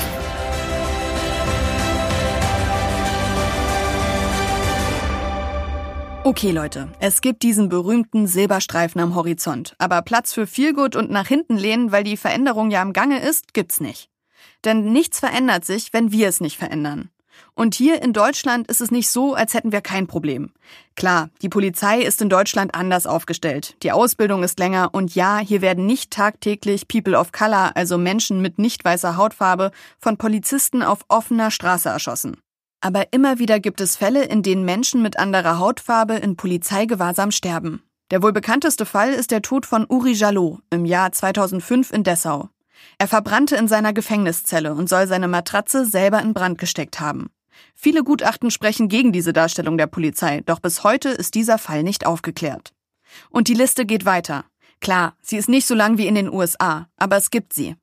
Okay, 6.22 6.50
Leute, 6.52 6.88
es 7.00 7.22
gibt 7.22 7.42
diesen 7.42 7.68
berühmten 7.68 8.26
Silberstreifen 8.26 9.00
am 9.00 9.14
Horizont. 9.14 9.74
Aber 9.78 10.02
Platz 10.02 10.32
für 10.32 10.46
Feelgood 10.46 10.94
und 10.94 11.10
nach 11.10 11.26
hinten 11.26 11.56
lehnen, 11.56 11.92
weil 11.92 12.04
die 12.04 12.16
Veränderung 12.16 12.70
ja 12.70 12.82
im 12.82 12.92
Gange 12.92 13.20
ist, 13.20 13.54
gibt's 13.54 13.80
nicht. 13.80 14.10
Denn 14.64 14.92
nichts 14.92 15.18
verändert 15.18 15.64
sich, 15.64 15.92
wenn 15.92 16.12
wir 16.12 16.28
es 16.28 16.40
nicht 16.40 16.58
verändern. 16.58 17.10
Und 17.54 17.74
hier 17.74 18.02
in 18.02 18.12
Deutschland 18.12 18.68
ist 18.68 18.80
es 18.80 18.90
nicht 18.90 19.10
so, 19.10 19.34
als 19.34 19.54
hätten 19.54 19.72
wir 19.72 19.80
kein 19.80 20.06
Problem. 20.06 20.52
Klar, 20.96 21.30
die 21.42 21.48
Polizei 21.48 22.00
ist 22.00 22.22
in 22.22 22.28
Deutschland 22.28 22.74
anders 22.74 23.06
aufgestellt. 23.06 23.76
Die 23.82 23.92
Ausbildung 23.92 24.42
ist 24.42 24.58
länger 24.58 24.90
und 24.92 25.14
ja, 25.14 25.38
hier 25.38 25.60
werden 25.60 25.86
nicht 25.86 26.10
tagtäglich 26.10 26.88
People 26.88 27.18
of 27.18 27.32
Color, 27.32 27.72
also 27.74 27.98
Menschen 27.98 28.40
mit 28.42 28.58
nicht 28.58 28.84
weißer 28.84 29.16
Hautfarbe, 29.16 29.70
von 29.98 30.16
Polizisten 30.16 30.82
auf 30.82 31.00
offener 31.08 31.50
Straße 31.50 31.88
erschossen. 31.88 32.36
Aber 32.80 33.12
immer 33.12 33.38
wieder 33.38 33.60
gibt 33.60 33.80
es 33.80 33.96
Fälle, 33.96 34.24
in 34.24 34.42
denen 34.42 34.64
Menschen 34.64 35.02
mit 35.02 35.18
anderer 35.18 35.58
Hautfarbe 35.58 36.14
in 36.14 36.36
Polizeigewahrsam 36.36 37.30
sterben. 37.30 37.82
Der 38.10 38.22
wohl 38.22 38.32
bekannteste 38.32 38.86
Fall 38.86 39.12
ist 39.12 39.30
der 39.30 39.42
Tod 39.42 39.66
von 39.66 39.86
Uri 39.88 40.12
Jalot 40.12 40.60
im 40.70 40.84
Jahr 40.84 41.12
2005 41.12 41.92
in 41.92 42.02
Dessau. 42.02 42.48
Er 42.98 43.06
verbrannte 43.06 43.56
in 43.56 43.68
seiner 43.68 43.92
Gefängniszelle 43.92 44.74
und 44.74 44.88
soll 44.88 45.06
seine 45.06 45.28
Matratze 45.28 45.84
selber 45.84 46.20
in 46.20 46.34
Brand 46.34 46.58
gesteckt 46.58 47.00
haben. 47.00 47.30
Viele 47.74 48.04
Gutachten 48.04 48.50
sprechen 48.50 48.88
gegen 48.88 49.12
diese 49.12 49.32
Darstellung 49.32 49.78
der 49.78 49.86
Polizei, 49.86 50.42
doch 50.46 50.60
bis 50.60 50.84
heute 50.84 51.08
ist 51.08 51.34
dieser 51.34 51.58
Fall 51.58 51.82
nicht 51.82 52.06
aufgeklärt. 52.06 52.72
Und 53.30 53.48
die 53.48 53.54
Liste 53.54 53.86
geht 53.86 54.04
weiter. 54.04 54.44
Klar, 54.80 55.14
sie 55.20 55.36
ist 55.36 55.48
nicht 55.48 55.66
so 55.66 55.74
lang 55.74 55.98
wie 55.98 56.06
in 56.06 56.14
den 56.14 56.32
USA, 56.32 56.88
aber 56.96 57.16
es 57.16 57.30
gibt 57.30 57.52
sie. 57.52 57.76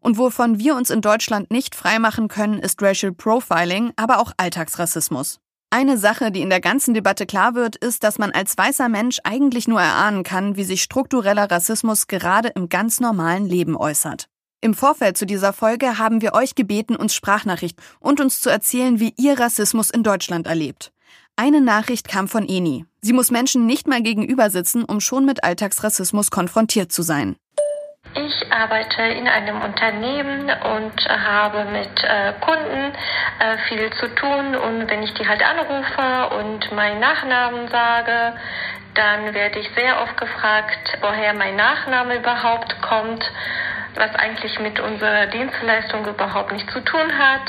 Und 0.00 0.18
wovon 0.18 0.58
wir 0.58 0.76
uns 0.76 0.90
in 0.90 1.00
Deutschland 1.00 1.50
nicht 1.50 1.74
freimachen 1.74 2.28
können, 2.28 2.60
ist 2.60 2.80
Racial 2.82 3.12
Profiling, 3.12 3.92
aber 3.96 4.18
auch 4.20 4.32
Alltagsrassismus. 4.36 5.40
Eine 5.70 5.98
Sache, 5.98 6.30
die 6.30 6.42
in 6.42 6.50
der 6.50 6.60
ganzen 6.60 6.94
Debatte 6.94 7.26
klar 7.26 7.54
wird, 7.54 7.74
ist, 7.76 8.04
dass 8.04 8.18
man 8.18 8.30
als 8.30 8.56
weißer 8.56 8.88
Mensch 8.88 9.18
eigentlich 9.24 9.66
nur 9.66 9.80
erahnen 9.80 10.22
kann, 10.22 10.56
wie 10.56 10.64
sich 10.64 10.82
struktureller 10.82 11.50
Rassismus 11.50 12.06
gerade 12.06 12.48
im 12.48 12.68
ganz 12.68 13.00
normalen 13.00 13.46
Leben 13.46 13.76
äußert. 13.76 14.28
Im 14.62 14.74
Vorfeld 14.74 15.16
zu 15.18 15.26
dieser 15.26 15.52
Folge 15.52 15.98
haben 15.98 16.22
wir 16.22 16.34
euch 16.34 16.54
gebeten, 16.54 16.96
uns 16.96 17.14
Sprachnachricht 17.14 17.78
und 18.00 18.20
uns 18.20 18.40
zu 18.40 18.48
erzählen, 18.48 18.98
wie 18.98 19.14
ihr 19.18 19.38
Rassismus 19.38 19.90
in 19.90 20.02
Deutschland 20.02 20.46
erlebt. 20.46 20.92
Eine 21.36 21.60
Nachricht 21.60 22.08
kam 22.08 22.28
von 22.28 22.48
Eni. 22.48 22.86
Sie 23.02 23.12
muss 23.12 23.30
Menschen 23.30 23.66
nicht 23.66 23.86
mal 23.86 24.02
gegenüber 24.02 24.48
sitzen, 24.48 24.84
um 24.84 25.00
schon 25.00 25.26
mit 25.26 25.44
Alltagsrassismus 25.44 26.30
konfrontiert 26.30 26.90
zu 26.90 27.02
sein. 27.02 27.36
Ich 28.14 28.50
arbeite 28.50 29.02
in 29.02 29.28
einem 29.28 29.60
Unternehmen 29.60 30.44
und 30.48 31.06
habe 31.06 31.66
mit 31.70 32.02
äh, 32.02 32.32
Kunden 32.40 32.92
äh, 33.38 33.58
viel 33.68 33.90
zu 34.00 34.08
tun. 34.14 34.56
Und 34.56 34.90
wenn 34.90 35.02
ich 35.02 35.12
die 35.14 35.28
halt 35.28 35.42
anrufe 35.42 36.34
und 36.38 36.72
meinen 36.72 37.00
Nachnamen 37.00 37.68
sage, 37.68 38.32
dann 38.94 39.34
werde 39.34 39.58
ich 39.58 39.68
sehr 39.76 40.00
oft 40.00 40.16
gefragt, 40.16 40.98
woher 41.02 41.34
mein 41.34 41.56
Nachname 41.56 42.16
überhaupt 42.16 42.80
kommt 42.80 43.22
was 43.96 44.14
eigentlich 44.16 44.58
mit 44.60 44.78
unserer 44.80 45.26
Dienstleistung 45.26 46.06
überhaupt 46.06 46.52
nichts 46.52 46.72
zu 46.72 46.80
tun 46.80 47.18
hat. 47.18 47.42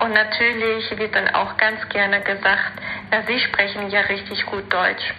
Und 0.00 0.12
natürlich 0.12 0.90
wird 0.96 1.14
dann 1.14 1.28
auch 1.34 1.56
ganz 1.56 1.80
gerne 1.88 2.20
gesagt, 2.22 2.72
ja, 3.12 3.22
Sie 3.26 3.38
sprechen 3.40 3.90
ja 3.90 4.00
richtig 4.00 4.44
gut 4.46 4.72
Deutsch. 4.72 5.14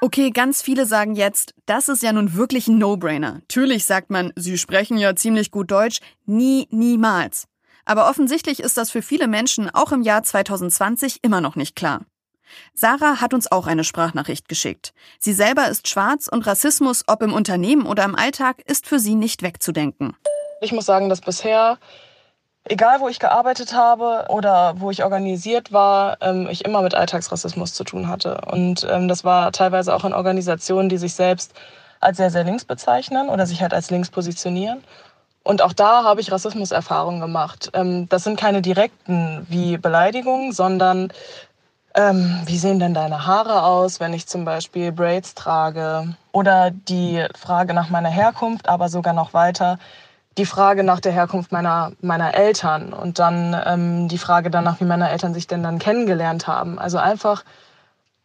Okay, 0.00 0.30
ganz 0.30 0.60
viele 0.62 0.84
sagen 0.84 1.14
jetzt, 1.14 1.54
das 1.64 1.88
ist 1.88 2.02
ja 2.02 2.12
nun 2.12 2.34
wirklich 2.34 2.68
ein 2.68 2.78
No-Brainer. 2.78 3.40
Natürlich 3.40 3.86
sagt 3.86 4.10
man, 4.10 4.32
sie 4.36 4.58
sprechen 4.58 4.98
ja 4.98 5.16
ziemlich 5.16 5.50
gut 5.50 5.70
Deutsch. 5.70 6.00
Nie, 6.26 6.68
niemals. 6.70 7.46
Aber 7.86 8.10
offensichtlich 8.10 8.60
ist 8.60 8.76
das 8.76 8.90
für 8.90 9.00
viele 9.00 9.26
Menschen 9.26 9.70
auch 9.70 9.92
im 9.92 10.02
Jahr 10.02 10.22
2020 10.22 11.20
immer 11.22 11.40
noch 11.40 11.56
nicht 11.56 11.76
klar. 11.76 12.04
Sarah 12.74 13.20
hat 13.20 13.34
uns 13.34 13.50
auch 13.50 13.66
eine 13.66 13.84
Sprachnachricht 13.84 14.48
geschickt. 14.48 14.92
Sie 15.18 15.32
selber 15.32 15.68
ist 15.68 15.88
schwarz 15.88 16.28
und 16.28 16.46
Rassismus, 16.46 17.04
ob 17.06 17.22
im 17.22 17.32
Unternehmen 17.32 17.86
oder 17.86 18.04
im 18.04 18.14
Alltag, 18.14 18.62
ist 18.66 18.86
für 18.86 18.98
sie 18.98 19.14
nicht 19.14 19.42
wegzudenken. 19.42 20.16
Ich 20.60 20.72
muss 20.72 20.86
sagen, 20.86 21.08
dass 21.08 21.20
bisher, 21.20 21.78
egal 22.64 23.00
wo 23.00 23.08
ich 23.08 23.18
gearbeitet 23.18 23.74
habe 23.74 24.26
oder 24.28 24.74
wo 24.78 24.90
ich 24.90 25.04
organisiert 25.04 25.72
war, 25.72 26.18
ähm, 26.20 26.48
ich 26.50 26.64
immer 26.64 26.82
mit 26.82 26.94
Alltagsrassismus 26.94 27.74
zu 27.74 27.84
tun 27.84 28.08
hatte. 28.08 28.40
Und 28.46 28.86
ähm, 28.90 29.08
das 29.08 29.24
war 29.24 29.52
teilweise 29.52 29.94
auch 29.94 30.04
in 30.04 30.14
Organisationen, 30.14 30.88
die 30.88 30.98
sich 30.98 31.14
selbst 31.14 31.52
als 32.00 32.16
sehr, 32.16 32.30
sehr 32.30 32.44
links 32.44 32.64
bezeichnen 32.64 33.28
oder 33.28 33.46
sich 33.46 33.62
halt 33.62 33.74
als 33.74 33.90
links 33.90 34.10
positionieren. 34.10 34.82
Und 35.46 35.62
auch 35.62 35.72
da 35.72 36.02
habe 36.02 36.20
ich 36.20 36.32
Rassismuserfahrungen 36.32 37.20
gemacht. 37.20 37.70
Ähm, 37.72 38.08
das 38.08 38.24
sind 38.24 38.38
keine 38.38 38.62
direkten 38.62 39.46
wie 39.48 39.76
Beleidigungen, 39.76 40.50
sondern 40.52 41.12
ähm, 41.96 42.42
wie 42.44 42.58
sehen 42.58 42.78
denn 42.78 42.94
deine 42.94 43.26
Haare 43.26 43.62
aus, 43.62 44.00
wenn 44.00 44.12
ich 44.12 44.26
zum 44.26 44.44
Beispiel 44.44 44.92
Braids 44.92 45.34
trage? 45.34 46.14
Oder 46.30 46.70
die 46.70 47.24
Frage 47.36 47.72
nach 47.72 47.88
meiner 47.88 48.10
Herkunft, 48.10 48.68
aber 48.68 48.88
sogar 48.90 49.14
noch 49.14 49.32
weiter, 49.32 49.78
die 50.36 50.44
Frage 50.44 50.84
nach 50.84 51.00
der 51.00 51.12
Herkunft 51.12 51.50
meiner, 51.52 51.92
meiner 52.02 52.34
Eltern 52.34 52.92
und 52.92 53.18
dann 53.18 53.56
ähm, 53.64 54.08
die 54.08 54.18
Frage 54.18 54.50
danach, 54.50 54.80
wie 54.80 54.84
meine 54.84 55.08
Eltern 55.10 55.32
sich 55.32 55.46
denn 55.46 55.62
dann 55.62 55.78
kennengelernt 55.78 56.46
haben. 56.46 56.78
Also 56.78 56.98
einfach 56.98 57.44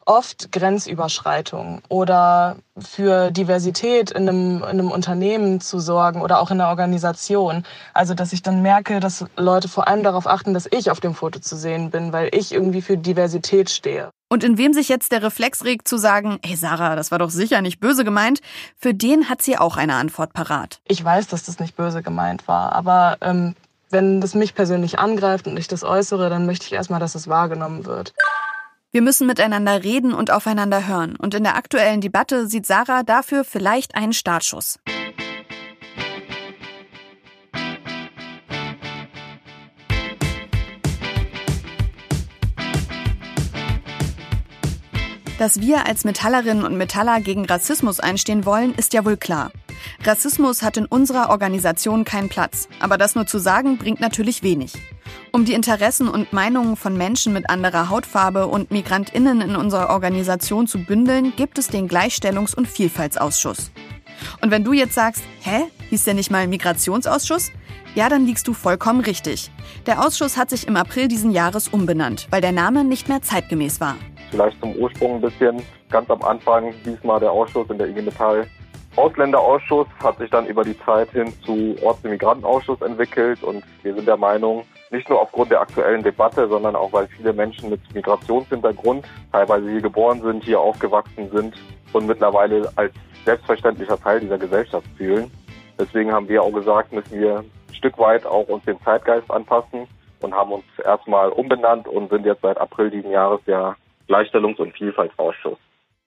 oft 0.06 0.52
Grenzüberschreitung 0.52 1.82
oder 1.90 2.58
für 2.78 3.32
Diversität 3.32 4.12
in 4.12 4.28
einem, 4.28 4.58
in 4.58 4.64
einem 4.64 4.92
Unternehmen 4.92 5.62
zu 5.62 5.80
sorgen 5.80 6.22
oder 6.22 6.40
auch 6.40 6.52
in 6.52 6.60
einer 6.60 6.70
Organisation. 6.70 7.64
Also, 7.94 8.14
dass 8.14 8.34
ich 8.34 8.42
dann 8.42 8.62
merke, 8.62 9.00
dass 9.00 9.26
Leute 9.38 9.68
vor 9.68 9.88
allem 9.88 10.04
darauf 10.04 10.28
achten, 10.28 10.54
dass 10.54 10.68
ich 10.72 10.92
auf 10.92 11.00
dem 11.00 11.14
Foto 11.14 11.40
zu 11.40 11.56
sehen 11.56 11.92
bin, 11.92 12.14
weil 12.14 12.30
ich 12.34 12.52
irgendwie 12.52 12.82
für 12.82 12.98
Diversität 12.98 13.70
stehe. 13.70 14.10
Und 14.30 14.46
in 14.46 14.58
wem 14.58 14.72
sich 14.72 14.88
jetzt 14.88 15.12
der 15.12 15.24
Reflex 15.24 15.66
regt 15.66 15.88
zu 15.88 15.98
sagen, 15.98 16.40
hey 16.44 16.56
Sarah, 16.56 16.96
das 16.96 17.12
war 17.12 17.20
doch 17.20 17.30
sicher 17.30 17.62
nicht 17.62 17.82
böse 17.82 18.06
gemeint, 18.06 18.40
für 18.78 18.94
den 18.94 19.28
hat 19.28 19.42
sie 19.42 19.58
auch 19.58 19.76
eine 19.76 19.96
Antwort 19.96 20.32
parat. 20.32 20.80
Ich 20.88 21.04
weiß, 21.04 21.28
dass 21.28 21.44
das 21.44 21.60
nicht 21.60 21.76
böse 21.76 22.02
gemeint 22.02 22.48
war, 22.48 22.72
aber 22.72 23.18
ähm, 23.20 23.56
wenn 23.90 24.22
das 24.22 24.34
mich 24.34 24.56
persönlich 24.56 25.00
angreift 25.00 25.48
und 25.48 25.58
ich 25.58 25.68
das 25.68 25.84
äußere, 25.84 26.30
dann 26.30 26.46
möchte 26.46 26.66
ich 26.66 26.72
erstmal, 26.72 27.00
dass 27.00 27.16
es 27.16 27.28
wahrgenommen 27.28 27.86
wird. 27.86 28.14
Wir 28.94 29.02
müssen 29.02 29.26
miteinander 29.26 29.86
reden 29.86 30.14
und 30.14 30.32
aufeinander 30.32 30.86
hören. 30.86 31.16
Und 31.16 31.34
in 31.34 31.44
der 31.44 31.56
aktuellen 31.56 32.02
Debatte 32.02 32.48
sieht 32.48 32.66
Sarah 32.66 33.04
dafür 33.04 33.46
vielleicht 33.46 33.96
einen 33.96 34.12
Startschuss. 34.12 34.80
Dass 45.40 45.62
wir 45.62 45.88
als 45.88 46.04
Metallerinnen 46.04 46.66
und 46.66 46.76
Metaller 46.76 47.22
gegen 47.22 47.46
Rassismus 47.46 48.02
einstehen 48.02 48.46
wollen, 48.46 48.76
ist 48.76 48.94
ja 48.94 49.06
wohl 49.06 49.16
klar. 49.16 49.54
Rassismus 50.04 50.64
hat 50.64 50.76
in 50.76 50.86
unserer 50.86 51.30
Organisation 51.30 52.04
keinen 52.04 52.28
Platz, 52.28 52.68
aber 52.82 52.98
das 52.98 53.16
nur 53.16 53.26
zu 53.26 53.40
sagen, 53.40 53.78
bringt 53.78 54.02
natürlich 54.02 54.44
wenig. 54.44 54.74
Um 55.34 55.46
die 55.46 55.54
Interessen 55.54 56.10
und 56.10 56.34
Meinungen 56.34 56.76
von 56.76 56.98
Menschen 56.98 57.32
mit 57.32 57.50
anderer 57.50 57.88
Hautfarbe 57.88 58.48
und 58.48 58.70
Migrantinnen 58.70 59.40
in 59.40 59.56
unserer 59.56 59.90
Organisation 59.90 60.68
zu 60.68 60.84
bündeln, 60.84 61.32
gibt 61.38 61.58
es 61.58 61.70
den 61.70 61.88
Gleichstellungs- 61.88 62.54
und 62.54 62.68
Vielfaltsausschuss. 62.68 63.72
Und 64.42 64.52
wenn 64.52 64.66
du 64.66 64.74
jetzt 64.74 64.94
sagst, 64.94 65.24
hä, 65.40 65.64
hieß 65.90 66.04
der 66.04 66.16
nicht 66.16 66.32
mal 66.32 66.48
Migrationsausschuss? 66.48 67.54
Ja, 67.96 68.10
dann 68.10 68.26
liegst 68.26 68.46
du 68.46 68.54
vollkommen 68.54 69.00
richtig. 69.00 69.52
Der 69.86 70.06
Ausschuss 70.06 70.36
hat 70.36 70.50
sich 70.50 70.68
im 70.68 70.76
April 70.76 71.08
diesen 71.08 71.32
Jahres 71.32 71.70
umbenannt, 71.70 72.28
weil 72.30 72.42
der 72.42 72.52
Name 72.52 72.84
nicht 72.84 73.08
mehr 73.08 73.22
zeitgemäß 73.22 73.80
war. 73.80 73.96
Vielleicht 74.32 74.60
zum 74.60 74.76
Ursprung 74.76 75.16
ein 75.16 75.22
bisschen. 75.22 75.62
Ganz 75.90 76.10
am 76.10 76.22
Anfang 76.24 76.74
diesmal 76.86 77.22
der 77.22 77.32
Ausschuss 77.32 77.70
in 77.70 77.78
der 77.78 77.88
IG 77.88 78.02
Metall 78.02 78.48
Ausländerausschuss 78.98 79.88
hat 80.04 80.18
sich 80.18 80.30
dann 80.30 80.46
über 80.48 80.64
die 80.64 80.78
Zeit 80.80 81.10
hin 81.12 81.32
zu 81.46 81.76
Ortsimigrantenausschuss 81.82 82.82
entwickelt 82.82 83.42
und 83.42 83.64
wir 83.84 83.96
sind 83.96 84.06
der 84.06 84.18
Meinung, 84.18 84.66
nicht 84.92 85.10
nur 85.10 85.22
aufgrund 85.22 85.52
der 85.52 85.62
aktuellen 85.62 86.04
Debatte, 86.04 86.48
sondern 86.48 86.76
auch 86.76 86.92
weil 86.94 87.08
viele 87.08 87.34
Menschen 87.34 87.70
mit 87.70 87.80
Migrationshintergrund 87.94 89.06
teilweise 89.32 89.70
hier 89.70 89.82
geboren 89.82 90.22
sind, 90.22 90.44
hier 90.44 90.60
aufgewachsen 90.60 91.30
sind 91.32 91.56
und 91.94 92.08
mittlerweile 92.08 92.72
als 92.76 92.94
selbstverständlicher 93.26 94.00
Teil 94.00 94.20
dieser 94.20 94.38
Gesellschaft 94.38 94.88
fühlen. 94.98 95.32
Deswegen 95.80 96.12
haben 96.12 96.28
wir 96.28 96.44
auch 96.44 96.52
gesagt, 96.52 96.92
müssen 96.92 97.20
wir 97.20 97.40
ein 97.40 97.76
Stück 97.76 97.98
weit 97.98 98.26
auch 98.26 98.48
uns 98.48 98.64
dem 98.66 98.82
Zeitgeist 98.84 99.30
anpassen 99.32 99.88
und 100.20 100.34
haben 100.34 100.52
uns 100.52 100.64
erstmal 100.84 101.30
umbenannt 101.30 101.88
und 101.88 102.10
sind 102.10 102.26
jetzt 102.26 102.42
seit 102.42 102.58
April 102.58 102.90
diesen 102.90 103.12
Jahres 103.12 103.40
der 103.48 103.76
Gleichstellungs- 104.08 104.60
und 104.60 104.74
Vielfaltsausschuss. 104.74 105.58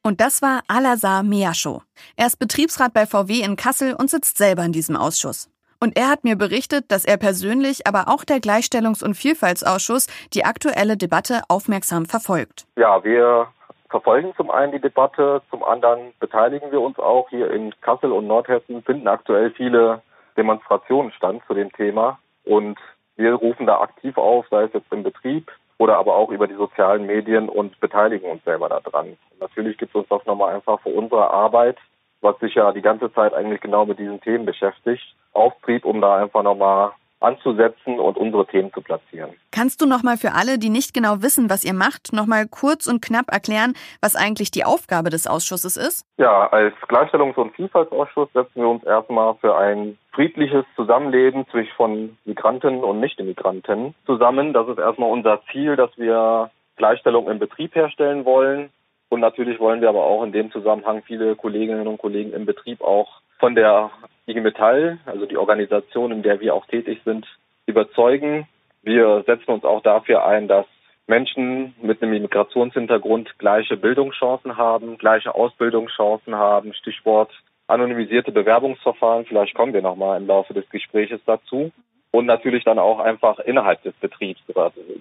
Und 0.02 0.20
das 0.20 0.42
war 0.42 0.60
Alazar 0.68 1.22
Miascho. 1.22 1.82
Er 2.16 2.26
ist 2.26 2.38
Betriebsrat 2.38 2.92
bei 2.92 3.06
VW 3.06 3.40
in 3.40 3.56
Kassel 3.56 3.94
und 3.94 4.10
sitzt 4.10 4.36
selber 4.36 4.62
in 4.62 4.72
diesem 4.72 4.96
Ausschuss. 4.96 5.48
Und 5.84 5.98
er 5.98 6.08
hat 6.08 6.24
mir 6.24 6.36
berichtet, 6.36 6.90
dass 6.90 7.04
er 7.04 7.18
persönlich, 7.18 7.86
aber 7.86 8.08
auch 8.08 8.24
der 8.24 8.38
Gleichstellungs- 8.38 9.04
und 9.04 9.16
Vielfaltsausschuss 9.16 10.06
die 10.32 10.46
aktuelle 10.46 10.96
Debatte 10.96 11.42
aufmerksam 11.50 12.06
verfolgt. 12.06 12.64
Ja, 12.76 13.04
wir 13.04 13.48
verfolgen 13.90 14.32
zum 14.34 14.50
einen 14.50 14.72
die 14.72 14.80
Debatte, 14.80 15.42
zum 15.50 15.62
anderen 15.62 16.14
beteiligen 16.20 16.72
wir 16.72 16.80
uns 16.80 16.98
auch. 16.98 17.28
Hier 17.28 17.50
in 17.50 17.74
Kassel 17.82 18.12
und 18.12 18.26
Nordhessen 18.26 18.82
finden 18.82 19.08
aktuell 19.08 19.50
viele 19.50 20.00
Demonstrationen 20.38 21.12
stand 21.12 21.42
zu 21.46 21.52
dem 21.52 21.70
Thema. 21.74 22.18
Und 22.46 22.78
wir 23.16 23.34
rufen 23.34 23.66
da 23.66 23.82
aktiv 23.82 24.16
auf, 24.16 24.46
sei 24.50 24.62
es 24.62 24.72
jetzt 24.72 24.90
im 24.90 25.02
Betrieb, 25.02 25.52
oder 25.76 25.98
aber 25.98 26.16
auch 26.16 26.30
über 26.30 26.48
die 26.48 26.54
sozialen 26.54 27.04
Medien 27.04 27.50
und 27.50 27.78
beteiligen 27.80 28.30
uns 28.30 28.42
selber 28.44 28.70
daran. 28.70 29.18
Natürlich 29.38 29.76
gibt 29.76 29.94
es 29.94 30.00
uns 30.00 30.08
das 30.08 30.24
nochmal 30.24 30.54
einfach 30.54 30.80
für 30.80 30.88
unsere 30.88 31.30
Arbeit, 31.30 31.76
was 32.24 32.38
sich 32.40 32.54
ja 32.54 32.72
die 32.72 32.82
ganze 32.82 33.12
Zeit 33.12 33.32
eigentlich 33.34 33.60
genau 33.60 33.86
mit 33.86 33.98
diesen 33.98 34.20
Themen 34.20 34.44
beschäftigt, 34.46 35.04
Auftrieb, 35.32 35.84
um 35.84 36.00
da 36.00 36.16
einfach 36.16 36.42
nochmal 36.42 36.92
anzusetzen 37.20 37.98
und 37.98 38.16
unsere 38.16 38.46
Themen 38.46 38.72
zu 38.72 38.82
platzieren. 38.82 39.30
Kannst 39.50 39.80
du 39.80 39.86
nochmal 39.86 40.16
für 40.16 40.32
alle, 40.32 40.58
die 40.58 40.68
nicht 40.68 40.92
genau 40.92 41.22
wissen, 41.22 41.48
was 41.48 41.64
ihr 41.64 41.72
macht, 41.72 42.12
nochmal 42.12 42.46
kurz 42.48 42.86
und 42.86 43.02
knapp 43.02 43.32
erklären, 43.32 43.74
was 44.02 44.14
eigentlich 44.14 44.50
die 44.50 44.64
Aufgabe 44.64 45.10
des 45.10 45.26
Ausschusses 45.26 45.76
ist? 45.76 46.04
Ja, 46.18 46.48
als 46.48 46.74
Gleichstellungs- 46.88 47.36
und 47.36 47.54
Vielfaltsausschuss 47.54 48.28
setzen 48.34 48.60
wir 48.60 48.68
uns 48.68 48.84
erstmal 48.84 49.34
für 49.36 49.56
ein 49.56 49.98
friedliches 50.12 50.64
Zusammenleben 50.76 51.46
zwischen 51.50 51.74
von 51.76 52.18
Migranten 52.24 52.84
und 52.84 53.00
Nicht-Immigranten 53.00 53.94
zusammen. 54.06 54.52
Das 54.52 54.68
ist 54.68 54.78
erstmal 54.78 55.10
unser 55.10 55.40
Ziel, 55.50 55.76
dass 55.76 55.90
wir 55.96 56.50
Gleichstellung 56.76 57.28
im 57.30 57.38
Betrieb 57.38 57.74
herstellen 57.74 58.24
wollen. 58.24 58.70
Und 59.14 59.20
natürlich 59.20 59.60
wollen 59.60 59.80
wir 59.80 59.90
aber 59.90 60.02
auch 60.02 60.24
in 60.24 60.32
dem 60.32 60.50
Zusammenhang 60.50 61.04
viele 61.06 61.36
Kolleginnen 61.36 61.86
und 61.86 61.98
Kollegen 61.98 62.32
im 62.32 62.46
Betrieb 62.46 62.80
auch 62.80 63.20
von 63.38 63.54
der 63.54 63.92
IG 64.26 64.40
Metall, 64.40 64.98
also 65.06 65.24
die 65.24 65.36
Organisation, 65.36 66.10
in 66.10 66.24
der 66.24 66.40
wir 66.40 66.52
auch 66.52 66.66
tätig 66.66 67.00
sind, 67.04 67.24
überzeugen. 67.64 68.48
Wir 68.82 69.22
setzen 69.24 69.52
uns 69.52 69.62
auch 69.62 69.82
dafür 69.82 70.26
ein, 70.26 70.48
dass 70.48 70.66
Menschen 71.06 71.76
mit 71.80 72.02
einem 72.02 72.10
Migrationshintergrund 72.10 73.38
gleiche 73.38 73.76
Bildungschancen 73.76 74.56
haben, 74.56 74.98
gleiche 74.98 75.32
Ausbildungschancen 75.32 76.34
haben. 76.34 76.74
Stichwort 76.74 77.30
anonymisierte 77.68 78.32
Bewerbungsverfahren. 78.32 79.26
Vielleicht 79.26 79.54
kommen 79.54 79.74
wir 79.74 79.82
nochmal 79.82 80.20
im 80.20 80.26
Laufe 80.26 80.54
des 80.54 80.68
Gespräches 80.70 81.20
dazu. 81.24 81.70
Und 82.10 82.26
natürlich 82.26 82.64
dann 82.64 82.80
auch 82.80 82.98
einfach 82.98 83.38
innerhalb 83.38 83.80
des 83.84 83.94
Betriebs 83.94 84.40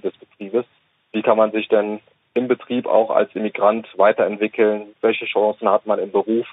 des 0.04 0.13
Betriebes. 0.19 0.65
Wie 1.13 1.23
kann 1.23 1.38
man 1.38 1.52
sich 1.52 1.67
denn 1.67 1.99
im 2.34 2.48
Betrieb 2.48 2.88
auch 2.88 3.10
als 3.10 3.34
Immigrant 3.36 3.88
weiterentwickeln? 3.98 4.93
Welche 5.02 5.26
Chancen 5.26 5.69
hat 5.69 5.86
man 5.86 6.00
im 6.00 6.12
Beruf? 6.12 6.48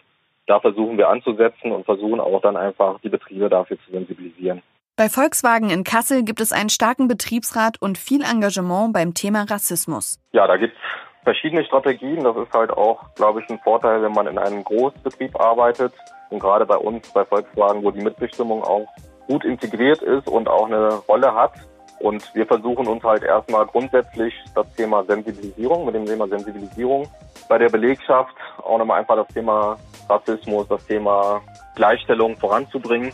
Da 0.46 0.60
versuchen 0.60 0.98
wir 0.98 1.08
anzusetzen 1.08 1.72
und 1.72 1.84
versuchen 1.84 2.20
auch 2.20 2.40
dann 2.40 2.56
einfach 2.56 3.00
die 3.00 3.08
Betriebe 3.08 3.48
dafür 3.48 3.78
zu 3.84 3.92
sensibilisieren. 3.92 4.62
Bei 4.96 5.08
Volkswagen 5.08 5.70
in 5.70 5.84
Kassel 5.84 6.24
gibt 6.24 6.40
es 6.40 6.52
einen 6.52 6.68
starken 6.68 7.08
Betriebsrat 7.08 7.80
und 7.80 7.96
viel 7.96 8.22
Engagement 8.22 8.92
beim 8.92 9.14
Thema 9.14 9.44
Rassismus. 9.48 10.18
Ja, 10.32 10.46
da 10.46 10.56
gibt 10.56 10.74
es 10.74 11.24
verschiedene 11.24 11.64
Strategien. 11.64 12.24
Das 12.24 12.36
ist 12.36 12.52
halt 12.52 12.70
auch, 12.70 13.14
glaube 13.14 13.40
ich, 13.40 13.48
ein 13.48 13.58
Vorteil, 13.60 14.02
wenn 14.02 14.12
man 14.12 14.26
in 14.26 14.38
einem 14.38 14.62
Großbetrieb 14.62 15.40
arbeitet. 15.40 15.94
Und 16.28 16.40
gerade 16.40 16.66
bei 16.66 16.76
uns, 16.76 17.10
bei 17.12 17.24
Volkswagen, 17.24 17.82
wo 17.82 17.90
die 17.90 18.02
Mitbestimmung 18.02 18.62
auch 18.62 18.86
gut 19.26 19.44
integriert 19.44 20.02
ist 20.02 20.28
und 20.28 20.48
auch 20.48 20.66
eine 20.66 20.94
Rolle 21.08 21.34
hat. 21.34 21.52
Und 22.00 22.34
wir 22.34 22.46
versuchen 22.46 22.86
uns 22.86 23.04
halt 23.04 23.22
erstmal 23.22 23.66
grundsätzlich 23.66 24.34
das 24.54 24.66
Thema 24.74 25.04
Sensibilisierung, 25.04 25.84
mit 25.84 25.94
dem 25.94 26.06
Thema 26.06 26.26
Sensibilisierung 26.28 27.06
bei 27.48 27.58
der 27.58 27.68
Belegschaft 27.68 28.34
auch 28.62 28.78
nochmal 28.78 29.00
einfach 29.00 29.16
das 29.16 29.28
Thema 29.28 29.76
Rassismus, 30.08 30.66
das 30.68 30.84
Thema 30.86 31.42
Gleichstellung 31.74 32.36
voranzubringen. 32.36 33.12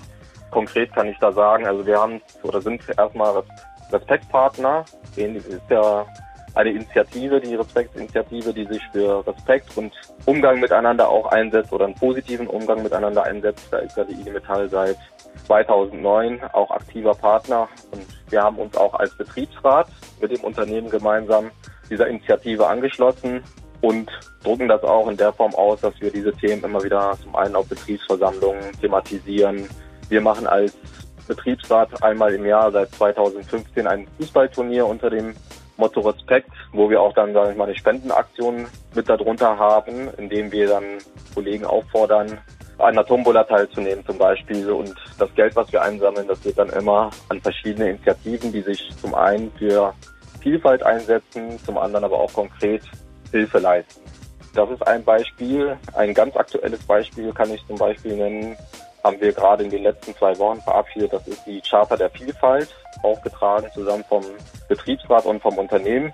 Konkret 0.51 0.93
kann 0.95 1.09
ich 1.09 1.19
da 1.19 1.33
sagen, 1.33 1.67
also 1.67 1.85
wir 1.85 1.99
haben 1.99 2.21
oder 2.43 2.61
sind 2.61 2.81
erstmal 2.97 3.43
Respektpartner, 3.91 4.85
den 5.17 5.37
ist 5.37 5.69
ja 5.69 6.07
eine 6.55 6.71
Initiative, 6.71 7.41
die 7.41 7.55
Respektinitiative, 7.55 8.53
die 8.53 8.65
sich 8.65 8.83
für 8.93 9.27
Respekt 9.27 9.77
und 9.77 9.93
Umgang 10.25 10.61
miteinander 10.61 11.09
auch 11.09 11.27
einsetzt 11.27 11.73
oder 11.73 11.85
einen 11.85 11.95
positiven 11.95 12.47
Umgang 12.47 12.83
miteinander 12.83 13.25
einsetzt. 13.25 13.69
Da 13.71 13.79
ist 13.79 13.97
ja 13.97 14.05
die 14.05 14.15
IG 14.15 14.31
Metall 14.31 14.69
seit 14.69 14.97
2009 15.47 16.43
auch 16.53 16.71
aktiver 16.71 17.15
Partner 17.15 17.69
und 17.91 18.05
wir 18.31 18.43
haben 18.43 18.57
uns 18.59 18.77
auch 18.77 18.95
als 18.95 19.17
Betriebsrat 19.17 19.89
mit 20.21 20.33
dem 20.33 20.41
Unternehmen 20.41 20.91
gemeinsam 20.91 21.51
dieser 21.89 22.09
Initiative 22.09 22.67
angeschlossen 22.67 23.43
und 23.81 24.11
drucken 24.43 24.69
das 24.69 24.83
auch 24.83 25.09
in 25.09 25.17
der 25.17 25.33
Form 25.33 25.55
aus, 25.55 25.81
dass 25.81 26.01
wir 26.01 26.11
diese 26.11 26.33
Themen 26.33 26.65
immer 26.65 26.83
wieder 26.83 27.17
zum 27.23 27.37
einen 27.37 27.55
auf 27.55 27.69
Betriebsversammlungen 27.69 28.73
thematisieren. 28.81 29.69
Wir 30.09 30.21
machen 30.21 30.47
als 30.47 30.75
Betriebsrat 31.29 32.03
einmal 32.03 32.33
im 32.35 32.47
Jahr 32.47 32.71
seit 32.71 32.91
2015 32.95 33.87
ein 33.87 34.07
Fußballturnier 34.19 34.87
unter 34.87 35.11
dem 35.11 35.35
Motto 35.77 36.01
Respekt, 36.01 36.51
wo 36.73 36.89
wir 36.89 37.01
auch 37.01 37.13
dann, 37.13 37.35
sage 37.35 37.51
ich 37.51 37.57
mal, 37.57 37.65
eine 37.65 37.77
Spendenaktion 37.77 38.67
mit 38.95 39.09
darunter 39.09 39.59
haben, 39.59 40.09
indem 40.17 40.51
wir 40.51 40.69
dann 40.69 40.85
Kollegen 41.35 41.67
auffordern, 41.67 42.39
an 42.79 42.95
der 42.95 43.07
Tombola 43.07 43.45
teilzunehmen 43.45 44.05
zum 44.07 44.19
Beispiel. 44.19 44.71
Und 44.71 44.95
das 45.19 45.35
Geld, 45.35 45.57
was 45.57 45.73
wir 45.73 45.83
einsammeln, 45.83 46.27
das 46.29 46.45
wird 46.45 46.59
dann 46.59 46.71
immer 46.71 47.11
an 47.29 47.41
verschiedene 47.41 47.91
Initiativen, 47.91 48.53
die 48.53 48.63
sich 48.63 48.91
zum 49.01 49.15
einen 49.15 49.51
für 49.53 49.95
Vielfalt 50.41 50.83
einsetzen, 50.83 51.59
zum 51.65 51.79
anderen 51.79 52.05
aber 52.05 52.19
auch 52.19 52.33
konkret 52.33 52.83
Hilfe 53.33 53.59
leisten. 53.59 54.03
Das 54.55 54.71
ist 54.71 54.87
ein 54.87 55.05
Beispiel. 55.05 55.77
Ein 55.95 56.15
ganz 56.15 56.37
aktuelles 56.37 56.83
Beispiel 56.85 57.33
kann 57.33 57.53
ich 57.53 57.65
zum 57.67 57.77
Beispiel 57.77 58.17
nennen, 58.17 58.57
haben 59.05 59.21
wir 59.21 59.33
gerade 59.33 59.65
in 59.65 59.71
den 59.71 59.83
letzten 59.83 60.15
zwei 60.17 60.37
Wochen 60.39 60.61
verabschiedet. 60.63 61.13
Das 61.13 61.27
ist 61.29 61.45
die 61.47 61.61
Charta 61.61 61.97
der 61.97 62.11
Vielfalt, 62.11 62.75
aufgetragen 63.03 63.69
zusammen 63.75 64.05
vom 64.09 64.25
Betriebsrat 64.69 65.27
und 65.27 65.43
vom 65.43 65.59
Unternehmen. 65.59 66.13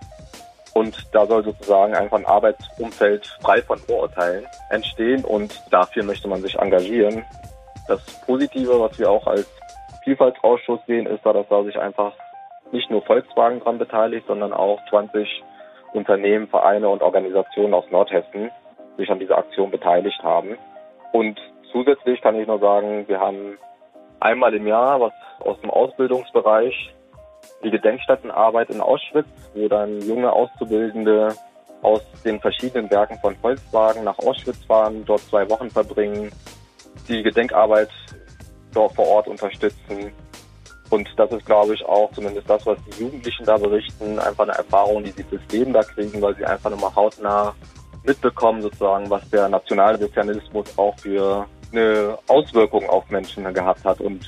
Und 0.75 1.15
da 1.15 1.27
soll 1.27 1.45
sozusagen 1.45 1.95
einfach 1.95 2.19
ein 2.19 2.27
Arbeitsumfeld 2.27 3.27
frei 3.43 3.61
von 3.63 3.79
Vorurteilen 3.79 4.47
entstehen 4.71 5.25
und 5.25 5.63
dafür 5.71 6.03
möchte 6.03 6.29
man 6.29 6.41
sich 6.41 6.59
engagieren. 6.59 7.25
Das 7.89 8.01
Positive, 8.27 8.81
was 8.81 8.99
wir 8.99 9.11
auch 9.11 9.27
als 9.27 9.47
Vielfaltsausschuss 10.05 10.81
sehen, 10.87 11.07
ist 11.07 11.25
da, 11.25 11.33
dass 11.33 11.49
da 11.49 11.63
sich 11.65 11.79
einfach 11.79 12.13
nicht 12.73 12.91
nur 12.91 13.03
Volkswagen 13.03 13.61
dran 13.61 13.79
beteiligt, 13.79 14.27
sondern 14.27 14.53
auch 14.53 14.81
20 14.89 15.43
Unternehmen, 15.93 16.49
Vereine 16.49 16.89
und 16.89 17.03
Organisationen 17.03 17.75
aus 17.75 17.85
Nordhessen 17.91 18.51
sich 18.97 19.11
an 19.11 19.19
dieser 19.19 19.39
Aktion 19.39 19.71
beteiligt 19.71 20.23
haben. 20.23 20.57
Und 21.13 21.39
zusätzlich 21.71 22.21
kann 22.23 22.39
ich 22.39 22.47
nur 22.47 22.59
sagen, 22.59 23.07
wir 23.09 23.21
haben 23.21 23.59
einmal 24.21 24.55
im 24.55 24.67
Jahr 24.67 25.01
was 25.01 25.13
aus 25.41 25.61
dem 25.61 25.71
Ausbildungsbereich, 25.71 26.95
die 27.63 27.71
Gedenkstättenarbeit 27.71 28.71
in 28.71 28.81
Auschwitz, 28.81 29.27
wo 29.55 29.69
dann 29.69 30.01
junge 30.01 30.33
Auszubildende 30.33 31.35
aus 31.83 32.01
den 32.25 32.41
verschiedenen 32.41 32.91
Werken 32.91 33.19
von 33.21 33.37
Volkswagen 33.37 34.05
nach 34.05 34.19
Auschwitz 34.19 34.65
fahren, 34.67 35.05
dort 35.05 35.21
zwei 35.23 35.49
Wochen 35.51 35.71
verbringen, 35.71 36.31
die 37.09 37.23
Gedenkarbeit 37.23 37.91
dort 38.73 38.95
vor 38.95 39.07
Ort 39.07 39.29
unterstützen. 39.29 40.13
Und 40.91 41.09
das 41.17 41.33
ist, 41.33 41.47
glaube 41.47 41.75
ich, 41.75 41.85
auch 41.85 42.13
zumindest 42.13 42.49
das, 42.49 42.67
was 42.67 42.79
die 42.85 43.05
Jugendlichen 43.05 43.47
da 43.47 43.57
berichten, 43.57 44.19
einfach 44.19 44.45
eine 44.45 44.53
Erfahrung, 44.53 45.03
die 45.03 45.11
sie 45.11 45.25
fürs 45.25 45.43
Leben 45.51 45.73
da 45.73 45.83
kriegen, 45.83 46.21
weil 46.21 46.37
sie 46.37 46.45
einfach 46.45 46.71
nochmal 46.71 46.95
hautnah 46.95 47.55
mitbekommen, 48.05 48.63
sozusagen, 48.63 49.09
was 49.09 49.29
der 49.31 49.49
Nationalsozialismus 49.49 50.67
auch 50.77 50.99
für 50.99 51.47
eine 51.73 52.19
Auswirkung 52.29 52.89
auf 52.89 53.09
Menschen 53.11 53.53
gehabt 53.55 53.85
hat 53.85 54.01
und 54.01 54.27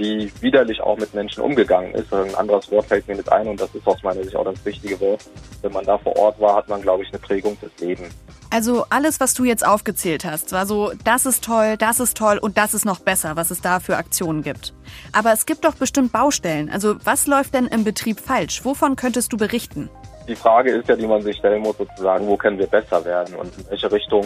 wie 0.00 0.32
widerlich 0.40 0.80
auch 0.80 0.96
mit 0.98 1.12
Menschen 1.14 1.42
umgegangen 1.42 1.94
ist. 1.94 2.12
Ein 2.12 2.34
anderes 2.34 2.70
Wort 2.70 2.86
fällt 2.86 3.06
mir 3.06 3.16
nicht 3.16 3.30
ein 3.30 3.46
und 3.46 3.60
das 3.60 3.74
ist 3.74 3.86
aus 3.86 4.02
meiner 4.02 4.24
Sicht 4.24 4.34
auch 4.34 4.44
das 4.44 4.64
wichtige 4.64 4.98
Wort. 5.00 5.20
Wenn 5.62 5.72
man 5.72 5.84
da 5.84 5.98
vor 5.98 6.16
Ort 6.16 6.40
war, 6.40 6.56
hat 6.56 6.68
man, 6.68 6.80
glaube 6.80 7.04
ich, 7.04 7.10
eine 7.10 7.18
Prägung 7.18 7.56
fürs 7.58 7.76
Leben. 7.78 8.04
Also 8.52 8.84
alles, 8.90 9.20
was 9.20 9.34
du 9.34 9.44
jetzt 9.44 9.64
aufgezählt 9.64 10.24
hast, 10.24 10.52
war 10.52 10.66
so, 10.66 10.92
das 11.04 11.24
ist 11.26 11.44
toll, 11.44 11.76
das 11.76 12.00
ist 12.00 12.16
toll 12.16 12.38
und 12.38 12.58
das 12.58 12.74
ist 12.74 12.84
noch 12.84 12.98
besser, 12.98 13.36
was 13.36 13.50
es 13.50 13.60
da 13.60 13.78
für 13.78 13.96
Aktionen 13.96 14.42
gibt. 14.42 14.74
Aber 15.12 15.32
es 15.32 15.46
gibt 15.46 15.64
doch 15.64 15.74
bestimmt 15.74 16.12
Baustellen. 16.12 16.68
Also 16.70 16.96
was 17.04 17.26
läuft 17.26 17.54
denn 17.54 17.66
im 17.66 17.84
Betrieb 17.84 18.18
falsch? 18.18 18.64
Wovon 18.64 18.96
könntest 18.96 19.32
du 19.32 19.36
berichten? 19.36 19.88
Die 20.26 20.34
Frage 20.34 20.70
ist 20.70 20.88
ja, 20.88 20.96
die 20.96 21.06
man 21.06 21.22
sich 21.22 21.36
stellen 21.36 21.62
muss, 21.62 21.76
sozusagen, 21.76 22.26
wo 22.26 22.36
können 22.36 22.58
wir 22.58 22.66
besser 22.66 23.04
werden 23.04 23.34
und 23.36 23.56
in 23.58 23.70
welche 23.70 23.92
Richtung 23.92 24.24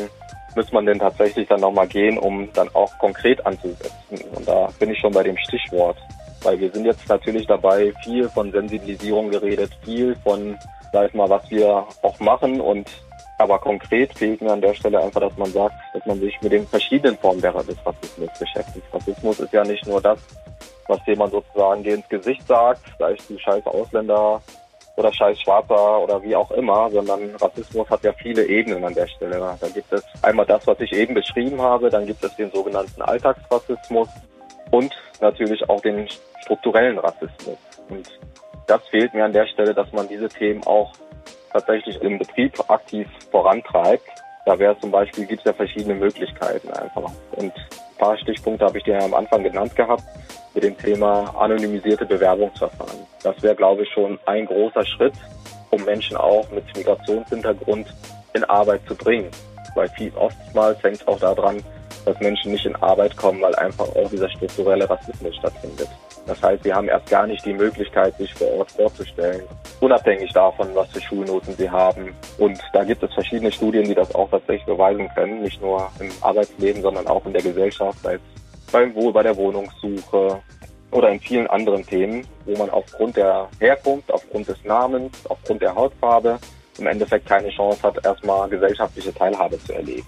muss 0.56 0.72
man 0.72 0.86
denn 0.86 0.98
tatsächlich 0.98 1.48
dann 1.48 1.60
nochmal 1.60 1.86
gehen, 1.86 2.18
um 2.18 2.48
dann 2.52 2.68
auch 2.74 2.96
konkret 2.98 3.44
anzusetzen. 3.46 4.18
Und 4.34 4.46
da 4.46 4.68
bin 4.78 4.90
ich 4.90 4.98
schon 4.98 5.12
bei 5.12 5.22
dem 5.22 5.36
Stichwort. 5.38 5.96
Weil 6.42 6.60
wir 6.60 6.70
sind 6.70 6.84
jetzt 6.84 7.08
natürlich 7.08 7.46
dabei, 7.46 7.92
viel 8.02 8.28
von 8.28 8.52
Sensibilisierung 8.52 9.30
geredet, 9.30 9.70
viel 9.84 10.14
von, 10.22 10.58
sag 10.92 11.08
ich 11.08 11.14
mal, 11.14 11.28
was 11.30 11.50
wir 11.50 11.86
auch 12.02 12.20
machen 12.20 12.60
und 12.60 12.88
aber 13.38 13.58
konkret 13.58 14.16
fehlt 14.16 14.40
mir 14.40 14.52
an 14.52 14.60
der 14.60 14.74
Stelle 14.74 15.00
einfach, 15.00 15.20
dass 15.20 15.36
man 15.36 15.50
sagt, 15.50 15.74
dass 15.92 16.06
man 16.06 16.20
sich 16.20 16.40
mit 16.40 16.52
den 16.52 16.66
verschiedenen 16.66 17.18
Formen 17.18 17.40
des 17.40 17.54
Rassismus 17.54 18.30
beschäftigt. 18.38 18.86
Rassismus 18.92 19.40
ist 19.40 19.52
ja 19.52 19.64
nicht 19.64 19.84
nur 19.86 20.00
das, 20.00 20.20
was 20.86 21.00
jemand 21.06 21.32
sozusagen 21.32 21.82
dir 21.82 21.94
ins 21.94 22.08
Gesicht 22.08 22.46
sagt, 22.46 22.82
da 22.98 23.08
ist 23.08 23.28
die 23.28 23.38
scheiß 23.38 23.66
Ausländer 23.66 24.40
oder 24.96 25.12
scheiß 25.12 25.40
Schwarzer 25.40 26.00
oder 26.00 26.22
wie 26.22 26.36
auch 26.36 26.50
immer, 26.52 26.90
sondern 26.90 27.34
Rassismus 27.36 27.88
hat 27.90 28.04
ja 28.04 28.12
viele 28.12 28.44
Ebenen 28.46 28.84
an 28.84 28.94
der 28.94 29.08
Stelle. 29.08 29.38
Da 29.60 29.68
gibt 29.68 29.92
es 29.92 30.04
einmal 30.22 30.46
das, 30.46 30.66
was 30.66 30.78
ich 30.80 30.92
eben 30.92 31.14
beschrieben 31.14 31.60
habe, 31.60 31.90
dann 31.90 32.06
gibt 32.06 32.22
es 32.22 32.34
den 32.36 32.50
sogenannten 32.50 33.02
Alltagsrassismus 33.02 34.08
und 34.70 34.94
natürlich 35.20 35.68
auch 35.68 35.80
den 35.80 36.08
strukturellen 36.42 36.98
Rassismus. 36.98 37.58
Und 37.88 38.08
das 38.66 38.86
fehlt 38.88 39.14
mir 39.14 39.24
an 39.24 39.32
der 39.32 39.46
Stelle, 39.46 39.74
dass 39.74 39.92
man 39.92 40.08
diese 40.08 40.28
Themen 40.28 40.64
auch 40.64 40.92
tatsächlich 41.52 42.00
im 42.02 42.18
Betrieb 42.18 42.52
aktiv 42.68 43.08
vorantreibt. 43.30 44.06
Da 44.46 44.58
wäre 44.58 44.78
zum 44.78 44.90
Beispiel, 44.90 45.26
gibt 45.26 45.40
es 45.40 45.46
ja 45.46 45.52
verschiedene 45.52 45.94
Möglichkeiten 45.94 46.70
einfach. 46.70 47.10
Und 47.32 47.52
ein 47.94 47.98
paar 47.98 48.18
Stichpunkte 48.18 48.64
habe 48.64 48.78
ich 48.78 48.84
dir 48.84 49.00
am 49.00 49.14
Anfang 49.14 49.42
genannt 49.42 49.74
gehabt 49.76 50.02
mit 50.54 50.64
dem 50.64 50.76
Thema 50.76 51.34
anonymisierte 51.38 52.04
Bewerbungsverfahren. 52.04 52.98
Das 53.22 53.40
wäre, 53.42 53.54
glaube 53.54 53.82
ich, 53.82 53.88
schon 53.90 54.18
ein 54.26 54.46
großer 54.46 54.84
Schritt, 54.84 55.14
um 55.70 55.84
Menschen 55.84 56.16
auch 56.16 56.48
mit 56.50 56.64
Migrationshintergrund 56.76 57.86
in 58.34 58.44
Arbeit 58.44 58.80
zu 58.86 58.94
bringen. 58.94 59.30
Weil 59.74 59.88
viel 59.90 60.12
oftmals 60.16 60.82
hängt 60.82 61.00
es 61.00 61.08
auch 61.08 61.18
daran, 61.18 61.62
dass 62.04 62.18
Menschen 62.20 62.52
nicht 62.52 62.66
in 62.66 62.76
Arbeit 62.76 63.16
kommen, 63.16 63.40
weil 63.40 63.54
einfach 63.56 63.88
auch 63.96 64.10
dieser 64.10 64.28
strukturelle 64.30 64.88
Rassismus 64.88 65.34
stattfindet. 65.36 65.88
Das 66.26 66.42
heißt, 66.42 66.64
sie 66.64 66.72
haben 66.72 66.88
erst 66.88 67.08
gar 67.10 67.26
nicht 67.26 67.44
die 67.44 67.52
Möglichkeit, 67.52 68.16
sich 68.16 68.32
vor 68.34 68.50
Ort 68.58 68.70
vorzustellen, 68.70 69.42
unabhängig 69.80 70.32
davon, 70.32 70.68
was 70.74 70.88
für 70.88 71.00
Schulnoten 71.00 71.54
sie 71.54 71.68
haben. 71.68 72.14
Und 72.38 72.58
da 72.72 72.84
gibt 72.84 73.02
es 73.02 73.12
verschiedene 73.12 73.52
Studien, 73.52 73.84
die 73.84 73.94
das 73.94 74.14
auch 74.14 74.30
tatsächlich 74.30 74.64
beweisen 74.64 75.08
können, 75.14 75.42
nicht 75.42 75.60
nur 75.60 75.90
im 76.00 76.10
Arbeitsleben, 76.22 76.80
sondern 76.80 77.06
auch 77.06 77.24
in 77.26 77.32
der 77.34 77.42
Gesellschaft, 77.42 77.98
es 78.06 78.20
beim 78.72 78.94
Wohl, 78.94 79.12
bei 79.12 79.22
der 79.22 79.36
Wohnungssuche 79.36 80.40
oder 80.90 81.10
in 81.10 81.20
vielen 81.20 81.46
anderen 81.48 81.84
Themen, 81.84 82.26
wo 82.46 82.56
man 82.56 82.70
aufgrund 82.70 83.16
der 83.16 83.48
Herkunft, 83.60 84.10
aufgrund 84.12 84.48
des 84.48 84.64
Namens, 84.64 85.12
aufgrund 85.28 85.60
der 85.60 85.74
Hautfarbe 85.74 86.38
im 86.78 86.86
Endeffekt 86.86 87.26
keine 87.26 87.50
Chance 87.50 87.82
hat, 87.82 88.04
erstmal 88.04 88.48
gesellschaftliche 88.48 89.12
Teilhabe 89.14 89.62
zu 89.64 89.72
erleben. 89.74 90.06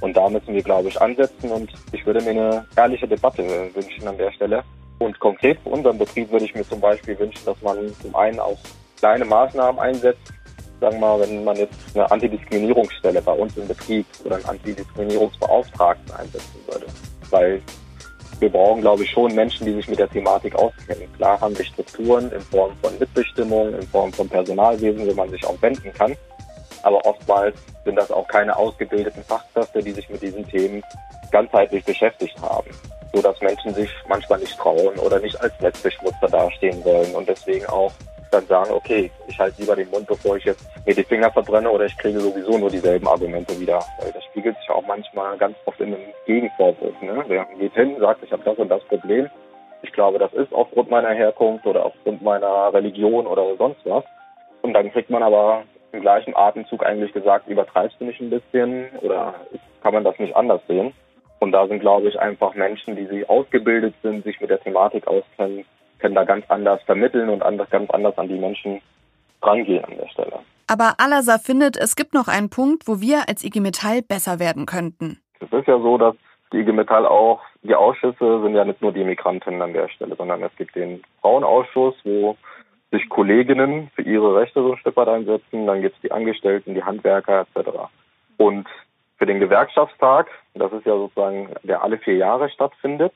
Und 0.00 0.16
da 0.16 0.28
müssen 0.28 0.54
wir, 0.54 0.62
glaube 0.62 0.88
ich, 0.88 1.00
ansetzen 1.00 1.50
und 1.50 1.72
ich 1.92 2.04
würde 2.04 2.20
mir 2.22 2.30
eine 2.30 2.66
ehrliche 2.76 3.08
Debatte 3.08 3.42
wünschen 3.74 4.06
an 4.06 4.18
der 4.18 4.30
Stelle. 4.32 4.62
Und 4.98 5.18
konkret 5.20 5.58
für 5.60 5.70
unseren 5.70 5.98
Betrieb 5.98 6.30
würde 6.30 6.46
ich 6.46 6.54
mir 6.54 6.66
zum 6.66 6.80
Beispiel 6.80 7.18
wünschen, 7.18 7.44
dass 7.44 7.60
man 7.60 7.94
zum 8.00 8.14
einen 8.16 8.40
auch 8.40 8.58
kleine 8.98 9.24
Maßnahmen 9.24 9.78
einsetzt. 9.78 10.32
Sagen 10.80 11.00
wir 11.00 11.00
mal, 11.00 11.20
wenn 11.20 11.44
man 11.44 11.56
jetzt 11.56 11.74
eine 11.94 12.10
Antidiskriminierungsstelle 12.10 13.22
bei 13.22 13.32
uns 13.32 13.56
im 13.56 13.66
Betrieb 13.66 14.06
oder 14.24 14.36
einen 14.36 14.44
Antidiskriminierungsbeauftragten 14.46 16.14
einsetzen 16.14 16.60
würde. 16.66 16.86
Weil 17.30 17.62
wir 18.40 18.50
brauchen, 18.50 18.82
glaube 18.82 19.02
ich, 19.02 19.10
schon 19.10 19.34
Menschen, 19.34 19.64
die 19.66 19.72
sich 19.72 19.88
mit 19.88 19.98
der 19.98 20.10
Thematik 20.10 20.54
auskennen. 20.54 21.10
Klar 21.16 21.40
haben 21.40 21.56
wir 21.56 21.64
Strukturen 21.64 22.30
in 22.32 22.40
Form 22.42 22.72
von 22.82 22.98
Mitbestimmung, 22.98 23.74
in 23.74 23.86
Form 23.88 24.12
von 24.12 24.28
Personalwesen, 24.28 25.06
wo 25.06 25.14
man 25.14 25.30
sich 25.30 25.44
auch 25.46 25.60
wenden 25.62 25.92
kann. 25.94 26.14
Aber 26.82 27.04
oftmals 27.06 27.56
sind 27.84 27.96
das 27.96 28.10
auch 28.10 28.28
keine 28.28 28.54
ausgebildeten 28.54 29.22
Fachkräfte, 29.24 29.82
die 29.82 29.92
sich 29.92 30.08
mit 30.10 30.20
diesen 30.22 30.46
Themen 30.46 30.82
ganzheitlich 31.32 31.84
beschäftigt 31.84 32.36
haben, 32.40 32.68
so 33.16 33.22
dass 33.22 33.40
Menschen 33.40 33.72
sich 33.72 33.90
manchmal 34.08 34.38
nicht 34.40 34.58
trauen 34.58 34.98
oder 34.98 35.18
nicht 35.18 35.40
als 35.40 35.58
Netzbeschmutzer 35.60 36.28
dastehen 36.28 36.84
wollen 36.84 37.14
und 37.14 37.26
deswegen 37.28 37.64
auch 37.66 37.92
dann 38.30 38.44
sagen, 38.46 38.72
okay, 38.72 39.10
ich 39.28 39.38
halte 39.38 39.60
lieber 39.60 39.76
den 39.76 39.88
Mund, 39.90 40.06
bevor 40.06 40.36
ich 40.36 40.44
jetzt 40.44 40.68
mir 40.84 40.94
die 40.94 41.04
Finger 41.04 41.30
verbrenne 41.30 41.70
oder 41.70 41.86
ich 41.86 41.96
kriege 41.96 42.20
sowieso 42.20 42.58
nur 42.58 42.70
dieselben 42.70 43.06
Argumente 43.06 43.58
wieder. 43.58 43.80
Weil 44.00 44.12
das 44.12 44.24
spiegelt 44.24 44.58
sich 44.58 44.68
auch 44.68 44.84
manchmal 44.86 45.38
ganz 45.38 45.56
oft 45.64 45.80
in 45.80 45.94
einem 45.94 46.12
Gegenvorwurf. 46.26 47.00
Ne? 47.00 47.24
Wer 47.28 47.46
geht 47.58 47.72
hin, 47.74 47.96
sagt, 47.98 48.22
ich 48.22 48.32
habe 48.32 48.42
das 48.44 48.58
und 48.58 48.68
das 48.68 48.82
Problem. 48.84 49.30
Ich 49.82 49.92
glaube, 49.92 50.18
das 50.18 50.32
ist 50.34 50.52
aufgrund 50.52 50.90
meiner 50.90 51.12
Herkunft 51.12 51.66
oder 51.66 51.86
aufgrund 51.86 52.20
meiner 52.20 52.74
Religion 52.74 53.26
oder 53.26 53.56
sonst 53.56 53.80
was. 53.84 54.04
Und 54.62 54.74
dann 54.74 54.92
kriegt 54.92 55.08
man 55.08 55.22
aber 55.22 55.62
im 55.92 56.00
gleichen 56.00 56.36
Atemzug 56.36 56.84
eigentlich 56.84 57.12
gesagt, 57.12 57.48
übertreibst 57.48 57.98
du 58.00 58.04
nicht 58.04 58.20
ein 58.20 58.30
bisschen 58.30 58.88
oder 59.00 59.34
kann 59.82 59.94
man 59.94 60.04
das 60.04 60.18
nicht 60.18 60.34
anders 60.34 60.60
sehen? 60.66 60.92
Und 61.38 61.52
da 61.52 61.66
sind, 61.66 61.80
glaube 61.80 62.08
ich, 62.08 62.18
einfach 62.18 62.54
Menschen, 62.54 62.96
die 62.96 63.06
sie 63.06 63.28
ausgebildet 63.28 63.94
sind, 64.02 64.24
sich 64.24 64.40
mit 64.40 64.50
der 64.50 64.60
Thematik 64.60 65.06
auskennen, 65.06 65.64
können 65.98 66.14
da 66.14 66.24
ganz 66.24 66.44
anders 66.48 66.82
vermitteln 66.84 67.28
und 67.28 67.42
anders, 67.42 67.68
ganz 67.70 67.90
anders 67.90 68.16
an 68.18 68.28
die 68.28 68.38
Menschen 68.38 68.80
rangehen 69.42 69.84
an 69.84 69.96
der 69.98 70.08
Stelle. 70.08 70.38
Aber 70.68 70.94
Alasa 70.98 71.38
findet, 71.38 71.76
es 71.76 71.94
gibt 71.94 72.12
noch 72.14 72.28
einen 72.28 72.50
Punkt, 72.50 72.88
wo 72.88 73.00
wir 73.00 73.28
als 73.28 73.44
IG 73.44 73.60
Metall 73.60 74.02
besser 74.02 74.38
werden 74.40 74.66
könnten. 74.66 75.20
Es 75.40 75.52
ist 75.52 75.68
ja 75.68 75.78
so, 75.78 75.96
dass 75.96 76.16
die 76.52 76.58
IG 76.58 76.72
Metall 76.72 77.06
auch, 77.06 77.40
die 77.62 77.74
Ausschüsse 77.74 78.42
sind 78.42 78.54
ja 78.54 78.64
nicht 78.64 78.82
nur 78.82 78.92
die 78.92 79.04
Migrantinnen 79.04 79.62
an 79.62 79.72
der 79.72 79.88
Stelle, 79.88 80.16
sondern 80.16 80.42
es 80.42 80.54
gibt 80.56 80.74
den 80.74 81.02
Frauenausschuss, 81.20 81.94
wo 82.04 82.36
sich 82.90 83.08
Kolleginnen 83.08 83.90
für 83.94 84.02
ihre 84.02 84.36
Rechte 84.36 84.62
so 84.62 84.72
ein 84.72 84.78
Stück 84.78 84.96
weit 84.96 85.08
einsetzen. 85.08 85.66
Dann 85.66 85.82
gibt 85.82 85.96
es 85.96 86.02
die 86.02 86.12
Angestellten, 86.12 86.74
die 86.74 86.82
Handwerker 86.82 87.46
etc. 87.56 87.68
Und 88.36 88.66
für 89.18 89.26
den 89.26 89.40
Gewerkschaftstag, 89.40 90.28
das 90.54 90.72
ist 90.72 90.86
ja 90.86 90.96
sozusagen, 90.96 91.54
der 91.62 91.82
alle 91.82 91.98
vier 91.98 92.16
Jahre 92.16 92.50
stattfindet, 92.50 93.12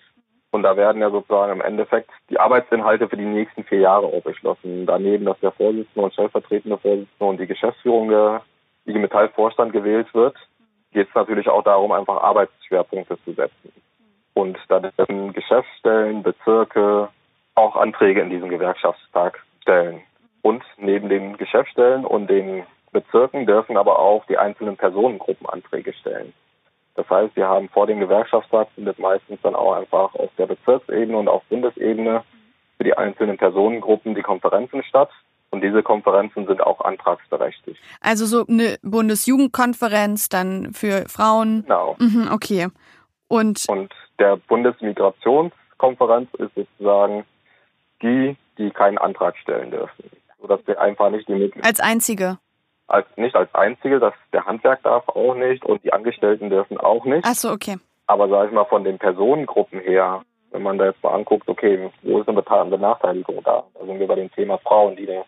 und 0.52 0.64
da 0.64 0.76
werden 0.76 1.00
ja 1.00 1.10
sozusagen 1.10 1.52
im 1.52 1.60
Endeffekt 1.60 2.10
die 2.28 2.40
Arbeitsinhalte 2.40 3.08
für 3.08 3.16
die 3.16 3.24
nächsten 3.24 3.62
vier 3.64 3.80
Jahre 3.80 4.06
auch 4.06 4.22
beschlossen. 4.22 4.84
Daneben, 4.84 5.24
dass 5.24 5.38
der 5.40 5.52
Vorsitzende 5.52 6.00
und 6.00 6.12
stellvertretende 6.12 6.76
Vorsitzende 6.76 7.24
und 7.24 7.38
die 7.38 7.46
Geschäftsführung 7.46 8.08
der 8.08 8.42
IG 8.86 8.98
Metall 8.98 9.28
Vorstand 9.28 9.72
gewählt 9.72 10.12
wird, 10.12 10.36
geht 10.92 11.08
es 11.08 11.14
natürlich 11.14 11.48
auch 11.48 11.62
darum, 11.62 11.92
einfach 11.92 12.20
Arbeitsschwerpunkte 12.20 13.16
zu 13.24 13.32
setzen. 13.32 13.72
Und 14.34 14.58
da 14.68 14.80
dürfen 14.80 15.32
Geschäftsstellen, 15.32 16.24
Bezirke 16.24 17.08
auch 17.54 17.76
Anträge 17.76 18.20
in 18.20 18.30
diesen 18.30 18.48
Gewerkschaftstag 18.48 19.40
stellen. 19.62 20.00
Und 20.42 20.64
neben 20.78 21.08
den 21.08 21.36
Geschäftsstellen 21.36 22.04
und 22.04 22.28
den 22.28 22.64
Bezirken 22.92 23.46
dürfen 23.46 23.76
aber 23.76 23.98
auch 23.98 24.24
die 24.26 24.38
einzelnen 24.38 24.76
Personengruppen 24.76 25.48
Anträge 25.48 25.92
stellen. 25.92 26.32
Das 26.96 27.08
heißt, 27.08 27.36
wir 27.36 27.48
haben 27.48 27.68
vor 27.68 27.86
dem 27.86 28.00
Gewerkschaftstag 28.00 28.68
findet 28.74 28.98
meistens 28.98 29.40
dann 29.42 29.54
auch 29.54 29.74
einfach 29.74 30.14
auf 30.14 30.30
der 30.36 30.46
Bezirksebene 30.46 31.16
und 31.16 31.28
auf 31.28 31.42
Bundesebene 31.44 32.24
für 32.76 32.84
die 32.84 32.96
einzelnen 32.96 33.36
Personengruppen 33.36 34.14
die 34.14 34.22
Konferenzen 34.22 34.82
statt. 34.82 35.10
Und 35.50 35.62
diese 35.62 35.82
Konferenzen 35.82 36.46
sind 36.46 36.62
auch 36.62 36.80
antragsberechtigt. 36.80 37.80
Also 38.00 38.24
so 38.24 38.46
eine 38.46 38.76
Bundesjugendkonferenz 38.82 40.28
dann 40.28 40.72
für 40.72 41.08
Frauen. 41.08 41.62
Genau. 41.62 41.96
Mhm, 41.98 42.28
okay. 42.32 42.68
Und, 43.26 43.64
Und 43.68 43.92
der 44.18 44.36
Bundesmigrationskonferenz 44.36 46.28
ist 46.34 46.54
sozusagen 46.54 47.24
die, 48.02 48.36
die 48.58 48.70
keinen 48.70 48.98
Antrag 48.98 49.36
stellen 49.38 49.70
dürfen. 49.70 50.04
Sodass 50.40 50.60
wir 50.66 50.80
einfach 50.80 51.10
nicht 51.10 51.28
die 51.28 51.32
Möglichkeit 51.32 51.64
als 51.64 51.80
einzige. 51.80 52.38
Als 52.90 53.06
nicht 53.16 53.36
als 53.36 53.54
einzige, 53.54 54.00
dass 54.00 54.14
der 54.32 54.46
Handwerk 54.46 54.82
darf 54.82 55.08
auch 55.08 55.34
nicht 55.34 55.64
und 55.64 55.82
die 55.84 55.92
Angestellten 55.92 56.50
dürfen 56.50 56.78
auch 56.78 57.04
nicht. 57.04 57.24
Ach 57.26 57.34
so, 57.34 57.50
okay. 57.50 57.76
Aber 58.06 58.28
sage 58.28 58.48
ich 58.48 58.52
mal 58.52 58.64
von 58.64 58.84
den 58.84 58.98
Personengruppen 58.98 59.80
her, 59.80 60.22
wenn 60.50 60.62
man 60.62 60.78
da 60.78 60.86
jetzt 60.86 61.02
mal 61.02 61.14
anguckt, 61.14 61.48
okay, 61.48 61.90
wo 62.02 62.20
ist 62.20 62.28
eine 62.28 62.42
Benachteiligung 62.42 63.42
da? 63.44 63.64
Da 63.74 63.86
sind 63.86 64.00
wir 64.00 64.06
bei 64.06 64.16
dem 64.16 64.32
Thema 64.32 64.58
Frauen, 64.58 64.96
die 64.96 65.08
eine 65.08 65.24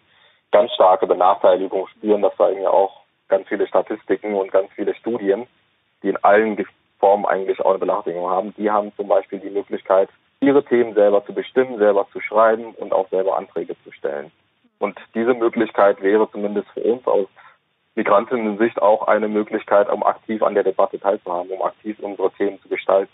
ganz 0.51 0.73
starke 0.73 1.07
Benachteiligung 1.07 1.87
spüren. 1.89 2.23
Das 2.23 2.37
zeigen 2.37 2.63
ja 2.63 2.71
auch 2.71 3.03
ganz 3.29 3.47
viele 3.49 3.67
Statistiken 3.69 4.35
und 4.35 4.51
ganz 4.51 4.71
viele 4.75 4.95
Studien, 4.97 5.47
die 6.03 6.09
in 6.09 6.17
allen 6.25 6.65
Formen 6.99 7.25
eigentlich 7.27 7.61
auch 7.61 7.71
eine 7.71 7.79
Benachteiligung 7.79 8.29
haben. 8.29 8.55
Die 8.57 8.71
haben 8.71 8.93
zum 8.97 9.09
Beispiel 9.09 9.39
die 9.39 9.51
Möglichkeit, 9.51 10.09
ihre 10.41 10.65
Themen 10.65 10.95
selber 10.95 11.25
zu 11.25 11.33
bestimmen, 11.33 11.79
selber 11.79 12.07
zu 12.13 12.21
schreiben 12.21 12.75
und 12.75 12.93
auch 12.93 13.09
selber 13.11 13.37
Anträge 13.37 13.77
zu 13.85 13.93
stellen. 13.93 14.33
Und 14.81 14.99
diese 15.15 15.35
Möglichkeit 15.35 16.03
wäre 16.03 16.29
zumindest 16.33 16.69
für 16.71 16.81
uns 16.81 17.07
aus 17.07 17.29
Migrantinnen-Sicht 17.95 18.81
auch 18.81 19.07
eine 19.07 19.29
Möglichkeit, 19.29 19.91
um 19.91 20.03
aktiv 20.03 20.43
an 20.43 20.55
der 20.55 20.65
Debatte 20.65 20.99
teilzuhaben, 20.99 21.51
um 21.51 21.63
aktiv 21.63 21.99
unsere 22.01 22.31
Themen 22.33 22.61
zu 22.63 22.69
gestalten. 22.69 23.13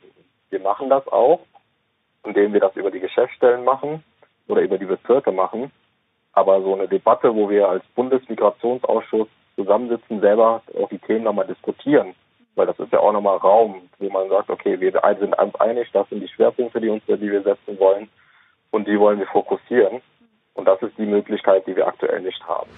Wir 0.50 0.60
machen 0.60 0.88
das 0.88 1.06
auch, 1.08 1.40
indem 2.24 2.52
wir 2.52 2.60
das 2.60 2.76
über 2.76 2.90
die 2.90 3.00
Geschäftsstellen 3.00 3.64
machen 3.64 4.04
oder 4.46 4.62
über 4.62 4.78
die 4.78 4.86
Bezirke 4.86 5.32
machen. 5.32 5.72
Aber 6.32 6.62
so 6.62 6.74
eine 6.74 6.86
Debatte, 6.86 7.34
wo 7.34 7.50
wir 7.50 7.68
als 7.68 7.84
Bundesmigrationsausschuss 7.96 9.28
zusammensitzen, 9.56 10.20
selber 10.20 10.62
auch 10.80 10.88
die 10.88 10.98
Themen 10.98 11.24
nochmal 11.24 11.46
diskutieren, 11.46 12.14
weil 12.54 12.66
das 12.66 12.78
ist 12.78 12.92
ja 12.92 13.00
auch 13.00 13.12
nochmal 13.12 13.38
Raum, 13.38 13.88
wo 13.98 14.08
man 14.10 14.28
sagt, 14.28 14.50
okay, 14.50 14.78
wir 14.78 14.92
sind 15.18 15.34
uns 15.36 15.54
einig, 15.56 15.88
das 15.92 16.08
sind 16.08 16.20
die 16.20 16.28
Schwerpunkte, 16.28 16.80
die 16.80 16.88
uns, 16.88 17.02
die 17.06 17.20
wir 17.20 17.42
setzen 17.42 17.78
wollen 17.80 18.08
und 18.70 18.86
die 18.86 18.98
wollen 18.98 19.18
wir 19.18 19.26
fokussieren. 19.26 20.00
Und 20.54 20.66
das 20.66 20.80
ist 20.82 20.96
die 20.98 21.06
Möglichkeit, 21.06 21.66
die 21.66 21.76
wir 21.76 21.86
aktuell 21.86 22.20
nicht 22.20 22.42
haben. 22.46 22.70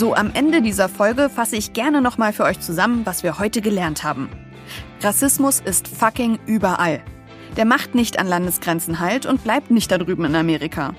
So, 0.00 0.14
am 0.14 0.30
Ende 0.32 0.62
dieser 0.62 0.88
Folge 0.88 1.28
fasse 1.28 1.56
ich 1.56 1.74
gerne 1.74 2.00
nochmal 2.00 2.32
für 2.32 2.44
euch 2.44 2.58
zusammen, 2.58 3.04
was 3.04 3.22
wir 3.22 3.38
heute 3.38 3.60
gelernt 3.60 4.02
haben. 4.02 4.30
Rassismus 5.02 5.60
ist 5.60 5.88
fucking 5.88 6.38
überall. 6.46 7.02
Der 7.58 7.66
macht 7.66 7.94
nicht 7.94 8.18
an 8.18 8.26
Landesgrenzen 8.26 9.00
halt 9.00 9.26
und 9.26 9.44
bleibt 9.44 9.70
nicht 9.70 9.92
da 9.92 9.98
drüben 9.98 10.24
in 10.24 10.36
Amerika. 10.36 10.94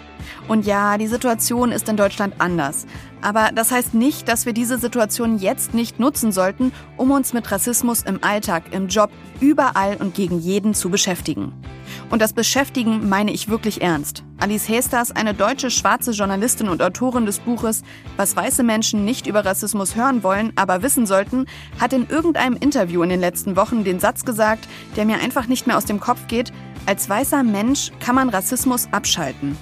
Und 0.47 0.65
ja, 0.65 0.97
die 0.97 1.07
Situation 1.07 1.71
ist 1.71 1.89
in 1.89 1.97
Deutschland 1.97 2.35
anders. 2.39 2.85
Aber 3.21 3.51
das 3.53 3.71
heißt 3.71 3.93
nicht, 3.93 4.27
dass 4.27 4.45
wir 4.45 4.53
diese 4.53 4.77
Situation 4.77 5.37
jetzt 5.37 5.73
nicht 5.73 5.99
nutzen 5.99 6.31
sollten, 6.31 6.71
um 6.97 7.11
uns 7.11 7.33
mit 7.33 7.51
Rassismus 7.51 8.01
im 8.03 8.23
Alltag, 8.23 8.63
im 8.71 8.87
Job, 8.87 9.11
überall 9.39 9.97
und 9.97 10.15
gegen 10.15 10.39
jeden 10.39 10.73
zu 10.73 10.89
beschäftigen. 10.89 11.53
Und 12.09 12.21
das 12.21 12.33
Beschäftigen 12.33 13.09
meine 13.09 13.31
ich 13.31 13.49
wirklich 13.49 13.81
ernst. 13.81 14.23
Alice 14.39 14.67
Hesters, 14.67 15.11
eine 15.11 15.33
deutsche 15.33 15.69
schwarze 15.69 16.11
Journalistin 16.11 16.67
und 16.67 16.81
Autorin 16.81 17.25
des 17.25 17.39
Buches 17.39 17.83
Was 18.17 18.35
weiße 18.35 18.63
Menschen 18.63 19.05
nicht 19.05 19.27
über 19.27 19.45
Rassismus 19.45 19.95
hören 19.95 20.23
wollen, 20.23 20.51
aber 20.55 20.81
wissen 20.81 21.05
sollten, 21.05 21.45
hat 21.79 21.93
in 21.93 22.07
irgendeinem 22.09 22.57
Interview 22.59 23.03
in 23.03 23.09
den 23.09 23.19
letzten 23.19 23.55
Wochen 23.55 23.83
den 23.83 23.99
Satz 23.99 24.25
gesagt, 24.25 24.67
der 24.95 25.05
mir 25.05 25.19
einfach 25.19 25.47
nicht 25.47 25.67
mehr 25.67 25.77
aus 25.77 25.85
dem 25.85 25.99
Kopf 25.99 26.27
geht, 26.27 26.51
als 26.85 27.07
weißer 27.07 27.43
Mensch 27.43 27.91
kann 27.99 28.15
man 28.15 28.29
Rassismus 28.29 28.87
abschalten. 28.91 29.55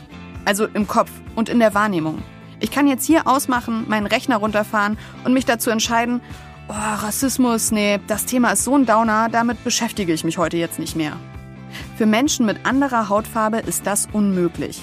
Also 0.46 0.66
im 0.66 0.88
Kopf 0.88 1.12
und 1.36 1.50
in 1.50 1.60
der 1.60 1.74
Wahrnehmung. 1.74 2.24
Ich 2.60 2.72
kann 2.72 2.88
jetzt 2.88 3.06
hier 3.06 3.28
ausmachen, 3.28 3.86
meinen 3.88 4.08
Rechner 4.08 4.38
runterfahren 4.38 4.98
und 5.24 5.34
mich 5.34 5.46
dazu 5.46 5.70
entscheiden, 5.70 6.22
oh, 6.68 6.74
Rassismus, 6.74 7.72
nee, 7.72 8.00
das 8.08 8.26
Thema 8.26 8.52
ist 8.52 8.64
so 8.64 8.76
ein 8.76 8.86
Downer, 8.86 9.30
damit 9.30 9.64
beschäftige 9.64 10.14
ich 10.14 10.24
mich 10.24 10.38
heute 10.38 10.58
jetzt 10.58 10.80
nicht 10.80 10.96
mehr. 10.96 11.14
Für 11.98 12.06
Menschen 12.06 12.46
mit 12.46 12.66
anderer 12.66 13.10
Hautfarbe 13.10 13.58
ist 13.60 13.86
das 13.86 14.08
unmöglich. 14.12 14.82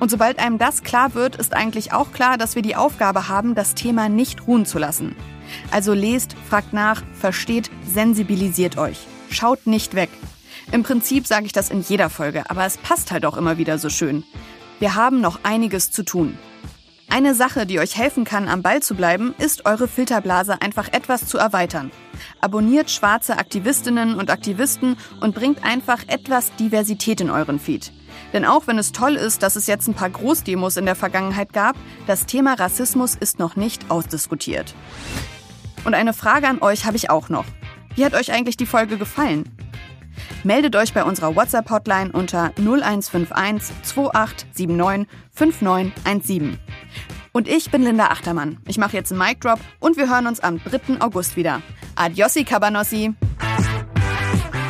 Und 0.00 0.10
sobald 0.10 0.38
einem 0.38 0.58
das 0.58 0.84
klar 0.84 1.14
wird, 1.14 1.36
ist 1.36 1.54
eigentlich 1.54 1.92
auch 1.92 2.12
klar, 2.12 2.38
dass 2.38 2.54
wir 2.54 2.62
die 2.62 2.76
Aufgabe 2.76 3.28
haben, 3.28 3.54
das 3.54 3.74
Thema 3.74 4.08
nicht 4.08 4.46
ruhen 4.46 4.64
zu 4.64 4.78
lassen. 4.78 5.16
Also 5.70 5.92
lest, 5.92 6.36
fragt 6.48 6.72
nach, 6.72 7.02
versteht, 7.18 7.70
sensibilisiert 7.84 8.78
euch. 8.78 9.06
Schaut 9.30 9.66
nicht 9.66 9.94
weg. 9.94 10.10
Im 10.70 10.82
Prinzip 10.82 11.26
sage 11.26 11.46
ich 11.46 11.52
das 11.52 11.70
in 11.70 11.80
jeder 11.80 12.10
Folge, 12.10 12.48
aber 12.50 12.64
es 12.64 12.76
passt 12.76 13.10
halt 13.10 13.24
auch 13.24 13.36
immer 13.36 13.58
wieder 13.58 13.78
so 13.78 13.88
schön. 13.88 14.24
Wir 14.80 14.94
haben 14.94 15.20
noch 15.20 15.40
einiges 15.42 15.90
zu 15.90 16.04
tun. 16.04 16.38
Eine 17.10 17.34
Sache, 17.34 17.66
die 17.66 17.80
euch 17.80 17.96
helfen 17.96 18.24
kann, 18.24 18.48
am 18.48 18.62
Ball 18.62 18.80
zu 18.80 18.94
bleiben, 18.94 19.34
ist 19.38 19.66
eure 19.66 19.88
Filterblase 19.88 20.60
einfach 20.60 20.92
etwas 20.92 21.26
zu 21.26 21.38
erweitern. 21.38 21.90
Abonniert 22.40 22.90
schwarze 22.90 23.38
Aktivistinnen 23.38 24.14
und 24.14 24.30
Aktivisten 24.30 24.96
und 25.20 25.34
bringt 25.34 25.64
einfach 25.64 26.06
etwas 26.06 26.54
Diversität 26.56 27.20
in 27.20 27.30
euren 27.30 27.58
Feed. 27.58 27.92
Denn 28.32 28.44
auch 28.44 28.66
wenn 28.66 28.78
es 28.78 28.92
toll 28.92 29.16
ist, 29.16 29.42
dass 29.42 29.56
es 29.56 29.66
jetzt 29.66 29.88
ein 29.88 29.94
paar 29.94 30.10
Großdemos 30.10 30.76
in 30.76 30.84
der 30.84 30.96
Vergangenheit 30.96 31.52
gab, 31.52 31.76
das 32.06 32.26
Thema 32.26 32.54
Rassismus 32.54 33.14
ist 33.14 33.38
noch 33.38 33.56
nicht 33.56 33.90
ausdiskutiert. 33.90 34.74
Und 35.84 35.94
eine 35.94 36.12
Frage 36.12 36.46
an 36.46 36.60
euch 36.60 36.84
habe 36.84 36.96
ich 36.96 37.10
auch 37.10 37.30
noch. 37.30 37.46
Wie 37.94 38.04
hat 38.04 38.14
euch 38.14 38.32
eigentlich 38.32 38.56
die 38.56 38.66
Folge 38.66 38.98
gefallen? 38.98 39.44
Meldet 40.44 40.76
euch 40.76 40.92
bei 40.92 41.04
unserer 41.04 41.34
WhatsApp-Hotline 41.34 42.12
unter 42.12 42.52
0151 42.56 43.72
2879 43.82 45.06
5917. 45.32 46.58
Und 47.32 47.46
ich 47.46 47.70
bin 47.70 47.82
Linda 47.82 48.06
Achtermann. 48.06 48.58
Ich 48.66 48.78
mache 48.78 48.96
jetzt 48.96 49.12
einen 49.12 49.20
Mic 49.20 49.40
Drop 49.40 49.60
und 49.80 49.96
wir 49.96 50.08
hören 50.08 50.26
uns 50.26 50.40
am 50.40 50.60
3. 50.62 51.00
August 51.00 51.36
wieder. 51.36 51.62
Adiossi 51.94 52.44
Cabanossi. 52.44 53.14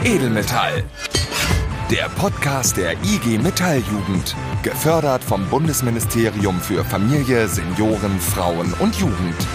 Edelmetall. 0.05 0.85
Der 1.91 2.11
Podcast 2.11 2.77
der 2.77 2.93
IG 3.03 3.39
Metalljugend. 3.39 4.37
Gefördert 4.63 5.25
vom 5.25 5.47
Bundesministerium 5.49 6.61
für 6.61 6.85
Familie, 6.85 7.49
Senioren, 7.49 8.21
Frauen 8.21 8.75
und 8.81 8.95
Jugend. 8.97 9.47